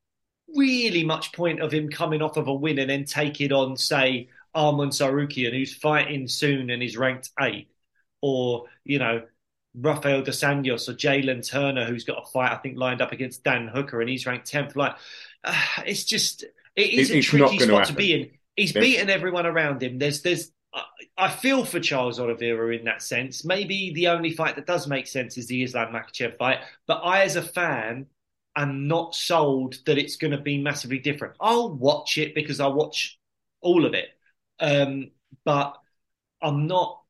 really 0.54 1.04
much 1.04 1.32
point 1.32 1.60
of 1.60 1.72
him 1.72 1.90
coming 1.90 2.22
off 2.22 2.36
of 2.36 2.48
a 2.48 2.54
win 2.54 2.78
and 2.78 2.90
then 2.90 3.04
take 3.04 3.40
it 3.40 3.52
on, 3.52 3.76
say, 3.76 4.28
Arman 4.54 4.88
Tsarukyan, 4.88 5.52
who's 5.52 5.74
fighting 5.74 6.28
soon 6.28 6.70
and 6.70 6.82
is 6.82 6.96
ranked 6.96 7.30
eighth, 7.40 7.72
or, 8.20 8.64
you 8.84 8.98
know, 8.98 9.22
Rafael 9.74 10.22
dos 10.22 10.40
Anjos 10.40 10.88
or 10.88 10.94
Jalin 10.94 11.46
Turner, 11.46 11.84
who's 11.84 12.04
got 12.04 12.22
a 12.22 12.26
fight, 12.26 12.52
I 12.52 12.56
think, 12.56 12.78
lined 12.78 13.00
up 13.00 13.12
against 13.12 13.44
Dan 13.44 13.68
Hooker 13.68 14.00
and 14.00 14.10
he's 14.10 14.26
ranked 14.26 14.50
10th. 14.50 14.76
Like, 14.76 14.96
uh, 15.44 15.54
it's 15.86 16.04
just, 16.04 16.44
it 16.76 16.90
is 16.90 17.10
it, 17.10 17.18
a 17.18 17.22
tricky 17.22 17.58
spot 17.58 17.86
to 17.86 17.92
be 17.92 18.12
in. 18.14 18.30
He's 18.56 18.72
beaten 18.72 19.08
everyone 19.08 19.46
around 19.46 19.82
him. 19.82 19.98
There's, 19.98 20.22
there's. 20.22 20.50
I 21.18 21.30
feel 21.30 21.64
for 21.64 21.80
Charles 21.80 22.18
Oliveira 22.18 22.74
in 22.74 22.84
that 22.84 23.02
sense. 23.02 23.44
Maybe 23.44 23.92
the 23.94 24.08
only 24.08 24.32
fight 24.32 24.56
that 24.56 24.66
does 24.66 24.86
make 24.86 25.06
sense 25.06 25.36
is 25.36 25.46
the 25.46 25.62
Islam 25.62 25.92
Makhachev 25.92 26.38
fight. 26.38 26.60
But 26.86 27.00
I, 27.04 27.22
as 27.22 27.36
a 27.36 27.42
fan, 27.42 28.06
am 28.56 28.88
not 28.88 29.14
sold 29.14 29.76
that 29.86 29.98
it's 29.98 30.16
going 30.16 30.30
to 30.30 30.40
be 30.40 30.58
massively 30.58 30.98
different. 30.98 31.34
I'll 31.40 31.74
watch 31.74 32.18
it 32.18 32.34
because 32.34 32.60
I 32.60 32.68
watch 32.68 33.18
all 33.60 33.84
of 33.84 33.94
it, 33.94 34.08
um, 34.60 35.10
but 35.44 35.76
I'm 36.40 36.66
not. 36.66 37.00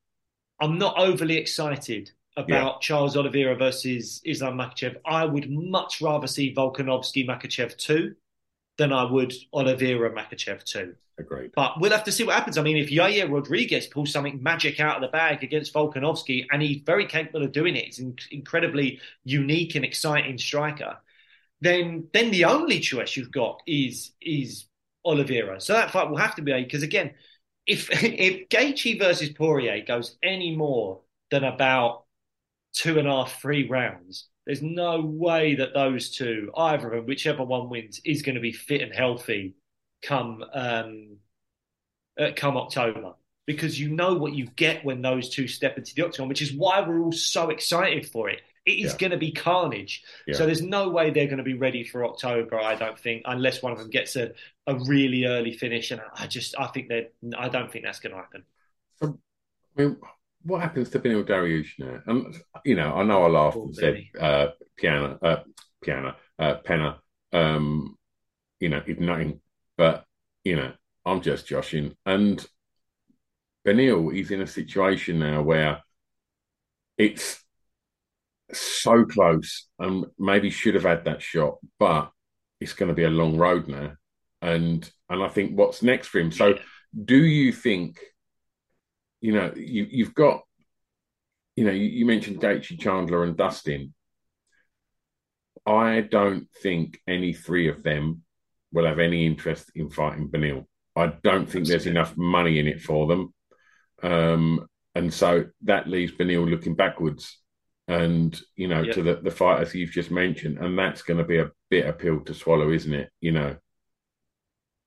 I'm 0.59 0.77
not 0.77 0.97
overly 0.97 1.37
excited 1.37 2.11
about 2.37 2.75
yeah. 2.75 2.79
Charles 2.79 3.17
Oliveira 3.17 3.55
versus 3.55 4.21
Islam 4.23 4.57
Makhachev. 4.57 4.95
I 5.05 5.25
would 5.25 5.49
much 5.51 6.01
rather 6.01 6.27
see 6.27 6.53
Volkanovski 6.53 7.27
Makhachev 7.27 7.75
two 7.77 8.15
than 8.77 8.91
I 8.91 9.03
would 9.03 9.33
Oliveira 9.53 10.11
Makhachev 10.11 10.63
too. 10.63 10.95
Agreed. 11.19 11.51
But 11.55 11.79
we'll 11.79 11.91
have 11.91 12.05
to 12.05 12.11
see 12.11 12.23
what 12.23 12.35
happens. 12.35 12.57
I 12.57 12.63
mean, 12.63 12.77
if 12.77 12.89
Yair 12.89 13.31
Rodriguez 13.31 13.85
pulls 13.85 14.11
something 14.11 14.41
magic 14.41 14.79
out 14.79 14.95
of 14.95 15.01
the 15.03 15.09
bag 15.09 15.43
against 15.43 15.73
Volkanovski, 15.73 16.47
and 16.51 16.61
he's 16.61 16.81
very 16.83 17.05
capable 17.05 17.43
of 17.43 17.51
doing 17.51 17.75
it, 17.75 17.85
he's 17.85 17.99
an 17.99 18.15
incredibly 18.31 18.99
unique 19.23 19.75
and 19.75 19.85
exciting 19.85 20.39
striker. 20.39 20.97
Then, 21.61 22.07
then 22.13 22.31
the 22.31 22.45
only 22.45 22.79
choice 22.79 23.15
you've 23.15 23.31
got 23.31 23.61
is 23.67 24.11
is 24.21 24.65
Oliveira. 25.05 25.61
So 25.61 25.73
that 25.73 25.91
fight 25.91 26.09
will 26.09 26.17
have 26.17 26.35
to 26.35 26.41
be 26.41 26.63
because 26.63 26.83
again, 26.83 27.13
if 27.67 27.89
if 28.03 28.49
Gaethje 28.49 28.99
versus 28.99 29.29
Poirier 29.29 29.83
goes 29.85 30.17
any 30.23 30.55
more 30.55 31.01
than 31.29 31.43
about 31.43 32.05
two 32.73 32.97
and 32.97 33.07
a 33.07 33.11
half, 33.11 33.39
three 33.39 33.67
rounds, 33.67 34.27
there's 34.45 34.61
no 34.61 35.01
way 35.01 35.55
that 35.55 35.73
those 35.73 36.09
two, 36.09 36.51
either 36.55 36.87
of 36.87 36.93
them, 36.93 37.05
whichever 37.05 37.43
one 37.43 37.69
wins, 37.69 38.01
is 38.03 38.21
going 38.21 38.35
to 38.35 38.41
be 38.41 38.51
fit 38.51 38.81
and 38.81 38.93
healthy 38.93 39.55
come 40.01 40.43
um, 40.53 41.17
uh, 42.19 42.31
come 42.35 42.57
October 42.57 43.13
because 43.45 43.79
you 43.79 43.89
know 43.89 44.13
what 44.15 44.33
you 44.33 44.47
get 44.55 44.85
when 44.85 45.01
those 45.01 45.29
two 45.29 45.47
step 45.47 45.77
into 45.77 45.93
the 45.95 46.05
octagon, 46.05 46.29
which 46.29 46.41
is 46.41 46.53
why 46.53 46.81
we're 46.81 47.01
all 47.01 47.11
so 47.11 47.49
excited 47.49 48.07
for 48.07 48.29
it. 48.29 48.41
It 48.65 48.79
is 48.79 48.93
yeah. 48.93 48.97
going 48.97 49.11
to 49.11 49.17
be 49.17 49.31
carnage. 49.31 50.03
Yeah. 50.25 50.35
So 50.35 50.45
there's 50.45 50.61
no 50.61 50.89
way 50.89 51.09
they're 51.09 51.25
going 51.25 51.37
to 51.37 51.43
be 51.43 51.55
ready 51.55 51.83
for 51.83 52.05
October. 52.05 52.57
I 52.57 52.75
don't 52.75 52.97
think, 52.97 53.23
unless 53.25 53.61
one 53.61 53.73
of 53.73 53.77
them 53.77 53.89
gets 53.89 54.15
a, 54.15 54.31
a 54.67 54.75
really 54.75 55.25
early 55.25 55.51
finish. 55.51 55.91
And 55.91 56.01
I 56.15 56.27
just, 56.27 56.57
I 56.57 56.67
think 56.67 56.87
that 56.87 57.13
I 57.37 57.49
don't 57.49 57.69
think 57.69 57.83
that's 57.83 57.99
going 57.99 58.15
to 58.15 58.21
happen. 58.21 58.43
I 59.01 59.07
mean, 59.75 59.97
what 60.43 60.61
happens 60.61 60.89
to 60.89 60.99
Beneil 60.99 61.23
Dariush 61.23 61.79
now? 61.79 62.01
Um, 62.07 62.33
you 62.65 62.75
know, 62.75 62.93
I 62.93 63.03
know 63.03 63.23
I 63.23 63.29
laughed 63.29 63.57
and 63.57 63.75
said 63.75 64.03
uh, 64.19 64.47
piano, 64.77 65.17
uh, 65.21 65.37
piano, 65.81 66.15
uh, 66.37 66.55
penna. 66.55 66.99
Um, 67.31 67.97
you 68.59 68.69
know, 68.69 68.81
he's 68.85 68.99
nothing. 68.99 69.41
But 69.77 70.05
you 70.43 70.55
know, 70.55 70.73
I'm 71.05 71.21
just 71.21 71.47
joshing. 71.47 71.95
And 72.05 72.45
Beneil, 73.65 74.13
he's 74.13 74.31
in 74.31 74.41
a 74.41 74.47
situation 74.47 75.19
now 75.19 75.41
where 75.41 75.81
it's 76.97 77.43
so 78.51 79.05
close, 79.05 79.67
and 79.79 80.05
maybe 80.19 80.49
should 80.49 80.75
have 80.75 80.83
had 80.83 81.05
that 81.05 81.21
shot, 81.21 81.57
but 81.79 82.11
it's 82.59 82.73
going 82.73 82.89
to 82.89 82.95
be 82.95 83.03
a 83.03 83.09
long 83.09 83.37
road 83.37 83.67
now. 83.67 83.93
And 84.41 84.89
and 85.09 85.23
I 85.23 85.29
think 85.29 85.57
what's 85.57 85.81
next 85.81 86.07
for 86.07 86.19
him. 86.19 86.31
So, 86.31 86.57
do 87.05 87.17
you 87.17 87.51
think? 87.53 87.99
You 89.23 89.31
know, 89.31 89.53
you, 89.55 89.87
you've 89.89 90.13
got, 90.13 90.41
you 91.55 91.63
know, 91.63 91.71
you, 91.71 91.85
you 91.85 92.05
mentioned 92.05 92.41
Gaethje, 92.41 92.77
Chandler, 92.77 93.23
and 93.23 93.37
Dustin. 93.37 93.93
I 95.65 96.01
don't 96.01 96.49
think 96.61 96.99
any 97.07 97.31
three 97.31 97.69
of 97.69 97.83
them 97.83 98.23
will 98.73 98.85
have 98.85 98.99
any 98.99 99.25
interest 99.25 99.71
in 99.75 99.89
fighting 99.89 100.27
Beneil. 100.27 100.65
I 100.93 101.13
don't 101.23 101.49
think 101.49 101.67
there's 101.67 101.87
enough 101.87 102.17
money 102.17 102.59
in 102.59 102.67
it 102.67 102.81
for 102.81 103.07
them. 103.07 103.33
Um, 104.03 104.67
and 104.93 105.13
so 105.13 105.45
that 105.61 105.87
leaves 105.87 106.11
Beneil 106.11 106.49
looking 106.49 106.75
backwards 106.75 107.39
and, 107.87 108.37
you 108.57 108.67
know, 108.67 108.81
yep. 108.81 108.95
to 108.95 109.03
the, 109.03 109.15
the 109.23 109.31
fighters 109.31 109.73
you've 109.73 109.91
just 109.91 110.11
mentioned. 110.11 110.57
And 110.57 110.77
that's 110.77 111.01
going 111.01 111.19
to 111.19 111.23
be 111.23 111.39
a 111.39 111.51
bitter 111.69 111.93
pill 111.93 112.19
to 112.25 112.33
swallow, 112.33 112.71
isn't 112.73 112.93
it? 112.93 113.09
You 113.21 113.31
know? 113.31 113.55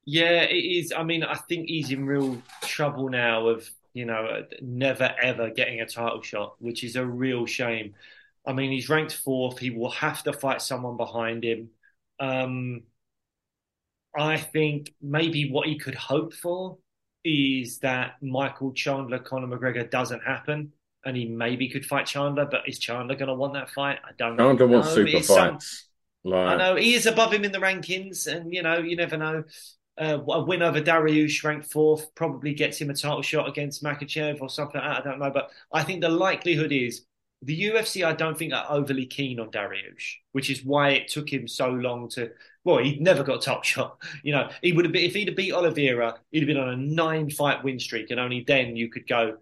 Yeah, 0.05 0.43
it 0.43 0.55
is. 0.55 0.93
I 0.95 1.05
mean, 1.05 1.24
I 1.24 1.37
think 1.49 1.68
he's 1.68 1.91
in 1.91 2.05
real 2.05 2.43
trouble 2.62 3.09
now 3.09 3.49
of 3.49 3.66
you 3.97 4.05
know, 4.05 4.45
never 4.61 5.09
ever 5.23 5.51
getting 5.51 5.81
a 5.81 5.87
title 5.87 6.21
shot, 6.23 6.57
which 6.59 6.85
is 6.85 6.97
a 6.97 7.05
real 7.07 7.47
shame. 7.47 7.95
I 8.47 8.53
mean, 8.53 8.71
he's 8.71 8.89
ranked 8.91 9.15
fourth. 9.15 9.59
He 9.59 9.71
will 9.71 9.91
have 9.91 10.23
to 10.25 10.33
fight 10.33 10.61
someone 10.61 10.97
behind 10.99 11.43
him. 11.45 11.71
Um, 12.21 12.83
I 14.17 14.37
think 14.37 14.93
maybe 15.01 15.51
what 15.51 15.67
he 15.67 15.79
could 15.79 15.95
hope 15.95 16.33
for 16.35 16.79
is 17.25 17.79
that 17.81 18.23
Michael 18.23 18.73
Chandler, 18.73 19.19
Conor 19.19 19.49
McGregor 19.57 19.91
doesn't 19.91 20.23
happen. 20.23 20.73
and 21.05 21.17
he 21.17 21.25
maybe 21.25 21.69
could 21.69 21.87
fight 21.87 22.05
Chandler. 22.07 22.47
But 22.51 22.69
is 22.69 22.79
Chandler 22.79 23.15
going 23.15 23.29
to 23.29 23.35
want 23.35 23.55
that 23.55 23.71
fight? 23.71 23.99
I 24.05 24.11
don't. 24.19 24.37
Chandler 24.37 24.67
wants 24.67 24.89
know. 24.89 24.95
super 24.97 25.17
It's 25.19 25.29
some- 25.29 25.53
fights. 25.55 25.89
Like, 26.25 26.47
I 26.49 26.57
know 26.57 26.75
he 26.75 26.95
is 26.95 27.07
above 27.07 27.33
him 27.33 27.45
in 27.45 27.53
the 27.53 27.61
rankings, 27.61 28.27
and 28.27 28.53
you 28.53 28.63
know 28.63 28.79
you 28.79 28.97
never 28.97 29.17
know. 29.17 29.45
Uh, 29.99 30.19
a 30.29 30.43
win 30.45 30.63
over 30.63 30.81
Dariush, 30.81 31.43
ranked 31.43 31.71
fourth, 31.73 32.15
probably 32.15 32.53
gets 32.53 32.79
him 32.79 32.91
a 32.91 32.95
title 32.95 33.23
shot 33.23 33.49
against 33.49 33.83
Makhachev 33.83 34.43
or 34.43 34.51
something 34.51 34.81
like 34.81 34.91
that. 34.91 35.01
I 35.07 35.09
don't 35.09 35.19
know, 35.19 35.31
but 35.31 35.51
I 35.73 35.83
think 35.85 36.03
the 36.03 36.09
likelihood 36.11 36.71
is 36.73 37.07
the 37.43 37.59
UFC. 37.71 38.05
I 38.05 38.13
don't 38.13 38.37
think 38.37 38.53
are 38.53 38.67
overly 38.69 39.07
keen 39.07 39.41
on 39.41 39.51
Dariush, 39.51 40.17
which 40.33 40.51
is 40.51 40.63
why 40.65 40.91
it 40.91 41.09
took 41.09 41.33
him 41.33 41.49
so 41.49 41.71
long 41.71 42.09
to. 42.11 42.31
Well, 42.65 42.79
he'd 42.79 43.01
never 43.01 43.23
got 43.23 43.37
a 43.37 43.41
top 43.41 43.65
shot. 43.73 43.97
You 44.23 44.33
know, 44.33 44.51
he 44.63 44.73
would 44.73 44.85
have 44.85 44.93
been 44.93 45.05
if 45.05 45.15
he'd 45.15 45.29
have 45.29 45.37
beat 45.37 45.53
Oliveira, 45.55 46.17
he'd 46.31 46.41
have 46.41 46.47
been 46.47 46.59
on 46.59 46.69
a 46.69 46.77
nine-fight 46.77 47.65
win 47.65 47.79
streak, 47.81 48.11
and 48.11 48.21
only 48.21 48.45
then 48.47 48.77
you 48.77 48.89
could 48.91 49.07
go. 49.07 49.39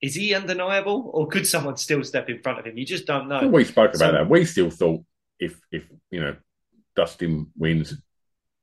Is 0.00 0.14
he 0.14 0.32
undeniable, 0.34 1.10
or 1.12 1.28
could 1.28 1.46
someone 1.46 1.76
still 1.76 2.02
step 2.02 2.30
in 2.30 2.40
front 2.40 2.58
of 2.58 2.64
him? 2.64 2.78
You 2.78 2.86
just 2.86 3.04
don't 3.06 3.28
know. 3.28 3.46
we 3.46 3.64
spoke 3.64 3.90
about 3.90 3.98
So- 3.98 4.12
that. 4.12 4.28
We 4.30 4.46
still 4.46 4.70
thought 4.70 5.02
if 5.38 5.60
if 5.70 5.84
you 6.10 6.20
know 6.20 6.36
Dustin 6.96 7.48
wins, 7.58 7.94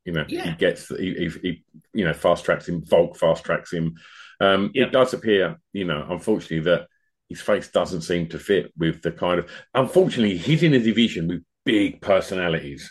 you 0.08 0.14
know 0.14 0.26
Yeah. 0.28 0.46
he 0.50 0.52
gets 0.56 0.88
he, 0.88 1.14
he, 1.14 1.30
he 1.44 1.64
you 1.94 2.06
know 2.06 2.14
fast 2.14 2.46
tracks 2.46 2.68
him. 2.68 2.84
Volk 2.84 3.16
fast 3.18 3.44
tracks 3.44 3.72
him. 3.72 3.96
Um, 4.40 4.72
Yep. 4.74 4.88
It 4.88 4.92
does 4.92 5.14
appear, 5.14 5.58
you 5.74 5.86
know, 5.86 6.06
unfortunately 6.10 6.62
that 6.72 6.88
his 7.30 7.42
face 7.42 7.68
doesn't 7.70 8.02
seem 8.02 8.28
to 8.30 8.40
fit 8.40 8.72
with 8.78 9.02
the 9.02 9.12
kind 9.12 9.40
of. 9.40 9.50
Unfortunately, 9.74 10.38
he's 10.38 10.64
in 10.64 10.74
a 10.74 10.80
division 10.80 11.28
with 11.28 11.44
big 11.66 12.02
personalities. 12.02 12.90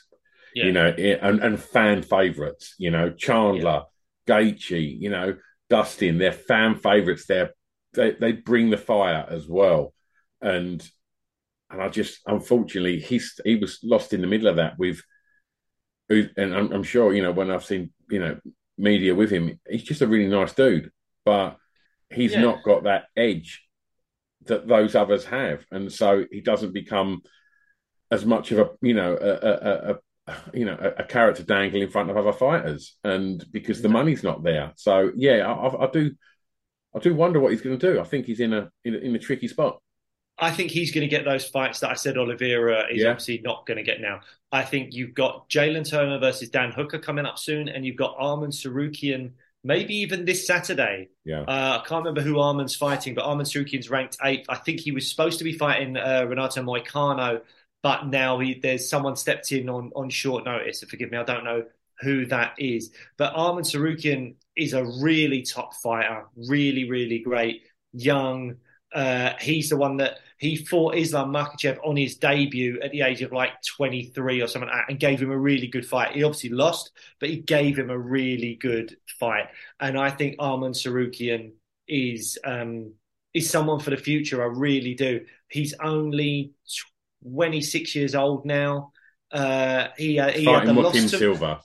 Yeah. 0.55 0.67
You 0.67 0.73
know, 0.73 0.89
and, 0.89 1.41
and 1.41 1.59
fan 1.61 2.03
favorites. 2.03 2.75
You 2.79 2.91
know, 2.91 3.11
Chandler, 3.11 3.83
Gaethje. 4.29 5.01
You 5.01 5.11
know, 5.11 5.37
Dustin. 5.71 6.19
They're 6.19 6.33
fan 6.33 6.75
favorites. 6.77 7.27
They're 7.27 7.51
they 7.95 8.13
they 8.13 8.33
bring 8.33 8.69
the 8.71 8.77
fire 8.77 9.25
as 9.31 9.47
well, 9.49 9.95
and 10.43 10.87
and 11.71 11.81
I 11.81 11.89
just 11.89 12.21
unfortunately 12.27 12.99
he's 13.01 13.39
he 13.45 13.57
was 13.57 13.79
lost 13.83 14.13
in 14.13 14.21
the 14.21 14.27
middle 14.27 14.49
of 14.49 14.57
that 14.57 14.79
with, 14.79 15.01
who- 16.09 16.29
and 16.37 16.55
I'm, 16.55 16.73
I'm 16.73 16.83
sure 16.83 17.13
you 17.15 17.23
know 17.23 17.33
when 17.33 17.51
I've 17.51 17.65
seen 17.65 17.93
you 18.11 18.19
know 18.21 18.39
media 18.79 19.15
with 19.15 19.31
him, 19.31 19.59
he's 19.69 19.83
just 19.83 20.03
a 20.03 20.07
really 20.07 20.29
nice 20.29 20.53
dude, 20.55 20.91
but 21.25 21.57
he's 22.11 22.33
Yeah. 22.33 22.43
not 22.43 22.63
got 22.63 22.85
that 22.85 23.07
edge 23.17 23.63
that 24.47 24.69
those 24.69 24.95
others 24.95 25.25
have, 25.27 25.65
and 25.71 25.93
so 25.93 26.25
he 26.31 26.41
doesn't 26.41 26.73
become 26.73 27.23
as 28.11 28.25
much 28.25 28.53
of 28.53 28.59
a 28.59 28.71
you 28.83 28.95
know 28.95 29.17
a, 29.21 29.31
a, 29.31 29.91
a, 29.93 30.35
you 30.55 30.65
know 30.65 30.77
a, 30.81 31.03
a 31.03 31.05
carrot 31.05 31.37
to 31.37 31.43
dangle 31.45 31.83
in 31.83 31.91
front 31.91 32.11
of 32.11 32.17
other 32.17 32.33
fighters, 32.33 32.97
and 33.05 33.45
because 33.53 33.83
the 33.83 33.89
money's 33.89 34.23
not 34.23 34.43
there. 34.45 34.73
So 34.77 35.11
yeah, 35.17 35.47
I, 35.47 35.53
I, 35.69 35.87
I 35.87 35.91
do. 35.91 36.13
I 36.95 36.99
do 36.99 37.15
wonder 37.15 37.41
what 37.41 37.51
he's 37.53 37.61
going 37.61 37.79
to 37.79 37.93
do. 37.93 38.01
I 38.01 38.05
think 38.05 38.25
he's 38.25 38.41
in 38.41 38.55
a 38.55 38.71
in 38.85 38.95
a, 38.95 38.99
in 38.99 39.15
a 39.15 39.19
tricky 39.19 39.49
spot. 39.49 39.83
I 40.39 40.51
think 40.51 40.71
he's 40.71 40.93
going 40.93 41.03
to 41.03 41.09
get 41.09 41.25
those 41.25 41.47
fights 41.47 41.81
that 41.81 41.91
I 41.91 41.95
said 41.95 42.19
Oliveira 42.19 42.87
is 42.93 43.03
Yeah. 43.03 43.09
obviously 43.11 43.41
not 43.43 43.67
going 43.67 43.79
to 43.79 43.83
get 43.83 44.01
now. 44.01 44.21
I 44.53 44.63
think 44.63 44.95
you've 44.95 45.15
got 45.15 45.49
Jalin 45.49 45.89
Turner 45.89 46.19
versus 46.19 46.51
Dan 46.51 46.73
Hooker 46.73 46.99
coming 46.99 47.27
up 47.27 47.39
soon, 47.39 47.69
and 47.69 47.85
you've 47.87 47.97
got 47.97 48.17
Arman 48.19 48.49
Tsarukyan 48.49 49.33
maybe 49.65 49.97
even 49.97 50.25
this 50.25 50.47
Saturday. 50.47 51.09
Yeah. 51.25 51.41
Uh, 51.41 51.81
I 51.83 51.89
can't 51.89 52.05
remember 52.05 52.21
who 52.21 52.35
Arman's 52.35 52.77
fighting, 52.77 53.15
but 53.15 53.25
Arman 53.25 53.43
Tsarukyan's 53.43 53.91
ranked 53.91 54.17
eighth. 54.23 54.47
I 54.49 54.55
think 54.57 54.79
he 54.81 54.93
was 54.93 55.11
supposed 55.11 55.39
to 55.39 55.45
be 55.45 55.53
fighting 55.55 55.97
uh, 55.97 56.25
Renato 56.29 56.63
Moicano, 56.63 57.41
but 57.83 58.07
now 58.07 58.39
he, 58.39 58.55
there's 58.61 58.89
someone 58.89 59.17
stepped 59.17 59.51
in 59.51 59.69
on, 59.69 59.91
on 59.97 60.09
short 60.11 60.45
notice. 60.45 60.85
Forgive 60.85 61.11
me, 61.11 61.19
I 61.19 61.25
don't 61.25 61.45
know 61.45 61.65
who 62.01 62.27
that 62.27 62.55
is. 62.59 62.93
But 63.17 63.35
Arman 63.35 63.63
Tsarukyan 63.63 64.35
is 64.57 64.73
a 64.73 64.85
really 64.85 65.43
top 65.43 65.75
fighter, 65.75 66.27
really, 66.37 66.89
really 66.89 67.19
great, 67.19 67.63
young. 67.93 68.57
Uh, 68.95 69.33
he's 69.41 69.69
the 69.69 69.77
one 69.77 69.99
that 69.99 70.19
he 70.39 70.57
fought 70.57 70.97
Islam 70.97 71.33
Makhachev 71.33 71.79
on 71.85 71.97
his 71.97 72.17
debut 72.17 72.79
at 72.83 72.91
the 72.91 73.03
age 73.03 73.23
of 73.23 73.33
like 73.33 73.51
23 73.77 74.43
or 74.43 74.47
something 74.47 74.71
and 74.89 75.01
gave 75.01 75.21
him 75.21 75.31
a 75.31 75.39
really 75.39 75.67
good 75.67 75.87
fight. 75.87 76.15
He 76.15 76.23
obviously 76.23 76.51
lost, 76.51 76.91
but 77.21 77.31
he 77.31 77.37
gave 77.37 77.79
him 77.79 77.91
a 77.91 77.99
really 77.99 78.55
good 78.55 78.97
fight. 79.19 79.47
And 79.81 79.99
I 79.99 80.11
think 80.11 80.39
Arman 80.39 80.73
Tsarukyan 80.73 81.53
is 81.89 82.39
um, 82.45 82.93
is 83.33 83.49
someone 83.49 83.81
for 83.81 83.91
the 83.91 83.97
future. 83.97 84.43
I 84.43 84.47
really 84.47 84.95
do. 84.95 85.25
He's 85.49 85.75
only 85.81 86.53
26 87.23 87.95
years 87.95 88.15
old 88.15 88.45
now. 88.45 88.93
Uh, 89.33 89.89
he 89.97 90.19
uh, 90.19 90.31
he 90.31 90.45
had 90.45 90.63
the 90.63 90.67
Fighting 90.67 90.75
loss 90.77 90.95
Joaquin 90.95 91.09
to, 91.09 91.19
Silva. 91.19 91.61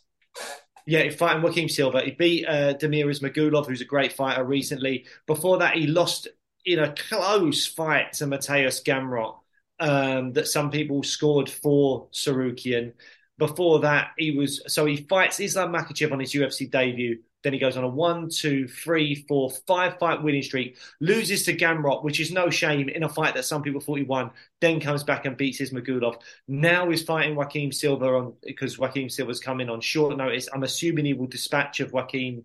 yeah, 0.86 1.09
fighting 1.09 1.41
Joaquim 1.41 1.69
Silva. 1.69 2.01
He 2.01 2.11
beat 2.11 2.47
uh, 2.47 2.74
Damir 2.76 3.05
Ismagulov, 3.05 3.67
who's 3.67 3.82
a 3.82 3.86
great 3.86 4.13
fighter 4.13 4.43
recently. 4.43 5.05
Before 5.28 5.57
that, 5.59 5.76
he 5.76 5.88
lost 5.88 6.28
in 6.66 6.80
a 6.80 6.93
close 6.93 7.68
fight 7.68 8.14
to 8.14 8.26
Mateusz 8.26 8.84
Gamrot 8.84 9.38
um, 9.80 10.34
that 10.34 10.47
some 10.47 10.72
people 10.72 11.03
scored 11.03 11.49
for 11.49 12.07
Tsarukyan. 12.14 12.93
Before 13.38 13.80
that, 13.80 14.12
he 14.18 14.32
was 14.32 14.62
so 14.68 14.86
he 14.86 14.97
fights 14.97 15.39
Islam 15.39 15.74
Makhachev 15.74 16.12
on 16.12 16.20
his 16.20 16.34
UFC 16.34 16.70
debut. 16.70 17.20
Then 17.43 17.53
he 17.53 17.59
goes 17.59 17.76
on 17.76 17.84
a 17.84 17.88
one, 17.88 18.30
two, 18.30 18.68
three, 18.68 19.16
four, 19.28 19.49
five 19.66 19.97
fight 19.97 20.22
winning 20.22 20.43
streak, 20.43 20.78
loses 20.99 21.43
to 21.45 21.57
Gamrot, 21.57 22.03
which 22.03 22.20
is 22.20 22.32
no 22.32 22.51
shame 22.51 22.88
in 22.88 23.03
a 23.03 23.09
fight 23.09 23.34
that 23.34 23.45
some 23.45 23.64
people 23.64 23.82
thought 23.82 23.97
he 23.97 24.03
won. 24.03 24.30
Then 24.59 24.80
comes 24.80 25.03
back 25.03 25.26
and 25.26 25.36
beats 25.36 25.57
his 25.57 25.72
Magulov. 25.72 26.22
Now 26.47 26.88
he's 26.89 27.01
fighting 27.01 27.36
Joaquim 27.36 27.72
Silva 27.72 28.05
on 28.05 28.34
because 28.43 28.78
Joaquim 28.78 29.09
Silva's 29.09 29.39
coming 29.39 29.70
on 29.70 29.82
short 29.82 30.16
notice. 30.18 30.47
I'm 30.53 30.62
assuming 30.62 31.05
he 31.05 31.14
will 31.16 31.26
dispatch 31.26 31.80
of 31.80 31.91
Joaquim 31.91 32.43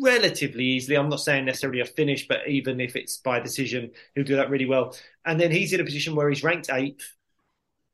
relatively 0.00 0.64
easily. 0.64 0.96
I'm 0.96 1.08
not 1.08 1.20
saying 1.20 1.44
necessarily 1.44 1.80
a 1.80 1.84
finish, 1.84 2.28
but 2.28 2.48
even 2.48 2.80
if 2.80 2.96
it's 2.96 3.16
by 3.18 3.40
decision, 3.40 3.90
he'll 4.14 4.24
do 4.24 4.36
that 4.36 4.50
really 4.50 4.66
well. 4.66 4.96
And 5.24 5.40
then 5.40 5.50
he's 5.50 5.72
in 5.72 5.80
a 5.80 5.84
position 5.84 6.14
where 6.14 6.28
he's 6.28 6.44
ranked 6.44 6.70
eighth. 6.70 7.14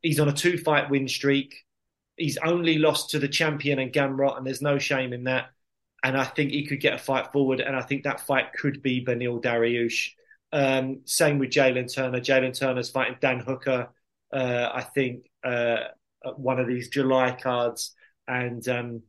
He's 0.03 0.21
on 0.21 0.29
a 0.29 0.33
two 0.33 0.59
fight 0.59 0.91
win 0.91 1.09
streak. 1.09 1.65
He's 2.17 2.39
only 2.39 2.79
lost 2.79 3.11
to 3.11 3.19
the 3.19 3.29
champion 3.29 3.79
and 3.79 3.93
Gamrot, 3.93 4.37
and 4.37 4.47
there's 4.47 4.63
no 4.63 4.79
shame 4.79 5.13
in 5.13 5.25
that. 5.25 5.51
And 6.03 6.17
I 6.17 6.25
think 6.25 6.51
he 6.51 6.67
could 6.67 6.81
get 6.81 6.95
a 6.95 6.99
fight 6.99 7.33
forward, 7.33 7.61
and 7.61 7.75
I 7.75 7.83
think 7.83 8.05
that 8.05 8.21
fight 8.21 8.53
could 8.53 8.83
be 8.83 9.05
Beneil 9.05 9.43
Dariush. 9.43 10.11
Um, 10.53 11.01
same 11.05 11.39
with 11.39 11.51
Jalin 11.51 11.93
Turner. 11.93 12.21
Jalin 12.21 12.59
Turner's 12.59 12.91
fighting 12.91 13.19
Dan 13.21 13.41
Hooker, 13.41 13.89
uh, 14.33 14.69
I 14.73 14.83
think, 14.83 15.29
uh, 15.45 15.89
one 16.37 16.59
of 16.59 16.67
these 16.67 16.89
July 16.89 17.33
cards. 17.33 17.95
And 18.27 18.67
um, 18.69 19.03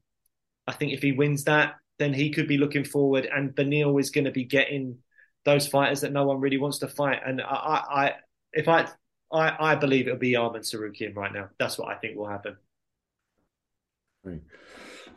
I 0.67 0.73
think 0.73 0.93
if 0.93 1.01
he 1.01 1.11
wins 1.11 1.45
that, 1.45 1.75
then 1.99 2.13
he 2.13 2.31
could 2.31 2.47
be 2.47 2.57
looking 2.57 2.83
forward. 2.83 3.29
And 3.31 3.53
Beneil 3.53 3.99
is 3.99 4.09
going 4.09 4.25
to 4.25 4.31
be 4.31 4.45
getting 4.45 4.97
those 5.45 5.67
fighters 5.67 6.01
that 6.01 6.11
no 6.11 6.25
one 6.25 6.39
really 6.39 6.57
wants 6.57 6.79
to 6.79 6.87
fight. 6.87 7.19
And 7.25 7.41
I, 7.41 7.45
I, 7.45 8.05
I 8.05 8.15
if 8.53 8.67
I, 8.67 8.87
I, 9.31 9.71
I 9.71 9.75
believe 9.75 10.07
it'll 10.07 10.17
be 10.17 10.33
Arman 10.33 10.61
Tsarukyan 10.61 11.15
right 11.15 11.31
now. 11.31 11.49
That's 11.59 11.77
what 11.77 11.89
I 11.89 11.95
think 11.95 12.17
will 12.17 12.27
happen. 12.27 12.57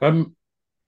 Um, 0.01 0.37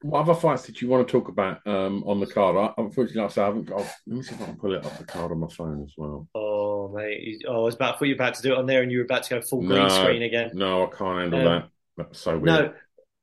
what 0.03 0.21
other 0.21 0.35
fights 0.35 0.67
did 0.67 0.81
you 0.81 0.89
want 0.89 1.07
to 1.07 1.11
talk 1.11 1.29
about 1.29 1.67
um, 1.67 2.05
on 2.07 2.21
the 2.21 2.27
card? 2.27 2.57
I, 2.57 2.81
unfortunately, 2.81 3.23
like 3.23 3.39
I, 3.39 3.47
haven't 3.47 3.65
got. 3.65 3.79
Let 3.79 4.17
me 4.17 4.23
see 4.23 4.35
if 4.35 4.43
I 4.43 4.47
can 4.47 4.57
pull 4.57 4.75
it 4.75 4.85
up 4.85 4.99
the 4.99 5.05
card 5.05 5.33
on 5.33 5.39
my 5.39 5.49
phone 5.49 5.83
as 5.83 5.95
well. 5.97 6.29
Oh 6.35 6.93
mate! 6.95 7.43
Oh, 7.49 7.63
I 7.63 7.65
was 7.65 7.75
about. 7.75 7.95
I 7.95 7.99
thought 7.99 8.05
you 8.05 8.15
were 8.15 8.23
about 8.23 8.35
to 8.35 8.43
do 8.43 8.53
it 8.53 8.59
on 8.59 8.67
there, 8.67 8.83
and 8.83 8.93
you 8.93 8.99
were 8.99 9.05
about 9.05 9.23
to 9.25 9.31
go 9.31 9.41
full 9.41 9.63
green 9.63 9.89
screen 9.89 10.23
again. 10.23 10.51
No, 10.53 10.85
I 10.85 10.97
can't 10.97 11.21
handle 11.21 11.41
Um, 11.41 11.45
that. 11.45 11.69
That's 11.97 12.21
so 12.21 12.33
weird. 12.33 12.45
No. 12.45 12.75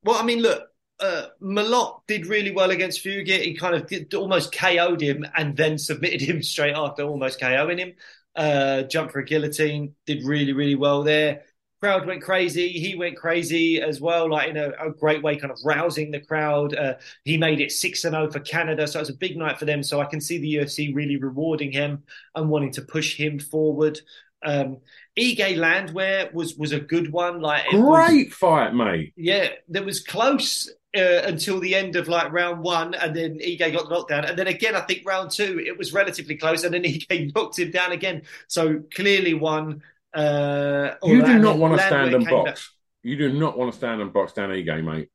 Well, 0.04 0.18
I 0.18 0.24
mean, 0.24 0.40
look, 0.40 0.68
uh, 1.02 1.28
Malott 1.42 2.02
did 2.08 2.28
really 2.28 2.52
well 2.52 2.72
against 2.72 3.04
Fugitt. 3.04 3.42
He 3.44 3.56
kind 3.56 3.76
of 3.76 3.88
did, 3.88 4.14
almost 4.14 4.54
KO'd 4.54 5.02
him 5.02 5.26
and 5.36 5.56
then 5.58 5.78
submitted 5.78 6.22
him 6.30 6.42
straight 6.44 6.76
after 6.76 7.04
almost 7.04 7.40
KOing 7.40 7.80
him. 7.80 7.94
Uh, 8.36 8.84
jumped 8.84 9.12
for 9.12 9.20
a 9.20 9.26
guillotine, 9.26 9.94
did 10.06 10.24
really, 10.24 10.54
really 10.54 10.76
well 10.76 11.04
there. 11.04 11.42
Crowd 11.82 12.06
went 12.06 12.22
crazy. 12.22 12.70
He 12.70 12.96
went 12.96 13.18
crazy 13.18 13.82
as 13.82 14.00
well, 14.00 14.30
like 14.30 14.50
in 14.50 14.56
a, 14.56 14.70
a 14.80 14.92
great 14.92 15.24
way, 15.24 15.36
kind 15.36 15.52
of 15.52 15.58
rousing 15.66 16.12
the 16.12 16.20
crowd. 16.22 16.76
Uh, 16.76 16.94
he 17.26 17.38
made 17.38 17.60
it 17.60 17.72
6 17.72 18.02
0 18.02 18.30
for 18.32 18.40
Canada. 18.40 18.88
So 18.88 19.00
it 19.00 19.02
was 19.02 19.10
a 19.10 19.16
big 19.16 19.36
night 19.36 19.58
for 19.58 19.66
them. 19.66 19.82
So 19.82 20.00
I 20.00 20.06
can 20.06 20.22
see 20.22 20.38
the 20.38 20.56
UFC 20.58 20.96
really 20.96 21.18
rewarding 21.18 21.72
him 21.72 22.04
and 22.36 22.50
wanting 22.50 22.72
to 22.74 22.84
push 22.84 23.16
him 23.16 23.40
forward. 23.40 24.00
Um, 24.44 24.78
Ige 25.20 25.58
Landwehr 25.58 26.30
was 26.34 26.56
was 26.56 26.72
a 26.72 26.80
good 26.80 27.12
one. 27.12 27.42
Like 27.42 27.66
it 27.74 27.78
was- 27.78 28.08
Great 28.08 28.32
fight, 28.34 28.74
mate. 28.74 29.14
yeah, 29.18 29.50
that 29.70 29.84
was 29.84 30.02
close 30.02 30.70
uh, 30.98 31.22
until 31.26 31.60
the 31.60 31.74
end 31.76 31.96
of 31.96 32.08
like 32.08 32.32
round 32.32 32.62
one, 32.62 32.94
and 32.96 33.16
then 33.16 33.40
Ige 33.40 33.72
got 33.74 33.90
knocked 33.90 34.10
down, 34.10 34.26
and 34.26 34.38
then 34.38 34.48
again, 34.48 34.76
I 34.76 34.82
think 34.82 35.04
round 35.06 35.32
two 35.32 35.60
it 35.66 35.78
was 35.78 35.94
relatively 35.94 36.36
close, 36.36 36.64
and 36.64 36.74
then 36.74 36.84
Ige 36.84 37.34
knocked 37.36 37.60
him 37.60 37.72
down 37.72 37.92
again. 37.92 38.24
So 38.48 38.82
clearly 38.94 39.34
won. 39.34 39.82
Uh, 40.14 40.96
You 41.04 41.26
do 41.26 41.40
not 41.40 41.58
want 41.58 41.80
to 41.80 41.86
stand 41.88 42.14
and 42.14 42.26
box. 42.28 42.74
You 43.04 43.18
do 43.18 43.32
not 43.34 43.58
want 43.58 43.72
to 43.72 43.78
stand 43.78 44.02
and 44.02 44.12
box 44.14 44.34
down 44.34 44.50
Ige, 44.50 44.84
mate. 44.84 45.10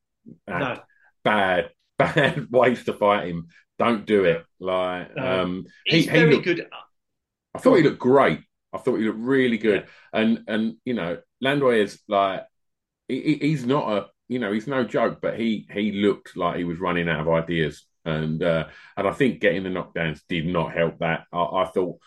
back- 0.47 0.59
That 0.59 0.59
No, 0.59 0.81
Bad, 1.23 1.69
bad 1.97 2.47
ways 2.51 2.83
to 2.85 2.93
fight 2.93 3.27
him. 3.27 3.47
Don't 3.77 4.05
do 4.05 4.25
it. 4.25 4.43
Like, 4.59 5.15
No. 5.15 5.41
um, 5.43 5.65
he's 5.85 6.05
he, 6.05 6.11
he 6.11 6.17
very 6.17 6.31
looked, 6.33 6.45
good. 6.45 6.67
I 7.53 7.59
thought 7.59 7.75
he 7.75 7.83
looked 7.83 7.99
great. 7.99 8.39
I 8.73 8.77
thought 8.79 8.95
he 8.97 9.05
looked 9.05 9.19
really 9.19 9.57
good. 9.57 9.85
And 10.11 10.43
and 10.47 10.77
you 10.83 10.93
know, 10.95 11.19
Landwehr 11.41 11.73
is 11.75 11.99
like 12.07 12.43
he- 13.07 13.37
he's 13.39 13.65
not 13.65 13.91
a 13.91 14.07
you 14.27 14.39
know 14.39 14.51
he's 14.51 14.67
no 14.67 14.83
joke, 14.83 15.19
but 15.21 15.39
he 15.39 15.67
he 15.71 15.91
looked 15.91 16.35
like 16.35 16.57
he 16.57 16.63
was 16.63 16.79
running 16.79 17.09
out 17.09 17.21
of 17.21 17.29
ideas. 17.29 17.85
And 18.05 18.41
uh, 18.41 18.67
and 18.95 19.07
I 19.07 19.11
think 19.11 19.41
getting 19.41 19.63
the 19.63 19.69
knockdowns 19.69 20.21
did 20.29 20.45
not 20.45 20.73
help 20.73 20.99
that. 20.99 21.25
I, 21.33 21.43
I 21.43 21.65
thought 21.65 21.99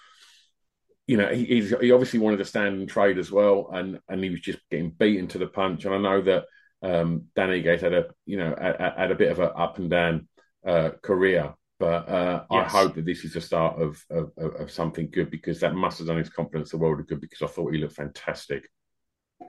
you 1.11 1.17
know, 1.17 1.27
he, 1.27 1.45
he's, 1.45 1.75
he 1.81 1.91
obviously 1.91 2.21
wanted 2.21 2.37
to 2.37 2.45
stand 2.45 2.77
and 2.77 2.89
trade 2.89 3.19
as 3.19 3.33
well, 3.33 3.71
and 3.73 3.99
and 4.09 4.23
he 4.23 4.31
was 4.31 4.39
just 4.39 4.61
getting 4.71 4.91
beaten 4.91 5.27
to 5.27 5.39
the 5.39 5.49
punch. 5.49 5.85
And 5.85 5.93
I 5.93 5.99
know 5.99 6.21
that 6.23 6.45
um, 6.83 7.25
Dan 7.35 7.49
Ige 7.49 7.81
had 7.81 7.93
a 7.93 8.07
you 8.27 8.37
know 8.37 8.55
had, 8.57 8.95
had, 8.97 9.11
a 9.11 9.17
bit 9.17 9.33
of 9.33 9.41
an 9.41 9.51
up 9.57 9.79
and 9.79 9.91
down 9.91 10.29
uh, 10.65 10.91
career, 11.03 11.53
but 11.81 12.09
uh, 12.09 12.45
yes. 12.49 12.73
I 12.73 12.79
hope 12.79 12.95
that 12.95 13.07
this 13.07 13.25
is 13.25 13.33
the 13.33 13.41
start 13.41 13.83
of, 13.83 14.01
of, 14.09 14.31
of 14.37 14.71
something 14.71 15.11
good 15.11 15.33
because 15.33 15.59
that 15.61 15.75
must 15.75 15.99
have 15.99 16.07
done 16.07 16.19
his 16.19 16.31
confidence 16.31 16.71
the 16.71 16.79
world 16.79 17.01
of 17.01 17.09
good 17.09 17.21
because 17.21 17.43
I 17.43 17.49
thought 17.49 17.73
he 17.73 17.81
looked 17.81 17.97
fantastic. 17.97 18.71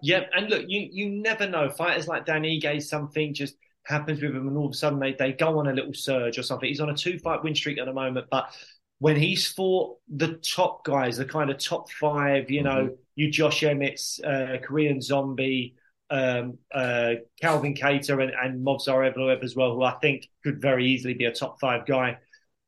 Yeah, 0.01 0.23
and 0.35 0.49
look, 0.49 0.65
you 0.67 0.89
you 0.91 1.09
never 1.09 1.47
know. 1.47 1.69
Fighters 1.69 2.07
like 2.07 2.25
Dan 2.25 2.43
Ige, 2.43 2.81
something 2.81 3.33
just 3.33 3.55
happens 3.85 4.21
with 4.21 4.35
him, 4.35 4.47
and 4.47 4.57
all 4.57 4.65
of 4.65 4.71
a 4.71 4.75
sudden 4.75 4.99
they, 4.99 5.13
they 5.13 5.33
go 5.33 5.59
on 5.59 5.67
a 5.67 5.73
little 5.73 5.93
surge 5.93 6.37
or 6.37 6.43
something. 6.43 6.69
He's 6.69 6.81
on 6.81 6.89
a 6.89 6.95
two 6.95 7.19
fight 7.19 7.43
win 7.43 7.55
streak 7.55 7.79
at 7.79 7.85
the 7.85 7.93
moment, 7.93 8.27
but 8.29 8.53
when 8.99 9.15
he's 9.15 9.47
fought 9.47 9.97
the 10.15 10.33
top 10.35 10.85
guys, 10.85 11.17
the 11.17 11.25
kind 11.25 11.49
of 11.49 11.57
top 11.57 11.89
five, 11.91 12.51
you 12.51 12.61
know, 12.61 12.85
mm-hmm. 12.85 12.93
you 13.15 13.31
Josh 13.31 13.63
Emmett's, 13.63 14.19
uh, 14.23 14.57
Korean 14.61 15.01
Zombie, 15.01 15.75
um, 16.11 16.59
uh, 16.71 17.13
Calvin 17.41 17.73
Kattar, 17.73 18.21
and, 18.21 18.31
and 18.31 18.63
Movsar 18.63 19.11
Evloev 19.11 19.43
as 19.43 19.55
well, 19.55 19.73
who 19.73 19.81
I 19.81 19.93
think 20.01 20.27
could 20.43 20.61
very 20.61 20.85
easily 20.85 21.15
be 21.15 21.25
a 21.25 21.33
top 21.33 21.59
five 21.59 21.87
guy. 21.87 22.17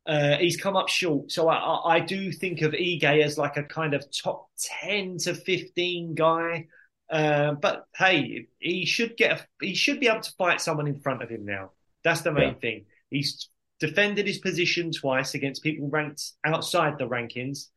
Uh, 0.07 0.37
he's 0.37 0.57
come 0.57 0.75
up 0.75 0.89
short. 0.89 1.31
So 1.31 1.49
I, 1.49 1.97
I, 1.97 1.99
do 1.99 2.31
think 2.31 2.61
of 2.61 2.73
Ige 2.73 3.23
as 3.23 3.37
like 3.37 3.55
a 3.55 3.63
kind 3.63 3.93
of 3.93 4.03
top 4.11 4.49
10 4.81 5.17
to 5.19 5.33
15 5.33 6.15
guy. 6.15 6.67
Uh, 7.13 7.53
but 7.53 7.85
hey, 7.95 8.47
he 8.57 8.87
should 8.87 9.15
get 9.15 9.39
a, 9.39 9.63
he 9.63 9.75
should 9.75 9.99
be 9.99 10.07
able 10.07 10.21
to 10.21 10.33
fight 10.35 10.59
someone 10.59 10.87
in 10.87 10.99
front 10.99 11.21
of 11.21 11.29
him 11.29 11.45
now. 11.45 11.69
That's 12.03 12.21
the 12.21 12.31
main 12.31 12.53
yeah. 12.53 12.59
thing. 12.59 12.85
He's 13.11 13.49
defended 13.79 14.25
his 14.25 14.39
position 14.39 14.91
twice 14.91 15.35
against 15.35 15.61
people 15.61 15.89
ranked 15.89 16.31
outside 16.43 16.97
the 16.97 17.07
rankings. 17.07 17.67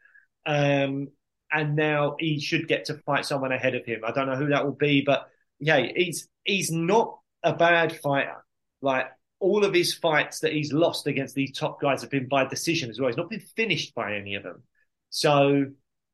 Um, 0.46 1.08
and 1.52 1.76
now 1.76 2.16
he 2.18 2.40
should 2.40 2.66
get 2.66 2.86
to 2.86 2.94
fight 3.04 3.26
someone 3.26 3.52
ahead 3.52 3.74
of 3.74 3.84
him. 3.84 4.00
I 4.06 4.12
don't 4.12 4.26
know 4.26 4.36
who 4.36 4.48
that 4.48 4.64
will 4.64 4.72
be, 4.72 5.02
but 5.02 5.28
yeah, 5.60 5.86
he's 5.94 6.28
he's 6.44 6.72
not 6.72 7.18
a 7.42 7.52
bad 7.52 7.94
fighter. 8.00 8.42
Like 8.80 9.08
all 9.38 9.66
of 9.66 9.74
his 9.74 9.92
fights 9.92 10.40
that 10.40 10.54
he's 10.54 10.72
lost 10.72 11.06
against 11.06 11.34
these 11.34 11.52
top 11.52 11.78
guys 11.78 12.00
have 12.00 12.10
been 12.10 12.26
by 12.26 12.46
decision 12.46 12.88
as 12.88 12.98
well. 12.98 13.10
He's 13.10 13.18
not 13.18 13.28
been 13.28 13.40
finished 13.54 13.94
by 13.94 14.16
any 14.16 14.34
of 14.36 14.44
them. 14.44 14.62
So 15.10 15.66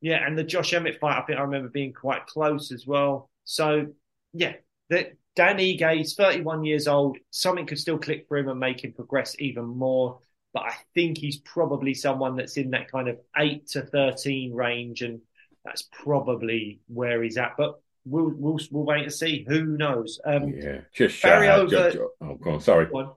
yeah, 0.03 0.27
and 0.27 0.37
the 0.37 0.43
Josh 0.43 0.75
Emmett 0.75 0.99
fight, 1.01 1.17
I 1.17 1.23
think 1.23 1.39
I 1.39 1.43
remember 1.43 1.69
being 1.69 1.93
quite 1.93 2.27
close 2.27 2.73
as 2.73 2.87
well. 2.87 3.31
So 3.45 3.87
yeah, 4.35 4.55
that 4.91 5.17
Dan 5.37 5.59
Ige 5.59 6.01
is 6.01 6.15
31 6.15 6.65
years 6.65 6.89
old. 6.89 7.17
Something 7.31 7.67
could 7.67 7.79
still 7.79 7.99
click 7.99 8.27
for 8.29 8.37
him 8.37 8.49
and 8.49 8.59
make 8.61 8.85
him 8.85 8.93
progress 8.93 9.37
even 9.39 9.65
more. 9.65 10.19
But 10.53 10.65
I 10.65 10.75
think 10.93 11.17
he's 11.17 11.39
probably 11.39 11.95
someone 11.95 12.37
that's 12.37 12.57
in 12.57 12.71
that 12.71 12.91
kind 12.91 13.09
of 13.09 13.19
8 13.37 13.67
to 13.69 13.83
13 13.83 14.53
range. 14.53 15.03
And 15.03 15.21
that's 15.65 15.89
probably 15.93 16.81
where 16.89 17.23
he's 17.23 17.39
at. 17.39 17.55
But 17.57 17.81
we'll 18.05 18.35
we'll, 18.37 18.59
we'll 18.71 18.85
wait 18.85 19.05
and 19.05 19.13
see. 19.13 19.47
Who 19.49 19.65
knows? 19.65 20.21
Um, 20.25 20.49
yeah, 20.49 20.81
just 20.93 21.23
Barry 21.23 21.49
over. 21.49 21.91
Just, 21.91 21.99
oh, 22.21 22.35
go 22.35 22.51
on. 22.51 22.61
Sorry. 22.61 22.87
Go 22.87 22.99
on. 22.99 23.13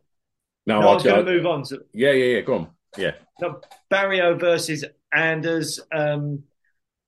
No, 0.67 0.81
no 0.81 0.89
I 0.89 0.93
was 0.93 1.03
going 1.03 1.25
to 1.25 1.31
move 1.31 1.45
on. 1.45 1.63
Yeah, 1.93 2.11
yeah, 2.11 2.35
yeah. 2.35 2.41
Go 2.41 2.53
on. 2.55 2.69
Yeah. 2.97 3.11
No, 3.41 3.59
Barriault 3.91 4.39
versus 4.39 4.85
Anders. 5.11 5.81
Um, 5.91 6.43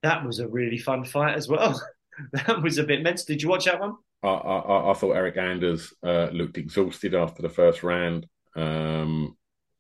that 0.04 0.26
was 0.26 0.40
a 0.40 0.48
really 0.48 0.78
fun 0.78 1.04
fight 1.04 1.36
as 1.36 1.48
well. 1.48 1.82
that 2.32 2.62
was 2.62 2.78
a 2.78 2.84
bit 2.84 3.04
mental. 3.04 3.26
Did 3.28 3.42
you 3.42 3.50
watch 3.50 3.66
that 3.66 3.80
one? 3.80 3.96
I, 4.24 4.28
I, 4.28 4.92
I 4.92 4.94
thought 4.94 5.16
Eryk 5.16 5.38
Anders 5.38 5.94
uh, 6.04 6.30
looked 6.32 6.58
exhausted 6.58 7.14
after 7.14 7.42
the 7.42 7.50
first 7.50 7.84
round. 7.84 8.28
Um, 8.56 9.38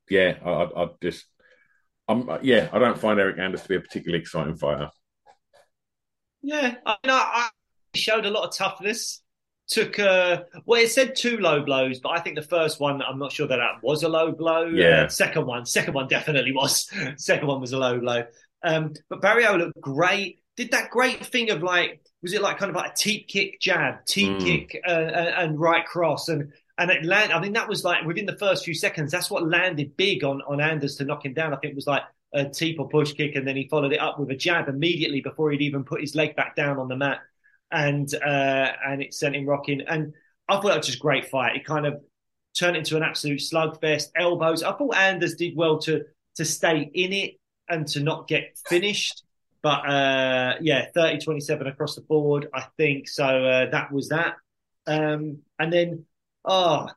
yeah, 0.09 0.37
I, 0.45 0.83
I 0.83 0.87
just, 1.01 1.25
I'm, 2.07 2.29
yeah, 2.43 2.69
I 2.71 2.79
don't 2.79 2.99
find 2.99 3.19
Eryk 3.19 3.39
Anders 3.39 3.63
to 3.63 3.69
be 3.69 3.75
a 3.75 3.81
particularly 3.81 4.21
exciting 4.21 4.55
fighter. 4.55 4.89
Yeah, 6.41 6.75
I, 6.85 6.95
know, 7.05 7.15
I 7.15 7.49
showed 7.95 8.25
a 8.25 8.29
lot 8.29 8.47
of 8.47 8.55
toughness. 8.55 9.21
Took 9.69 9.99
uh, 9.99 10.43
well, 10.65 10.81
it 10.81 10.91
said 10.91 11.17
two 11.17 11.39
low 11.39 11.61
blows, 11.61 11.99
but 11.99 12.11
I 12.11 12.21
think 12.21 12.37
the 12.37 12.41
first 12.41 12.79
one, 12.79 13.01
I'm 13.01 13.19
not 13.19 13.33
sure 13.33 13.47
that 13.47 13.57
that 13.57 13.83
was 13.83 14.03
a 14.03 14.07
low 14.07 14.31
blow. 14.31 14.63
Yeah. 14.67 15.03
Uh, 15.03 15.09
second 15.09 15.45
one, 15.45 15.65
second 15.65 15.93
one 15.93 16.07
definitely 16.07 16.53
was. 16.53 16.89
second 17.17 17.47
one 17.47 17.59
was 17.59 17.73
a 17.73 17.77
low 17.77 17.99
blow. 17.99 18.23
Um, 18.63 18.93
but 19.09 19.21
Barriault 19.21 19.57
looked 19.57 19.81
great. 19.81 20.39
Did 20.55 20.71
that 20.71 20.89
great 20.89 21.25
thing 21.25 21.51
of 21.51 21.61
like 21.61 22.01
was 22.21 22.33
it 22.33 22.41
like 22.41 22.57
kind 22.57 22.69
of 22.69 22.75
like 22.75 22.91
a 22.91 22.95
teep 22.95 23.27
kick 23.27 23.59
jab, 23.61 24.05
teep 24.05 24.37
mm. 24.37 24.39
kick 24.41 24.81
uh, 24.87 24.91
and 24.91 25.59
right 25.59 25.85
cross 25.85 26.29
and 26.29 26.51
and 26.77 26.91
it 26.91 27.03
landed. 27.05 27.35
I 27.35 27.39
mean 27.39 27.53
that 27.53 27.69
was 27.69 27.83
like 27.83 28.05
within 28.05 28.25
the 28.25 28.37
first 28.37 28.65
few 28.65 28.73
seconds. 28.73 29.11
That's 29.11 29.29
what 29.29 29.47
landed 29.47 29.95
big 29.97 30.23
on 30.23 30.41
on 30.47 30.61
Anders 30.61 30.95
to 30.95 31.05
knock 31.05 31.25
him 31.25 31.33
down. 31.33 31.53
I 31.53 31.57
think 31.57 31.71
it 31.71 31.75
was 31.75 31.87
like 31.87 32.03
a 32.33 32.45
teep 32.45 32.79
or 32.79 32.89
push 32.89 33.13
kick, 33.13 33.35
and 33.35 33.47
then 33.47 33.55
he 33.55 33.67
followed 33.67 33.93
it 33.93 33.99
up 33.99 34.19
with 34.19 34.31
a 34.31 34.35
jab 34.35 34.67
immediately 34.67 35.21
before 35.21 35.51
he'd 35.51 35.61
even 35.61 35.83
put 35.83 36.01
his 36.01 36.15
leg 36.15 36.35
back 36.35 36.55
down 36.55 36.77
on 36.77 36.87
the 36.87 36.95
mat, 36.95 37.19
and 37.71 38.13
uh, 38.15 38.71
and 38.85 39.01
it 39.01 39.13
sent 39.13 39.35
him 39.35 39.45
rocking. 39.45 39.81
And 39.87 40.13
I 40.49 40.55
thought 40.55 40.67
that 40.67 40.77
was 40.77 40.87
just 40.87 40.99
a 40.99 41.01
great 41.01 41.29
fight. 41.29 41.55
It 41.55 41.65
kind 41.65 41.85
of 41.85 42.01
turned 42.57 42.77
into 42.77 42.97
an 42.97 43.03
absolute 43.03 43.39
slugfest. 43.39 44.09
Elbows. 44.15 44.63
I 44.63 44.73
thought 44.73 44.95
Anders 44.95 45.35
did 45.35 45.55
well 45.55 45.79
to 45.79 46.03
to 46.35 46.45
stay 46.45 46.89
in 46.93 47.13
it 47.13 47.39
and 47.69 47.87
to 47.87 48.01
not 48.01 48.27
get 48.27 48.57
finished. 48.67 49.23
But 49.61 49.87
uh, 49.89 50.55
yeah, 50.61 50.85
30 50.93 51.19
27 51.19 51.67
across 51.67 51.95
the 51.95 52.01
board, 52.01 52.47
I 52.53 52.65
think. 52.77 53.07
So 53.07 53.25
uh, 53.25 53.69
that 53.71 53.91
was 53.91 54.09
that. 54.09 54.35
Um, 54.85 55.39
and 55.59 55.73
then, 55.73 56.05
oh, 56.45 56.87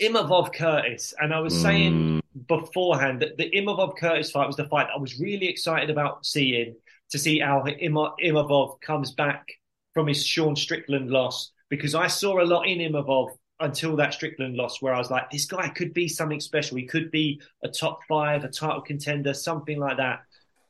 Imavov 0.00 0.54
Curtis. 0.54 1.14
And 1.18 1.34
I 1.34 1.40
was 1.40 1.54
mm. 1.54 1.62
saying 1.62 2.22
beforehand 2.48 3.20
that 3.20 3.36
the 3.36 3.50
Imavov 3.50 3.96
Curtis 3.98 4.30
fight 4.30 4.46
was 4.46 4.56
the 4.56 4.66
fight 4.66 4.88
I 4.94 4.98
was 4.98 5.20
really 5.20 5.48
excited 5.48 5.90
about 5.90 6.24
seeing 6.24 6.76
to 7.10 7.18
see 7.18 7.38
how 7.38 7.62
Imavov 7.62 8.80
comes 8.80 9.12
back 9.12 9.46
from 9.92 10.06
his 10.06 10.26
Sean 10.26 10.56
Strickland 10.56 11.10
loss 11.10 11.52
because 11.68 11.94
I 11.94 12.06
saw 12.06 12.42
a 12.42 12.44
lot 12.44 12.66
in 12.66 12.78
Imavov 12.78 13.36
until 13.62 13.96
that 13.96 14.12
Strickland 14.12 14.56
loss 14.56 14.82
where 14.82 14.92
I 14.92 14.98
was 14.98 15.10
like, 15.10 15.30
this 15.30 15.46
guy 15.46 15.68
could 15.68 15.94
be 15.94 16.08
something 16.08 16.40
special. 16.40 16.76
He 16.76 16.86
could 16.86 17.10
be 17.10 17.40
a 17.62 17.68
top 17.68 18.00
five, 18.08 18.44
a 18.44 18.48
title 18.48 18.82
contender, 18.82 19.32
something 19.32 19.78
like 19.78 19.96
that. 19.96 20.20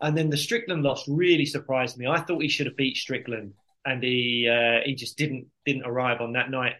And 0.00 0.16
then 0.16 0.30
the 0.30 0.36
Strickland 0.36 0.82
loss 0.82 1.08
really 1.08 1.46
surprised 1.46 1.96
me. 1.96 2.06
I 2.06 2.20
thought 2.20 2.42
he 2.42 2.48
should 2.48 2.66
have 2.66 2.76
beat 2.76 2.96
Strickland, 2.96 3.54
and 3.84 4.02
he 4.02 4.48
uh, 4.48 4.80
he 4.84 4.94
just 4.94 5.16
didn't 5.16 5.46
didn't 5.64 5.86
arrive 5.86 6.20
on 6.20 6.32
that 6.32 6.50
night. 6.50 6.74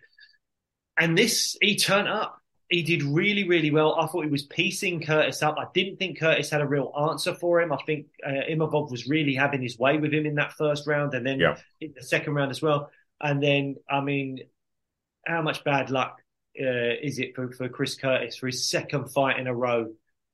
And 0.98 1.16
this, 1.16 1.56
he 1.60 1.76
turned 1.76 2.08
up. 2.08 2.38
He 2.68 2.82
did 2.82 3.02
really, 3.02 3.46
really 3.46 3.70
well. 3.70 3.94
I 3.94 4.06
thought 4.06 4.24
he 4.24 4.30
was 4.30 4.44
piecing 4.44 5.02
Curtis 5.02 5.42
up. 5.42 5.56
I 5.58 5.66
didn't 5.74 5.98
think 5.98 6.18
Curtis 6.18 6.50
had 6.50 6.62
a 6.62 6.66
real 6.66 6.92
answer 7.10 7.34
for 7.34 7.60
him. 7.60 7.72
I 7.72 7.78
think 7.86 8.06
uh, 8.26 8.50
Imavov 8.50 8.90
was 8.90 9.06
really 9.06 9.34
having 9.34 9.62
his 9.62 9.78
way 9.78 9.98
with 9.98 10.12
him 10.12 10.26
in 10.26 10.36
that 10.36 10.54
first 10.54 10.86
round, 10.86 11.14
and 11.14 11.24
then 11.24 11.38
yeah. 11.38 11.56
in 11.80 11.92
the 11.94 12.02
second 12.02 12.34
round 12.34 12.50
as 12.50 12.62
well. 12.62 12.90
And 13.20 13.42
then, 13.42 13.76
I 13.88 14.00
mean, 14.00 14.40
how 15.26 15.42
much 15.42 15.64
bad 15.64 15.90
luck 15.90 16.18
uh, 16.60 16.94
is 17.02 17.18
it 17.18 17.34
for, 17.34 17.50
for 17.52 17.68
Chris 17.68 17.94
Curtis 17.94 18.36
for 18.36 18.46
his 18.46 18.68
second 18.68 19.08
fight 19.08 19.38
in 19.38 19.46
a 19.46 19.54
row 19.54 19.86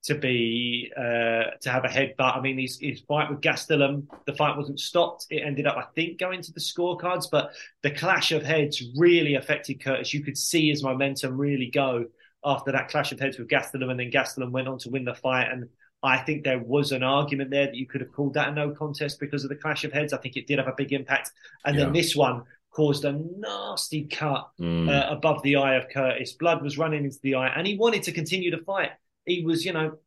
to 0.05 0.15
be 0.15 0.91
uh, 0.97 1.57
to 1.61 1.71
have 1.71 1.85
a 1.85 1.89
headbutt. 1.89 2.37
I 2.37 2.41
mean, 2.41 2.59
his, 2.59 2.79
his 2.81 3.01
fight 3.01 3.31
with 3.31 3.41
Gastelum, 3.41 4.07
the 4.27 4.35
fight 4.35 4.57
wasn't 4.57 4.81
stopped. 4.81 5.27
It 5.31 5.43
ended 5.45 5.67
up, 5.67 5.77
I 5.77 5.85
think, 5.95 6.19
going 6.19 6.41
to 6.43 6.53
the 6.53 6.61
scorecards, 6.61 7.27
but 7.31 7.53
the 7.83 7.91
clash 7.91 8.33
of 8.33 8.43
heads 8.43 8.83
really 8.97 9.35
affected 9.35 9.83
Curtis. 9.83 10.15
You 10.15 10.23
could 10.23 10.39
see 10.39 10.69
his 10.71 10.83
momentum 10.83 11.37
really 11.37 11.71
go 11.71 12.07
after 12.45 12.73
that 12.73 12.89
clash 12.89 13.13
of 13.13 13.19
heads 13.19 13.39
with 13.39 13.49
Gastelum, 13.49 13.91
and 13.91 13.99
then 13.99 14.11
Gastelum 14.11 14.51
went 14.51 14.69
on 14.69 14.79
to 14.79 14.91
win 14.91 15.05
the 15.05 15.15
fight. 15.15 15.51
And 15.51 15.69
I 16.03 16.19
think 16.19 16.45
there 16.45 16.61
was 16.61 16.93
an 16.93 17.03
argument 17.03 17.51
there 17.51 17.67
that 17.67 17.75
you 17.75 17.87
could 17.87 18.01
have 18.01 18.13
called 18.13 18.35
that 18.35 18.49
a 18.49 18.53
no 18.53 18.71
contest 18.71 19.19
because 19.19 19.43
of 19.43 19.51
the 19.51 19.57
clash 19.57 19.85
of 19.85 19.93
heads. 19.93 20.13
I 20.13 20.19
think 20.19 20.37
it 20.37 20.47
did 20.47 20.59
have 20.59 20.69
a 20.69 20.75
big 20.77 20.93
impact. 20.93 21.33
And 21.65 21.77
yeah. 21.77 21.85
then 21.85 21.93
this 21.93 22.15
one 22.15 22.45
caused 22.79 23.05
a 23.05 23.13
nasty 23.13 24.05
cut 24.05 24.49
mm. 24.61 24.89
uh, 24.89 25.13
above 25.13 25.43
the 25.43 25.57
eye 25.57 25.75
of 25.75 25.89
Curtis. 25.89 26.33
Blood 26.33 26.63
was 26.63 26.79
running 26.79 27.05
into 27.05 27.19
the 27.23 27.35
eye, 27.35 27.49
and 27.49 27.67
he 27.67 27.77
wanted 27.77 28.05
to 28.05 28.13
continue 28.13 28.53
to 28.53 28.65
fight 28.65 28.91
he 29.29 29.45
was, 29.45 29.65
you 29.65 29.73
know, 29.73 29.99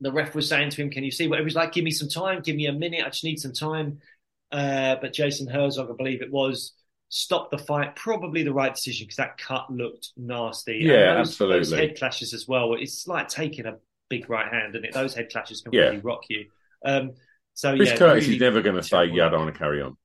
the 0.00 0.12
ref 0.12 0.34
was 0.34 0.48
saying 0.48 0.70
to 0.70 0.82
him, 0.82 0.90
"Can 0.90 1.04
you 1.04 1.10
see 1.10 1.28
what?" 1.28 1.38
He 1.38 1.44
was 1.44 1.54
like, 1.54 1.72
"Give 1.72 1.84
me 1.84 1.90
some 1.90 2.08
time, 2.08 2.42
give 2.42 2.56
me 2.56 2.66
a 2.66 2.72
minute. 2.72 3.04
I 3.04 3.08
just 3.08 3.24
need 3.24 3.40
some 3.40 3.52
time." 3.52 3.98
Uh, 4.52 4.96
but 5.00 5.12
Jason 5.12 5.48
Herzog, 5.48 5.90
I 5.90 5.94
believe 5.96 6.22
it 6.22 6.30
was, 6.30 6.74
stopped 7.08 7.50
the 7.50 7.58
fight. 7.58 7.96
Probably 7.96 8.42
the 8.42 8.52
right 8.52 8.74
decision 8.74 9.06
because 9.06 9.16
that 9.16 9.38
cut 9.38 9.70
looked 9.70 10.10
nasty. 10.16 10.80
Yeah, 10.82 11.14
those, 11.14 11.28
absolutely. 11.28 11.58
Those 11.58 11.72
head 11.72 11.98
clashes 11.98 12.34
as 12.34 12.46
well. 12.46 12.74
It's 12.74 13.06
like 13.08 13.28
taking 13.28 13.66
a 13.66 13.76
big 14.08 14.30
right 14.30 14.50
hand, 14.50 14.76
and 14.76 14.84
it 14.84 14.92
those 14.92 15.14
head 15.14 15.30
clashes 15.30 15.62
can 15.62 15.72
yeah. 15.72 15.82
really 15.82 15.98
rock 15.98 16.24
you. 16.28 16.46
Um, 16.84 17.12
so 17.54 17.74
Chris 17.74 17.90
yeah, 17.90 17.96
Curtis 17.96 18.24
really 18.24 18.36
is 18.36 18.40
never 18.40 18.62
going 18.62 18.76
to 18.76 18.82
say, 18.82 19.06
"Yeah, 19.06 19.26
I 19.26 19.30
don't 19.30 19.40
want 19.40 19.54
to 19.54 19.58
carry 19.58 19.82
on." 19.82 19.96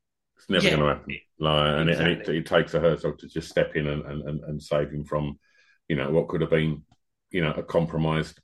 It's 0.41 0.49
never 0.49 0.65
yeah, 0.65 0.75
going 0.75 0.81
to 0.81 0.95
happen. 0.95 1.17
Like, 1.39 1.79
and, 1.79 1.89
exactly. 1.89 2.11
it, 2.11 2.19
and 2.19 2.29
it, 2.29 2.35
it, 2.37 2.45
takes 2.45 2.73
a 2.73 2.79
Herzog 2.79 3.19
to 3.19 3.27
just 3.27 3.49
step 3.49 3.75
in 3.75 3.87
and, 3.87 4.03
and, 4.03 4.43
and 4.43 4.61
save 4.61 4.91
him 4.91 5.03
from, 5.03 5.39
you 5.87 5.95
know, 5.95 6.09
what 6.09 6.27
could 6.27 6.41
have 6.41 6.49
been, 6.49 6.83
you 7.29 7.41
know, 7.41 7.51
a 7.51 7.63
compromised 7.63 8.39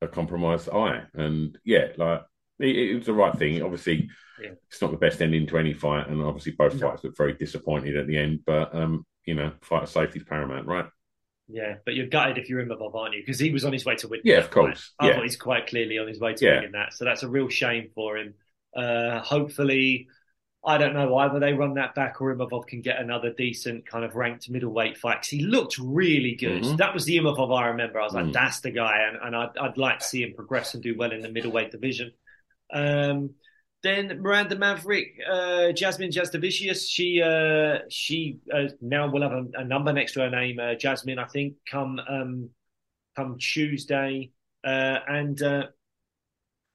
a 0.00 0.08
compromised 0.08 0.68
eye. 0.68 1.02
And 1.14 1.58
yeah, 1.64 1.88
like 1.96 2.22
it, 2.60 2.76
it 2.76 2.94
was 2.96 3.06
the 3.06 3.12
right 3.12 3.36
thing. 3.36 3.62
Obviously, 3.62 4.08
yeah. 4.40 4.50
it's 4.68 4.80
not 4.80 4.90
the 4.90 4.96
best 4.96 5.20
ending 5.20 5.46
to 5.48 5.58
any 5.58 5.72
fight, 5.72 6.08
and 6.08 6.22
obviously 6.22 6.52
both 6.52 6.74
no. 6.74 6.90
fights 6.90 7.04
look 7.04 7.16
very 7.16 7.34
disappointed 7.34 7.96
at 7.96 8.06
the 8.06 8.16
end. 8.16 8.40
But 8.46 8.74
um, 8.74 9.04
you 9.24 9.34
know, 9.34 9.52
fighter 9.62 9.86
safety 9.86 10.20
is 10.20 10.24
paramount, 10.24 10.66
right? 10.66 10.86
Yeah, 11.48 11.74
but 11.84 11.94
you're 11.94 12.06
gutted 12.06 12.38
if 12.38 12.48
you're 12.48 12.60
in 12.60 12.68
Imavov, 12.68 12.94
aren't 12.94 13.14
you? 13.14 13.20
Because 13.20 13.38
he 13.38 13.50
was 13.50 13.64
on 13.64 13.72
his 13.72 13.84
way 13.84 13.96
to 13.96 14.08
win. 14.08 14.20
Yeah, 14.24 14.38
of 14.38 14.50
course. 14.50 14.92
I 14.98 15.08
yeah. 15.08 15.14
thought 15.14 15.24
he's 15.24 15.36
quite 15.36 15.66
clearly 15.66 15.98
on 15.98 16.08
his 16.08 16.18
way 16.18 16.32
to 16.34 16.44
yeah. 16.44 16.56
winning 16.56 16.72
that. 16.72 16.94
So 16.94 17.04
that's 17.04 17.22
a 17.22 17.28
real 17.28 17.48
shame 17.48 17.90
for 17.94 18.16
him. 18.16 18.34
Uh, 18.74 19.20
hopefully, 19.20 20.08
I 20.66 20.78
don't 20.78 20.94
know 20.94 21.16
either 21.18 21.38
they 21.38 21.52
run 21.52 21.74
that 21.74 21.94
back 21.94 22.20
or 22.20 22.34
Imavov 22.34 22.66
can 22.66 22.80
get 22.80 22.98
another 22.98 23.32
decent 23.32 23.84
kind 23.86 24.04
of 24.04 24.14
ranked 24.14 24.48
middleweight 24.48 24.96
fight 24.96 25.16
because 25.16 25.28
he 25.28 25.40
looked 25.42 25.78
really 25.78 26.34
good. 26.34 26.62
Mhm. 26.62 26.76
That 26.78 26.94
was 26.94 27.04
the 27.04 27.18
Imavov 27.18 27.54
I 27.56 27.66
remember. 27.68 28.00
I 28.00 28.04
was 28.04 28.14
like, 28.14 28.26
Mm. 28.26 28.32
that's 28.32 28.60
the 28.60 28.70
guy, 28.70 29.02
and, 29.08 29.18
and 29.22 29.36
I'd, 29.36 29.56
I'd 29.58 29.76
like 29.76 29.98
to 29.98 30.04
see 30.04 30.22
him 30.22 30.34
progress 30.34 30.74
and 30.74 30.82
do 30.82 30.96
well 30.96 31.12
in 31.12 31.20
the 31.20 31.30
middleweight 31.30 31.70
division. 31.70 32.12
Um, 32.72 33.34
then 33.82 34.22
Miranda 34.22 34.56
Maverick, 34.56 35.18
uh, 35.30 35.72
Jasmine 35.72 36.10
Jasudavicius, 36.10 36.88
she 36.90 37.20
uh, 37.20 37.80
she 37.90 38.38
uh, 38.52 38.68
now 38.80 39.10
will 39.10 39.20
have 39.20 39.32
a, 39.32 39.44
a 39.58 39.64
number 39.64 39.92
next 39.92 40.12
to 40.14 40.20
her 40.20 40.30
name, 40.30 40.58
uh, 40.58 40.74
Jasmine, 40.74 41.18
I 41.18 41.26
think, 41.26 41.56
come 41.70 42.00
um, 42.08 42.48
come 43.14 43.36
Tuesday, 43.38 44.30
uh, 44.64 44.98
and 45.06 45.40
uh, 45.42 45.66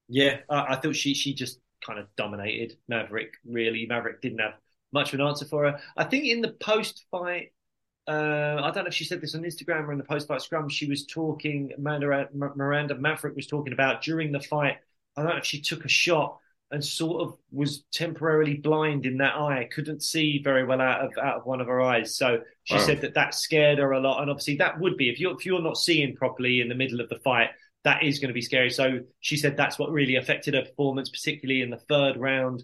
yeah, 0.08 0.38
I, 0.48 0.74
I 0.74 0.76
thought 0.76 0.94
she 0.94 1.14
she 1.14 1.34
just 1.34 1.58
kind 1.84 1.98
of 1.98 2.06
dominated 2.16 2.76
Maverick. 2.88 3.34
Really, 3.44 3.86
Maverick 3.86 4.20
didn't 4.22 4.40
have 4.40 4.54
much 4.92 5.12
of 5.12 5.20
an 5.20 5.26
answer 5.26 5.44
for 5.44 5.64
her. 5.64 5.80
I 5.96 6.04
think 6.04 6.24
in 6.26 6.40
the 6.40 6.52
post 6.52 7.04
fight. 7.10 7.52
Uh, 8.08 8.60
I 8.62 8.70
don't 8.72 8.84
know 8.84 8.88
if 8.88 8.94
she 8.94 9.04
said 9.04 9.20
this 9.20 9.36
on 9.36 9.42
Instagram 9.42 9.86
or 9.86 9.92
in 9.92 9.98
the 9.98 10.04
post-fight 10.04 10.42
scrum. 10.42 10.68
She 10.68 10.86
was 10.88 11.06
talking. 11.06 11.72
Miranda, 11.78 12.28
Miranda 12.34 12.94
Maverick 12.96 13.36
was 13.36 13.46
talking 13.46 13.72
about 13.72 14.02
during 14.02 14.32
the 14.32 14.40
fight. 14.40 14.78
I 15.16 15.22
don't 15.22 15.32
know 15.32 15.36
if 15.38 15.44
she 15.44 15.60
took 15.60 15.84
a 15.84 15.88
shot 15.88 16.38
and 16.72 16.84
sort 16.84 17.22
of 17.22 17.36
was 17.52 17.82
temporarily 17.92 18.54
blind 18.54 19.04
in 19.04 19.18
that 19.18 19.34
eye, 19.34 19.68
couldn't 19.72 20.02
see 20.02 20.40
very 20.42 20.64
well 20.64 20.80
out 20.80 21.00
of 21.04 21.18
out 21.18 21.38
of 21.38 21.46
one 21.46 21.60
of 21.60 21.66
her 21.66 21.80
eyes. 21.80 22.16
So 22.16 22.42
she 22.64 22.74
Wow. 22.74 22.86
said 22.86 23.00
that 23.02 23.14
that 23.14 23.34
scared 23.34 23.78
her 23.78 23.92
a 23.92 24.00
lot, 24.00 24.20
and 24.22 24.30
obviously 24.30 24.56
that 24.56 24.80
would 24.80 24.96
be 24.96 25.08
if 25.10 25.20
you're 25.20 25.34
if 25.34 25.44
you're 25.44 25.62
not 25.62 25.76
seeing 25.76 26.16
properly 26.16 26.60
in 26.60 26.68
the 26.68 26.74
middle 26.74 27.00
of 27.00 27.08
the 27.08 27.18
fight, 27.18 27.50
that 27.84 28.02
is 28.02 28.18
going 28.18 28.28
to 28.28 28.34
be 28.34 28.42
scary. 28.42 28.70
So 28.70 29.00
she 29.20 29.36
said 29.36 29.56
that's 29.56 29.78
what 29.78 29.90
really 29.90 30.16
affected 30.16 30.54
her 30.54 30.62
performance, 30.62 31.08
particularly 31.08 31.62
in 31.62 31.70
the 31.70 31.80
third 31.88 32.16
round. 32.16 32.62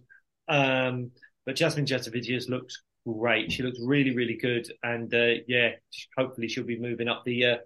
Um, 0.48 1.10
but 1.44 1.56
Jasmine 1.56 1.86
Jasudavicius 1.86 2.48
looks 2.48 2.82
great. 3.06 3.52
She 3.52 3.62
looks 3.62 3.78
really 3.82 4.14
really 4.14 4.36
good, 4.36 4.70
and 4.82 5.12
uh, 5.14 5.42
yeah, 5.48 5.70
hopefully 6.16 6.48
she'll 6.48 6.64
be 6.64 6.78
moving 6.78 7.08
up 7.08 7.22
the 7.24 7.44
uh, 7.46 7.56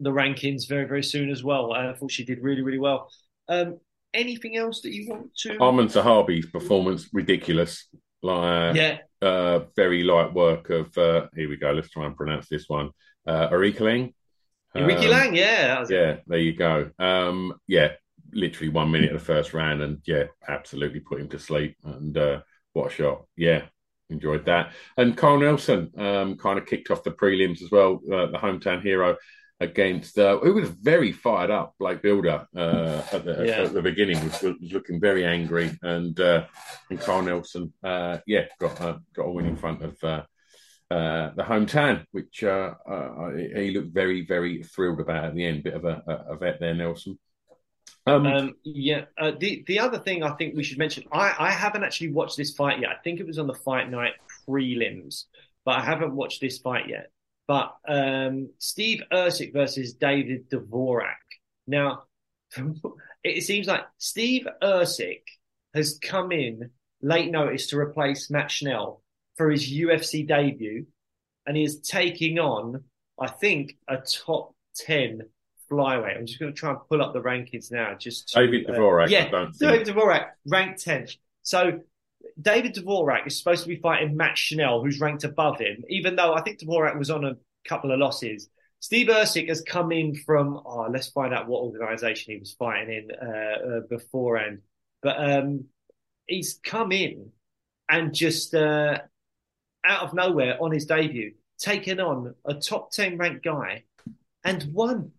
the 0.00 0.10
rankings 0.10 0.68
very 0.68 0.84
very 0.84 1.02
soon 1.02 1.30
as 1.30 1.42
well. 1.42 1.72
I 1.72 1.92
thought 1.94 2.10
she 2.10 2.24
did 2.24 2.42
really 2.42 2.62
really 2.62 2.78
well. 2.78 3.10
Um, 3.48 3.78
anything 4.14 4.56
else 4.56 4.82
that 4.82 4.92
you 4.92 5.08
want 5.08 5.34
to? 5.38 5.56
Aiemann 5.58 5.90
Zahabi's 5.92 6.46
performance 6.46 7.08
ridiculous. 7.12 7.88
Like 8.22 8.76
yeah, 8.76 8.98
uh, 9.20 9.60
very 9.74 10.04
light 10.04 10.32
work 10.32 10.70
of 10.70 10.96
uh, 10.96 11.26
here 11.34 11.48
we 11.48 11.56
go. 11.56 11.72
Let's 11.72 11.90
try 11.90 12.06
and 12.06 12.16
pronounce 12.16 12.48
this 12.48 12.68
one. 12.68 12.90
Uh, 13.26 13.48
Arika 13.48 14.12
Lang. 14.74 14.86
Ricky 14.86 15.04
Um, 15.06 15.10
Lang. 15.10 15.34
Yeah, 15.34 15.66
that 15.68 15.80
was 15.80 15.90
it. 15.90 15.94
Yeah, 15.94 16.16
there 16.26 16.38
you 16.38 16.54
go. 16.54 16.90
Um, 16.98 17.54
yeah, 17.66 17.92
literally 18.32 18.68
one 18.70 18.90
minute 18.90 19.12
of 19.12 19.18
the 19.18 19.24
first 19.24 19.52
round, 19.54 19.82
and 19.82 19.98
yeah, 20.06 20.24
absolutely 20.48 21.00
put 21.00 21.20
him 21.20 21.28
to 21.30 21.38
sleep. 21.38 21.76
And 21.84 22.16
uh, 22.16 22.40
what 22.72 22.86
a 22.90 22.94
shot! 22.94 23.24
Yeah, 23.36 23.62
enjoyed 24.10 24.44
that. 24.46 24.72
And 24.96 25.16
Carl 25.16 25.38
Nelson 25.40 25.90
um, 25.96 26.36
kind 26.36 26.58
of 26.58 26.66
kicked 26.66 26.90
off 26.90 27.04
the 27.04 27.10
prelims 27.10 27.62
as 27.62 27.70
well. 27.70 28.00
Uh, 28.10 28.26
the 28.26 28.38
hometown 28.38 28.82
hero 28.82 29.16
against 29.60 30.18
uh, 30.18 30.38
who 30.38 30.54
was 30.54 30.68
very 30.70 31.12
fired 31.12 31.50
up, 31.50 31.74
Blake 31.78 32.02
Bilder 32.02 32.46
uh, 32.56 33.02
at, 33.12 33.24
the, 33.24 33.44
Yeah. 33.46 33.62
at 33.62 33.72
the 33.72 33.82
beginning 33.82 34.20
was, 34.24 34.42
was 34.42 34.72
looking 34.72 35.00
very 35.00 35.24
angry, 35.24 35.70
and 35.82 36.18
uh, 36.18 36.46
and 36.90 36.98
Carl 36.98 37.22
Nelson, 37.22 37.72
uh, 37.84 38.18
yeah, 38.26 38.46
got 38.58 38.80
uh, 38.80 38.98
got 39.14 39.24
a 39.26 39.30
win 39.30 39.46
in 39.46 39.56
front 39.56 39.82
of. 39.82 40.24
Uh, 40.92 41.32
the 41.36 41.42
hometown, 41.42 42.04
which 42.10 42.44
uh, 42.44 42.74
uh, 42.86 43.30
he 43.30 43.70
looked 43.70 43.94
very, 43.94 44.26
very 44.26 44.62
thrilled 44.62 45.00
about 45.00 45.24
at 45.24 45.34
the 45.34 45.46
end. 45.46 45.62
Bit 45.62 45.72
of 45.72 45.86
a, 45.86 46.02
a, 46.06 46.34
a 46.34 46.36
vet 46.36 46.60
there, 46.60 46.74
Nelson. 46.74 47.18
Um, 48.06 48.26
Um, 48.26 48.54
yeah. 48.62 49.04
Uh, 49.16 49.32
the 49.38 49.64
the 49.66 49.78
other 49.78 49.98
thing 49.98 50.22
I 50.22 50.32
think 50.32 50.54
we 50.54 50.64
should 50.64 50.76
mention, 50.76 51.04
I, 51.10 51.34
I 51.38 51.50
haven't 51.50 51.84
actually 51.84 52.12
watched 52.12 52.36
this 52.36 52.54
fight 52.54 52.80
yet. 52.80 52.90
I 52.90 52.96
think 53.02 53.20
it 53.20 53.26
was 53.26 53.38
on 53.38 53.46
the 53.46 53.54
fight 53.54 53.90
night 53.90 54.12
prelims, 54.46 55.24
but 55.64 55.78
I 55.78 55.80
haven't 55.82 56.14
watched 56.14 56.42
this 56.42 56.58
fight 56.58 56.88
yet. 56.88 57.10
But 57.48 57.74
um, 57.88 58.50
Steve 58.58 59.02
Erceg 59.10 59.54
versus 59.54 59.94
David 59.94 60.50
Dvorak. 60.50 61.14
Now, 61.66 62.02
it 63.24 63.44
seems 63.44 63.66
like 63.66 63.84
Steve 63.96 64.46
Erceg 64.62 65.22
has 65.72 65.98
come 65.98 66.32
in 66.32 66.70
late 67.00 67.30
notice 67.30 67.68
to 67.68 67.78
replace 67.78 68.30
Matt 68.30 68.50
Schnell 68.50 69.01
for 69.42 69.50
his 69.50 69.68
UFC 69.68 70.26
debut, 70.26 70.86
and 71.46 71.56
he 71.56 71.64
is 71.64 71.80
taking 71.80 72.38
on, 72.38 72.84
I 73.20 73.28
think, 73.28 73.76
a 73.88 73.96
top 73.96 74.54
ten 74.76 75.22
flyweight. 75.68 76.16
I'm 76.16 76.26
just 76.26 76.38
going 76.38 76.52
to 76.52 76.56
try 76.58 76.70
and 76.70 76.78
pull 76.88 77.02
up 77.02 77.12
the 77.12 77.20
rankings 77.20 77.72
now. 77.72 77.94
Just 77.94 78.28
to, 78.28 78.40
David 78.40 78.70
uh, 78.70 78.74
Dvorak, 78.74 79.06
I 79.06 79.10
yeah, 79.10 79.30
think. 79.30 79.58
David 79.58 79.86
Dvorak 79.88 80.26
ranked 80.46 80.84
10th. 80.84 81.16
So 81.42 81.80
David 82.40 82.76
Dvorak 82.76 83.26
is 83.26 83.36
supposed 83.36 83.64
to 83.64 83.68
be 83.68 83.76
fighting 83.76 84.16
Matt 84.16 84.38
Schnell, 84.38 84.80
who's 84.80 85.00
ranked 85.00 85.24
above 85.24 85.58
him, 85.58 85.82
even 85.88 86.14
though 86.14 86.34
I 86.34 86.42
think 86.42 86.60
Dvorak 86.60 86.96
was 86.96 87.10
on 87.10 87.24
a 87.24 87.36
couple 87.66 87.90
of 87.90 87.98
losses. 87.98 88.48
Steve 88.78 89.08
Erceg 89.08 89.48
has 89.48 89.60
come 89.62 89.90
in 89.90 90.14
from, 90.14 90.60
oh, 90.64 90.88
let's 90.88 91.08
find 91.08 91.34
out 91.34 91.48
what 91.48 91.62
organization 91.62 92.34
he 92.34 92.38
was 92.38 92.52
fighting 92.52 92.94
in 92.94 93.10
uh, 93.20 93.76
uh, 93.76 93.80
beforehand. 93.88 94.58
But 95.02 95.16
um, 95.18 95.64
he's 96.26 96.60
come 96.62 96.92
in 96.92 97.30
and 97.88 98.14
just 98.14 98.54
uh, 98.54 98.98
out 99.84 100.02
of 100.02 100.14
nowhere 100.14 100.56
on 100.62 100.72
his 100.72 100.86
debut, 100.86 101.32
taken 101.58 102.00
on 102.00 102.34
a 102.44 102.54
top 102.54 102.92
10 102.92 103.18
ranked 103.18 103.44
guy 103.44 103.84
and 104.44 104.72
won. 104.72 105.12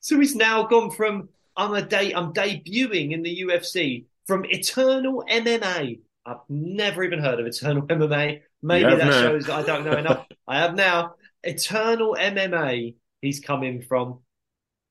So 0.00 0.18
he's 0.18 0.34
now 0.34 0.64
gone 0.64 0.90
from 0.90 1.28
I'm 1.56 1.74
a 1.74 1.82
day 1.82 2.12
I'm 2.12 2.32
debuting 2.32 3.12
in 3.12 3.22
the 3.22 3.42
UFC 3.42 4.06
from 4.26 4.44
Eternal 4.46 5.24
MMA. 5.28 6.00
I've 6.24 6.38
never 6.48 7.02
even 7.02 7.18
heard 7.18 7.40
of 7.40 7.46
Eternal 7.46 7.82
MMA. 7.86 8.40
Maybe 8.62 8.96
that 8.96 8.98
now. 8.98 9.22
shows 9.22 9.46
that 9.46 9.54
I 9.54 9.62
don't 9.62 9.84
know 9.84 9.96
enough. 9.96 10.26
I 10.48 10.58
have 10.58 10.74
now. 10.74 11.14
Eternal 11.42 12.16
MMA. 12.18 12.94
He's 13.20 13.40
coming 13.40 13.82
from. 13.82 14.20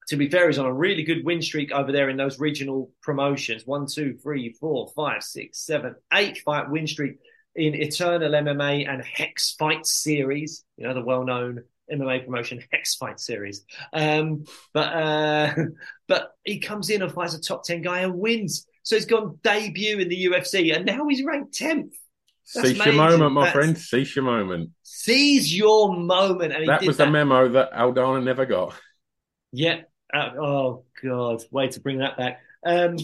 To 0.09 0.17
be 0.17 0.27
fair, 0.27 0.47
he's 0.47 0.57
on 0.57 0.65
a 0.65 0.73
really 0.73 1.03
good 1.03 1.23
win 1.23 1.41
streak 1.41 1.71
over 1.71 1.91
there 1.91 2.09
in 2.09 2.17
those 2.17 2.39
regional 2.39 2.91
promotions. 3.03 3.65
One, 3.65 3.86
two, 3.86 4.15
three, 4.15 4.53
four, 4.53 4.91
five, 4.95 5.23
six, 5.23 5.59
seven, 5.59 5.95
eight 6.13 6.39
fight 6.39 6.69
win 6.69 6.88
streak 6.88 7.17
in 7.60 7.76
Eternal 7.76 8.32
MMA 8.32 8.88
and 8.89 9.03
Hex 9.03 9.55
Fight 9.60 9.86
Series. 9.86 10.64
You 10.78 10.88
know 10.88 10.93
the 10.93 11.03
well-known 11.03 11.64
MMA 11.91 12.26
promotion 12.26 12.64
Hex 12.72 12.95
Fight 12.95 13.20
Series. 13.20 13.66
Um, 13.93 14.45
but 14.74 14.93
uh, 14.93 15.53
but 16.07 16.32
he 16.43 16.60
comes 16.60 16.89
in 16.89 17.01
and 17.01 17.12
fights 17.12 17.36
a 17.36 17.41
top 17.41 17.64
ten 17.64 17.82
guy 17.82 17.99
and 17.99 18.16
wins. 18.16 18.66
So 18.84 18.95
he's 18.95 19.05
gone 19.05 19.39
debut 19.43 19.99
in 19.99 20.10
the 20.10 20.26
UFC 20.28 20.76
and 20.76 20.86
now 20.86 21.07
he's 21.07 21.24
ranked 21.24 21.53
tenth. 21.53 21.93
That's 22.55 22.70
Seize 22.70 22.84
your 22.84 22.93
moment, 22.95 23.34
my 23.34 23.45
That's- 23.45 23.53
friend. 23.53 23.78
Seize 23.78 24.16
your 24.16 24.26
moment. 24.26 24.72
Seize 24.82 25.55
your 25.55 25.95
moment, 25.95 26.51
and 26.53 26.68
That 26.68 26.82
was 26.84 26.97
that. 26.97 27.05
the 27.05 27.12
memo 27.12 27.49
that 27.49 27.72
Aldana 27.74 28.24
never 28.24 28.45
got. 28.47 28.74
Yeah. 29.51 29.82
Uh, 30.12 30.32
oh 30.41 30.86
God, 31.03 31.43
way 31.51 31.68
to 31.68 31.80
bring 31.80 31.99
that 31.99 32.18
back. 32.18 32.39
Um, 32.66 32.97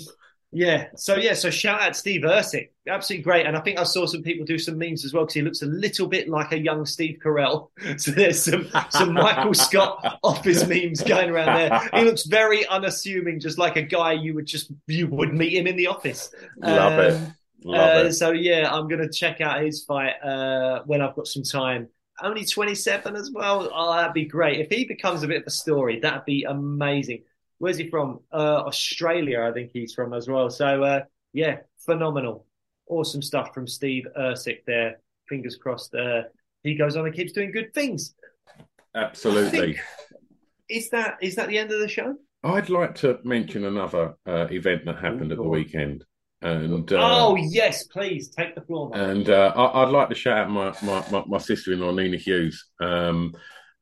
yeah. 0.55 0.87
So 0.95 1.15
yeah. 1.17 1.33
So 1.33 1.49
shout 1.49 1.81
out 1.81 1.95
Steve 1.95 2.21
Erceg, 2.21 2.69
absolutely 2.87 3.23
great. 3.23 3.45
And 3.45 3.57
I 3.57 3.59
think 3.59 3.77
I 3.77 3.83
saw 3.83 4.05
some 4.05 4.23
people 4.23 4.45
do 4.45 4.57
some 4.57 4.77
memes 4.77 5.03
as 5.03 5.13
well 5.13 5.23
because 5.25 5.33
he 5.33 5.41
looks 5.41 5.61
a 5.61 5.65
little 5.65 6.07
bit 6.07 6.29
like 6.29 6.53
a 6.53 6.57
young 6.59 6.85
Steve 6.85 7.19
Carell. 7.23 7.69
So 7.97 8.11
there's 8.11 8.41
some 8.41 8.69
some 8.89 9.13
Michael 9.13 9.53
Scott 9.53 10.19
office 10.23 10.65
memes 10.67 11.01
going 11.03 11.29
around 11.29 11.55
there. 11.57 11.89
He 11.93 12.05
looks 12.05 12.23
very 12.25 12.65
unassuming, 12.67 13.39
just 13.39 13.57
like 13.57 13.75
a 13.75 13.81
guy 13.81 14.13
you 14.13 14.33
would 14.35 14.45
just 14.47 14.71
you 14.87 15.07
would 15.07 15.33
meet 15.33 15.53
him 15.53 15.67
in 15.67 15.75
the 15.75 15.87
office. 15.87 16.29
Love 16.57 16.93
Um, 16.93 16.99
it. 16.99 17.31
Love 17.65 18.05
uh, 18.05 18.07
it. 18.07 18.13
So 18.13 18.31
yeah, 18.31 18.73
I'm 18.73 18.87
going 18.87 19.01
to 19.01 19.09
check 19.09 19.41
out 19.41 19.61
his 19.61 19.83
fight 19.83 20.13
uh, 20.23 20.83
when 20.85 21.01
I've 21.01 21.15
got 21.15 21.27
some 21.27 21.43
time. 21.43 21.89
Only 22.21 22.45
27 22.45 23.15
as 23.17 23.29
well. 23.31 23.69
Oh, 23.73 23.93
that'd 23.93 24.13
be 24.13 24.23
great. 24.25 24.61
If 24.61 24.69
he 24.69 24.85
becomes 24.85 25.23
a 25.23 25.27
bit 25.27 25.41
of 25.41 25.47
a 25.47 25.51
story, 25.51 25.99
that'd 25.99 26.23
be 26.25 26.43
amazing. 26.45 27.23
Where's 27.57 27.77
he 27.77 27.89
from? 27.89 28.19
Uh, 28.31 28.63
Australia, 28.65 29.41
I 29.41 29.51
think 29.51 29.71
he's 29.73 29.93
from 29.93 30.13
as 30.13 30.27
well. 30.27 30.49
So 30.49 30.83
uh, 30.83 31.01
yeah, 31.33 31.57
phenomenal, 31.79 32.45
awesome 32.87 33.21
stuff 33.21 33.53
from 33.53 33.67
Steve 33.67 34.05
Erceg 34.17 34.59
there. 34.65 34.99
Fingers 35.27 35.55
crossed. 35.55 35.95
Uh, 35.95 36.23
he 36.63 36.75
goes 36.75 36.95
on 36.95 37.05
and 37.05 37.15
keeps 37.15 37.31
doing 37.31 37.51
good 37.51 37.73
things. 37.73 38.15
Absolutely. 38.93 39.79
Is 40.69 40.89
that 40.89 41.17
is 41.21 41.35
that 41.35 41.47
the 41.47 41.57
end 41.57 41.71
of 41.71 41.79
the 41.79 41.87
show? 41.87 42.15
I'd 42.43 42.69
like 42.69 42.95
to 42.95 43.19
mention 43.23 43.65
another 43.65 44.15
uh, 44.27 44.47
event 44.51 44.85
that 44.85 44.97
happened 44.97 45.31
at 45.31 45.37
the 45.37 45.43
weekend. 45.43 46.05
And 46.41 46.91
uh, 46.91 46.97
oh 46.99 47.35
yes, 47.35 47.87
please 47.87 48.29
take 48.29 48.53
the 48.53 48.61
floor. 48.61 48.89
Mike. 48.89 48.99
And 48.99 49.29
uh, 49.29 49.51
I, 49.55 49.81
I'd 49.81 49.89
like 49.89 50.09
to 50.09 50.15
shout 50.15 50.37
out 50.37 50.51
my, 50.51 50.75
my, 50.83 51.03
my, 51.11 51.23
my 51.25 51.37
sister-in-law, 51.39 51.91
Nina 51.91 52.17
Hughes, 52.17 52.65
um, 52.79 53.33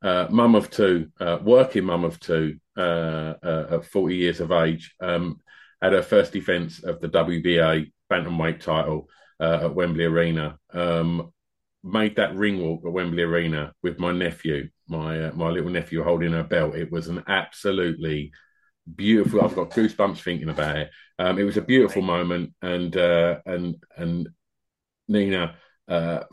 uh, 0.04 0.28
mum 0.30 0.56
of 0.56 0.70
two, 0.70 1.10
uh, 1.20 1.40
working 1.42 1.86
mum 1.86 2.04
of 2.04 2.20
two, 2.20 2.60
uh, 2.78 3.34
uh, 3.44 3.68
at 3.72 3.86
40 3.86 4.16
years 4.16 4.40
of 4.40 4.52
age, 4.52 4.94
um, 5.02 5.40
had 5.82 5.94
her 5.94 6.04
first 6.04 6.34
defence 6.34 6.84
of 6.84 7.00
the 7.00 7.10
WBA 7.10 7.92
bantamweight 8.12 8.60
title 8.60 9.10
uh, 9.40 9.60
at 9.64 9.76
Wembley 9.76 10.06
Arena. 10.06 10.58
Um, 10.72 11.32
made 11.84 12.16
that 12.16 12.36
ring 12.36 12.62
walk 12.62 12.86
at 12.86 12.92
Wembley 12.92 13.24
Arena 13.24 13.74
with 13.84 14.00
my 14.00 14.12
nephew, 14.12 14.70
my 14.88 15.26
uh, 15.26 15.32
my 15.34 15.50
little 15.50 15.70
nephew 15.70 16.04
holding 16.04 16.32
her 16.32 16.44
belt. 16.44 16.76
It 16.76 16.92
was 16.92 17.08
an 17.08 17.24
absolutely 17.28 18.32
beautiful. 18.96 19.42
I've 19.42 19.56
got 19.56 19.72
goosebumps 19.72 20.22
thinking 20.22 20.50
about 20.50 20.78
it. 20.78 20.90
Um, 21.20 21.38
it 21.38 21.44
was 21.44 21.58
a 21.58 21.62
beautiful 21.62 22.02
moment, 22.02 22.54
and 22.62 22.96
uh, 22.96 23.40
and 23.46 23.76
and 23.98 24.30
Nina 25.08 25.56
uh, 25.88 26.24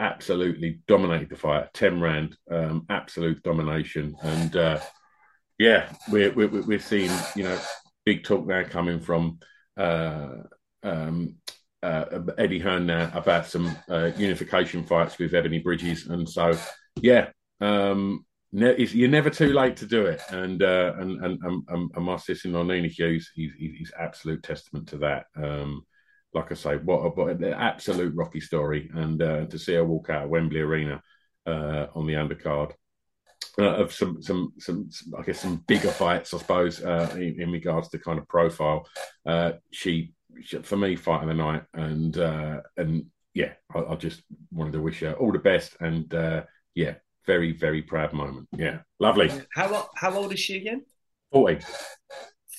absolutely 0.00 0.80
dominated 0.86 1.28
the 1.28 1.36
fight. 1.36 1.72
Ten 1.74 2.00
round, 2.00 2.36
um, 2.50 2.86
absolute 2.88 3.42
domination, 3.42 4.16
and 4.22 4.56
uh, 4.56 4.80
yeah, 5.58 5.92
we're, 6.10 6.32
we're 6.32 6.62
we're 6.62 6.78
seeing 6.78 7.10
you 7.36 7.44
know 7.44 7.58
big 8.04 8.24
talk 8.24 8.46
now 8.46 8.64
coming 8.64 9.00
from 9.00 9.38
uh, 9.76 10.28
um, 10.82 11.36
uh, 11.82 12.04
Eddie 12.38 12.58
Hearn 12.58 12.86
now 12.86 13.10
about 13.14 13.46
some 13.46 13.76
uh, 13.88 14.10
unification 14.16 14.84
fights 14.84 15.18
with 15.18 15.32
Ebanie 15.32 15.62
Bridges, 15.62 16.06
and 16.06 16.28
so 16.28 16.56
yeah, 17.00 17.28
um, 17.60 18.24
ne- 18.52 18.78
you're 18.78 19.08
never 19.08 19.30
too 19.30 19.52
late 19.52 19.76
to 19.76 19.86
do 19.86 20.06
it. 20.06 20.22
And 20.30 20.62
uh, 20.62 20.94
and, 20.98 21.24
and 21.24 21.38
and 21.42 21.90
and 21.94 22.04
my 22.04 22.16
sister 22.16 22.48
Nonina 22.48 22.88
Hughes, 22.88 23.30
he's, 23.34 23.52
he's 23.58 23.92
absolute 23.98 24.42
testament 24.42 24.88
to 24.88 24.98
that. 24.98 25.26
Um, 25.36 25.84
like 26.34 26.50
I 26.50 26.54
say, 26.54 26.76
what, 26.76 26.98
a, 26.98 27.08
what 27.10 27.30
an 27.30 27.44
absolute 27.44 28.14
rocky 28.14 28.40
story, 28.40 28.90
and 28.94 29.22
uh, 29.22 29.46
to 29.46 29.58
see 29.58 29.74
her 29.74 29.84
walk 29.84 30.10
out 30.10 30.24
of 30.24 30.30
Wembley 30.30 30.60
Arena 30.60 31.00
uh, 31.46 31.86
on 31.94 32.06
the 32.06 32.14
undercard. 32.14 32.72
Uh, 33.56 33.76
of 33.76 33.92
some, 33.92 34.20
some, 34.20 34.52
some, 34.58 34.90
some, 34.90 35.14
I 35.16 35.22
guess, 35.22 35.40
some 35.40 35.62
bigger 35.68 35.90
fights, 35.90 36.34
I 36.34 36.38
suppose, 36.38 36.82
uh, 36.82 37.10
in, 37.14 37.40
in, 37.40 37.52
regards 37.52 37.88
to 37.90 37.98
kind 37.98 38.18
of 38.18 38.26
profile. 38.26 38.88
Uh, 39.24 39.52
she, 39.70 40.12
she, 40.42 40.58
for 40.58 40.76
me, 40.76 40.96
fighting 40.96 41.28
the 41.28 41.34
night, 41.34 41.62
and 41.72 42.18
uh, 42.18 42.62
and 42.76 43.06
yeah, 43.32 43.52
I, 43.72 43.80
I, 43.80 43.94
just 43.94 44.22
wanted 44.50 44.72
to 44.72 44.82
wish 44.82 45.00
her 45.00 45.12
all 45.12 45.30
the 45.30 45.38
best, 45.38 45.76
and 45.78 46.12
yeah, 46.74 46.94
very, 47.26 47.52
very 47.52 47.82
proud 47.82 48.12
moment. 48.12 48.48
Yeah, 48.56 48.78
lovely. 48.98 49.30
How 49.52 49.88
how 49.94 50.14
old 50.14 50.32
is 50.32 50.40
she 50.40 50.56
again? 50.56 50.84
Forty. 51.30 51.64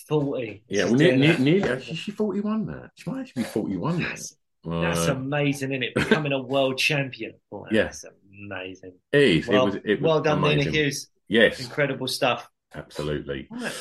40. 0.07 0.63
Yeah, 0.67 0.85
well, 0.85 0.95
nearly, 0.95 1.37
nearly, 1.37 1.81
she 1.81 2.11
41 2.11 2.65
now. 2.65 2.89
She 2.95 3.09
might 3.09 3.21
actually 3.21 3.43
be 3.43 3.49
41 3.49 4.01
that's, 4.01 4.35
now. 4.63 4.81
That's 4.81 5.07
uh, 5.07 5.15
amazing, 5.15 5.71
isn't 5.71 5.83
it? 5.83 5.93
Becoming 5.95 6.31
a 6.31 6.41
world 6.41 6.77
champion. 6.77 7.33
Boy, 7.49 7.67
yeah. 7.71 7.83
That's 7.83 8.05
amazing. 8.31 8.93
It 9.11 9.21
is. 9.21 9.47
Well, 9.47 9.63
it 9.63 9.65
was, 9.65 9.75
it 9.75 10.01
was 10.01 10.01
well 10.01 10.21
done, 10.21 10.39
amazing. 10.39 10.71
Nina 10.71 10.71
Hughes. 10.71 11.07
Yes. 11.27 11.59
Incredible 11.59 12.07
stuff. 12.07 12.47
Absolutely. 12.73 13.47
Right. 13.49 13.73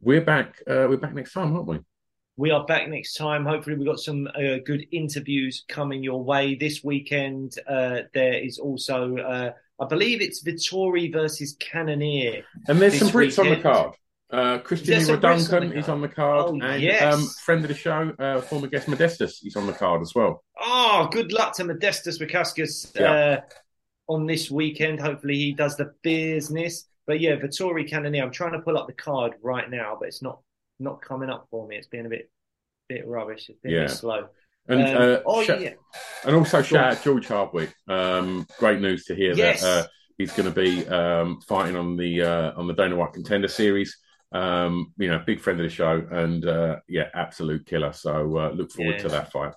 We're 0.00 0.22
back. 0.22 0.62
Uh, 0.66 0.86
we're 0.88 0.96
back 0.96 1.14
next 1.14 1.32
time, 1.32 1.54
aren't 1.54 1.66
we? 1.66 1.78
We 2.36 2.50
are 2.50 2.64
back 2.64 2.88
next 2.88 3.14
time. 3.14 3.44
Hopefully, 3.44 3.76
we've 3.76 3.86
got 3.86 4.00
some 4.00 4.26
uh, 4.28 4.58
good 4.64 4.86
interviews 4.90 5.64
coming 5.68 6.02
your 6.02 6.24
way 6.24 6.54
this 6.54 6.82
weekend. 6.82 7.52
Uh, 7.68 8.02
there 8.14 8.42
is 8.42 8.58
also, 8.58 9.18
uh, 9.18 9.52
I 9.78 9.86
believe 9.86 10.22
it's 10.22 10.42
Vettori 10.42 11.12
versus 11.12 11.54
Cannonier. 11.60 12.44
And 12.66 12.80
there's 12.80 12.98
some 12.98 13.08
Brits 13.08 13.36
weekend. 13.38 13.48
on 13.48 13.56
the 13.56 13.62
card. 13.62 13.94
Uh, 14.32 14.58
Christian 14.58 15.20
Duncan 15.20 15.72
is 15.72 15.88
on 15.88 16.00
the 16.00 16.08
card, 16.08 16.46
oh, 16.50 16.60
and 16.60 16.80
yes. 16.80 17.14
um, 17.14 17.26
friend 17.42 17.64
of 17.64 17.68
the 17.68 17.74
show, 17.74 18.12
uh, 18.18 18.40
former 18.40 18.68
guest 18.68 18.86
Modestus, 18.86 19.44
is 19.44 19.56
on 19.56 19.66
the 19.66 19.72
card 19.72 20.02
as 20.02 20.14
well. 20.14 20.44
Oh, 20.60 21.08
good 21.10 21.32
luck 21.32 21.56
to 21.56 21.64
Modestus 21.64 22.18
Bukauskas 22.20 22.92
yeah. 22.94 23.12
uh, 23.12 23.40
on 24.08 24.26
this 24.26 24.48
weekend. 24.48 25.00
Hopefully, 25.00 25.34
he 25.34 25.52
does 25.52 25.76
the 25.76 25.92
business. 26.02 26.86
But 27.06 27.18
yeah, 27.18 27.36
Vettori 27.36 27.88
Cannonier. 27.88 28.22
I'm 28.22 28.30
trying 28.30 28.52
to 28.52 28.60
pull 28.60 28.78
up 28.78 28.86
the 28.86 28.92
card 28.92 29.34
right 29.42 29.68
now, 29.68 29.96
but 29.98 30.06
it's 30.06 30.22
not 30.22 30.40
not 30.78 31.02
coming 31.02 31.28
up 31.28 31.48
for 31.50 31.66
me. 31.66 31.76
It's 31.76 31.88
been 31.88 32.06
a 32.06 32.08
bit 32.08 32.30
bit 32.88 33.06
rubbish. 33.06 33.48
It's 33.48 33.58
been 33.60 33.72
yeah. 33.72 33.78
a 33.78 33.82
bit 33.86 33.90
slow. 33.90 34.28
And 34.68 34.82
um, 34.82 34.96
uh, 34.96 35.16
oh, 35.26 35.42
sh- 35.42 35.48
yeah. 35.58 35.72
and 36.24 36.36
also 36.36 36.62
shout 36.62 36.92
out 36.92 37.02
George 37.02 37.26
Hardwick. 37.26 37.74
Um, 37.88 38.46
great 38.58 38.80
news 38.80 39.06
to 39.06 39.16
hear 39.16 39.32
yes. 39.32 39.62
that 39.62 39.66
uh, 39.66 39.86
he's 40.18 40.32
going 40.32 40.52
to 40.52 40.54
be 40.54 40.86
um, 40.86 41.40
fighting 41.40 41.74
on 41.74 41.96
the 41.96 42.22
uh, 42.22 42.52
on 42.56 42.68
the 42.68 42.74
Dana 42.74 42.94
White 42.94 43.12
Contender 43.12 43.48
Series. 43.48 43.96
Um, 44.32 44.92
you 44.96 45.08
know, 45.08 45.22
big 45.26 45.40
friend 45.40 45.60
of 45.60 45.64
the 45.64 45.70
show, 45.70 46.06
and 46.10 46.46
uh, 46.46 46.76
yeah, 46.88 47.08
absolute 47.14 47.66
killer. 47.66 47.92
So 47.92 48.38
uh, 48.38 48.50
look 48.50 48.70
forward 48.70 48.96
yeah. 48.96 49.02
to 49.02 49.08
that 49.08 49.32
fight. 49.32 49.54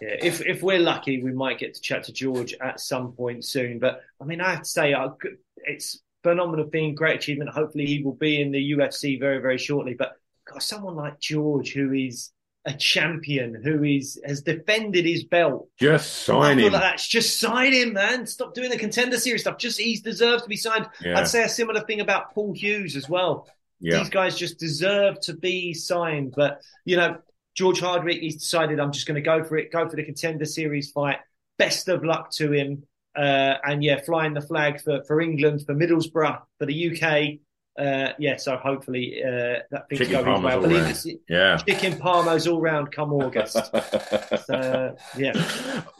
Yeah, 0.00 0.16
if 0.20 0.40
if 0.44 0.62
we're 0.62 0.80
lucky, 0.80 1.22
we 1.22 1.32
might 1.32 1.58
get 1.58 1.74
to 1.74 1.80
chat 1.80 2.04
to 2.04 2.12
George 2.12 2.54
at 2.60 2.80
some 2.80 3.12
point 3.12 3.44
soon. 3.44 3.78
But 3.78 4.02
I 4.20 4.24
mean, 4.24 4.40
I 4.40 4.50
have 4.50 4.62
to 4.62 4.68
say, 4.68 4.92
uh, 4.92 5.10
it's 5.56 6.00
phenomenal 6.22 6.68
thing, 6.68 6.94
great 6.94 7.16
achievement. 7.16 7.50
Hopefully, 7.50 7.86
he 7.86 8.02
will 8.02 8.14
be 8.14 8.40
in 8.40 8.50
the 8.50 8.72
UFC 8.72 9.18
very 9.18 9.38
very 9.38 9.58
shortly. 9.58 9.94
But 9.94 10.12
got 10.44 10.62
someone 10.62 10.96
like 10.96 11.20
George 11.20 11.72
who 11.72 11.92
is 11.92 12.32
a 12.64 12.72
champion 12.72 13.60
who 13.62 13.82
is 13.82 14.20
has 14.24 14.42
defended 14.42 15.04
his 15.04 15.24
belt. 15.24 15.68
Just 15.78 16.24
sign 16.24 16.58
him. 16.58 16.72
Like 16.72 16.82
that's 16.82 17.08
just 17.08 17.40
sign 17.40 17.72
him, 17.72 17.94
man. 17.94 18.26
Stop 18.26 18.54
doing 18.54 18.70
the 18.70 18.78
contender 18.78 19.18
series 19.18 19.42
stuff. 19.42 19.58
Just 19.58 19.80
he 19.80 19.96
deserves 19.96 20.44
to 20.44 20.48
be 20.48 20.56
signed. 20.56 20.88
Yeah. 21.00 21.18
I'd 21.18 21.28
say 21.28 21.42
a 21.42 21.48
similar 21.48 21.80
thing 21.80 22.00
about 22.00 22.34
Paul 22.34 22.52
Hughes 22.52 22.96
as 22.96 23.08
well. 23.08 23.48
Yeah. 23.82 23.98
These 23.98 24.10
guys 24.10 24.38
just 24.38 24.58
deserve 24.58 25.20
to 25.22 25.34
be 25.34 25.74
signed. 25.74 26.34
But, 26.36 26.62
you 26.84 26.96
know, 26.96 27.18
George 27.54 27.80
Hardwick, 27.80 28.20
he's 28.20 28.36
decided 28.36 28.78
I'm 28.78 28.92
just 28.92 29.06
going 29.06 29.16
to 29.16 29.20
go 29.20 29.42
for 29.42 29.56
it, 29.56 29.72
go 29.72 29.88
for 29.88 29.96
the 29.96 30.04
contender 30.04 30.44
series 30.44 30.92
fight. 30.92 31.18
Best 31.58 31.88
of 31.88 32.04
luck 32.04 32.30
to 32.32 32.52
him. 32.52 32.84
Uh, 33.14 33.56
and 33.64 33.82
yeah, 33.82 34.00
flying 34.00 34.34
the 34.34 34.40
flag 34.40 34.80
for, 34.80 35.02
for 35.04 35.20
England, 35.20 35.64
for 35.66 35.74
Middlesbrough, 35.74 36.40
for 36.58 36.66
the 36.66 36.90
UK 36.92 37.40
uh, 37.78 38.12
yeah, 38.18 38.36
so 38.36 38.56
hopefully 38.58 39.22
uh, 39.24 39.60
that 39.70 39.88
thing's 39.88 40.00
chicken 40.00 40.24
going 40.24 40.42
well. 40.42 40.70
I 40.70 40.90
it's 40.90 41.06
yeah. 41.28 41.56
chicken 41.56 41.94
parmos 41.94 42.50
all 42.50 42.60
round 42.60 42.92
come 42.92 43.14
August. 43.14 43.54
so, 44.46 44.94
yeah. 45.16 45.32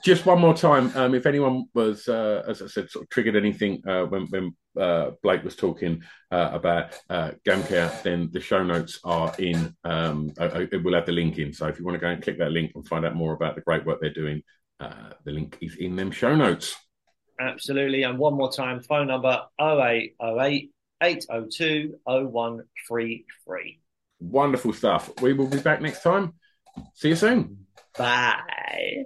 Just 0.05 0.27
one 0.27 0.39
more 0.39 0.55
time, 0.55 0.93
um, 0.95 1.15
if 1.15 1.25
anyone 1.25 1.65
was, 1.75 2.09
uh, 2.09 2.43
as 2.47 2.61
I 2.61 2.67
said, 2.67 2.91
sort 2.91 3.05
of 3.05 3.09
triggered 3.09 3.37
anything 3.37 3.83
uh, 3.87 4.05
when 4.05 4.27
when 4.27 4.55
uh, 4.79 5.13
Blake 5.23 5.45
was 5.45 5.57
talking 5.57 6.03
uh, 6.31 6.51
about 6.53 7.01
uh, 7.09 7.31
Gamcare, 7.47 8.03
then 8.03 8.29
the 8.33 8.41
show 8.41 8.63
notes 8.63 9.01
are 9.05 9.35
in. 9.39 9.75
Um, 9.83 10.33
I, 10.39 10.45
I, 10.45 10.69
we'll 10.83 10.95
have 10.95 11.07
the 11.07 11.13
link 11.13 11.39
in. 11.39 11.55
So 11.55 11.69
if 11.69 11.79
you 11.79 11.87
want 11.87 11.95
to 11.95 12.01
go 12.01 12.09
and 12.09 12.23
click 12.23 12.39
that 12.39 12.53
link 12.53 12.73
and 12.75 12.87
find 12.87 13.07
out 13.07 13.15
more 13.15 13.33
about 13.33 13.55
the 13.55 13.63
great 13.63 13.87
work 13.87 14.01
they're 14.01 14.13
doing, 14.13 14.43
uh 14.81 15.11
the 15.25 15.33
link 15.33 15.57
is 15.63 15.77
in 15.77 15.97
them 15.97 16.11
show 16.11 16.37
notes. 16.37 16.77
Absolutely. 17.41 18.03
And 18.03 18.19
one 18.19 18.35
more 18.35 18.53
time, 18.53 18.83
phone 18.83 19.07
number 19.07 19.43
0808 19.59 20.71
802 21.03 21.99
0133. 22.07 23.81
Wonderful 24.21 24.73
stuff. 24.73 25.11
We 25.21 25.33
will 25.33 25.49
be 25.49 25.59
back 25.59 25.83
next 25.83 26.03
time. 26.03 26.35
See 26.95 27.09
you 27.09 27.17
soon. 27.17 27.67
Bye. 27.99 29.05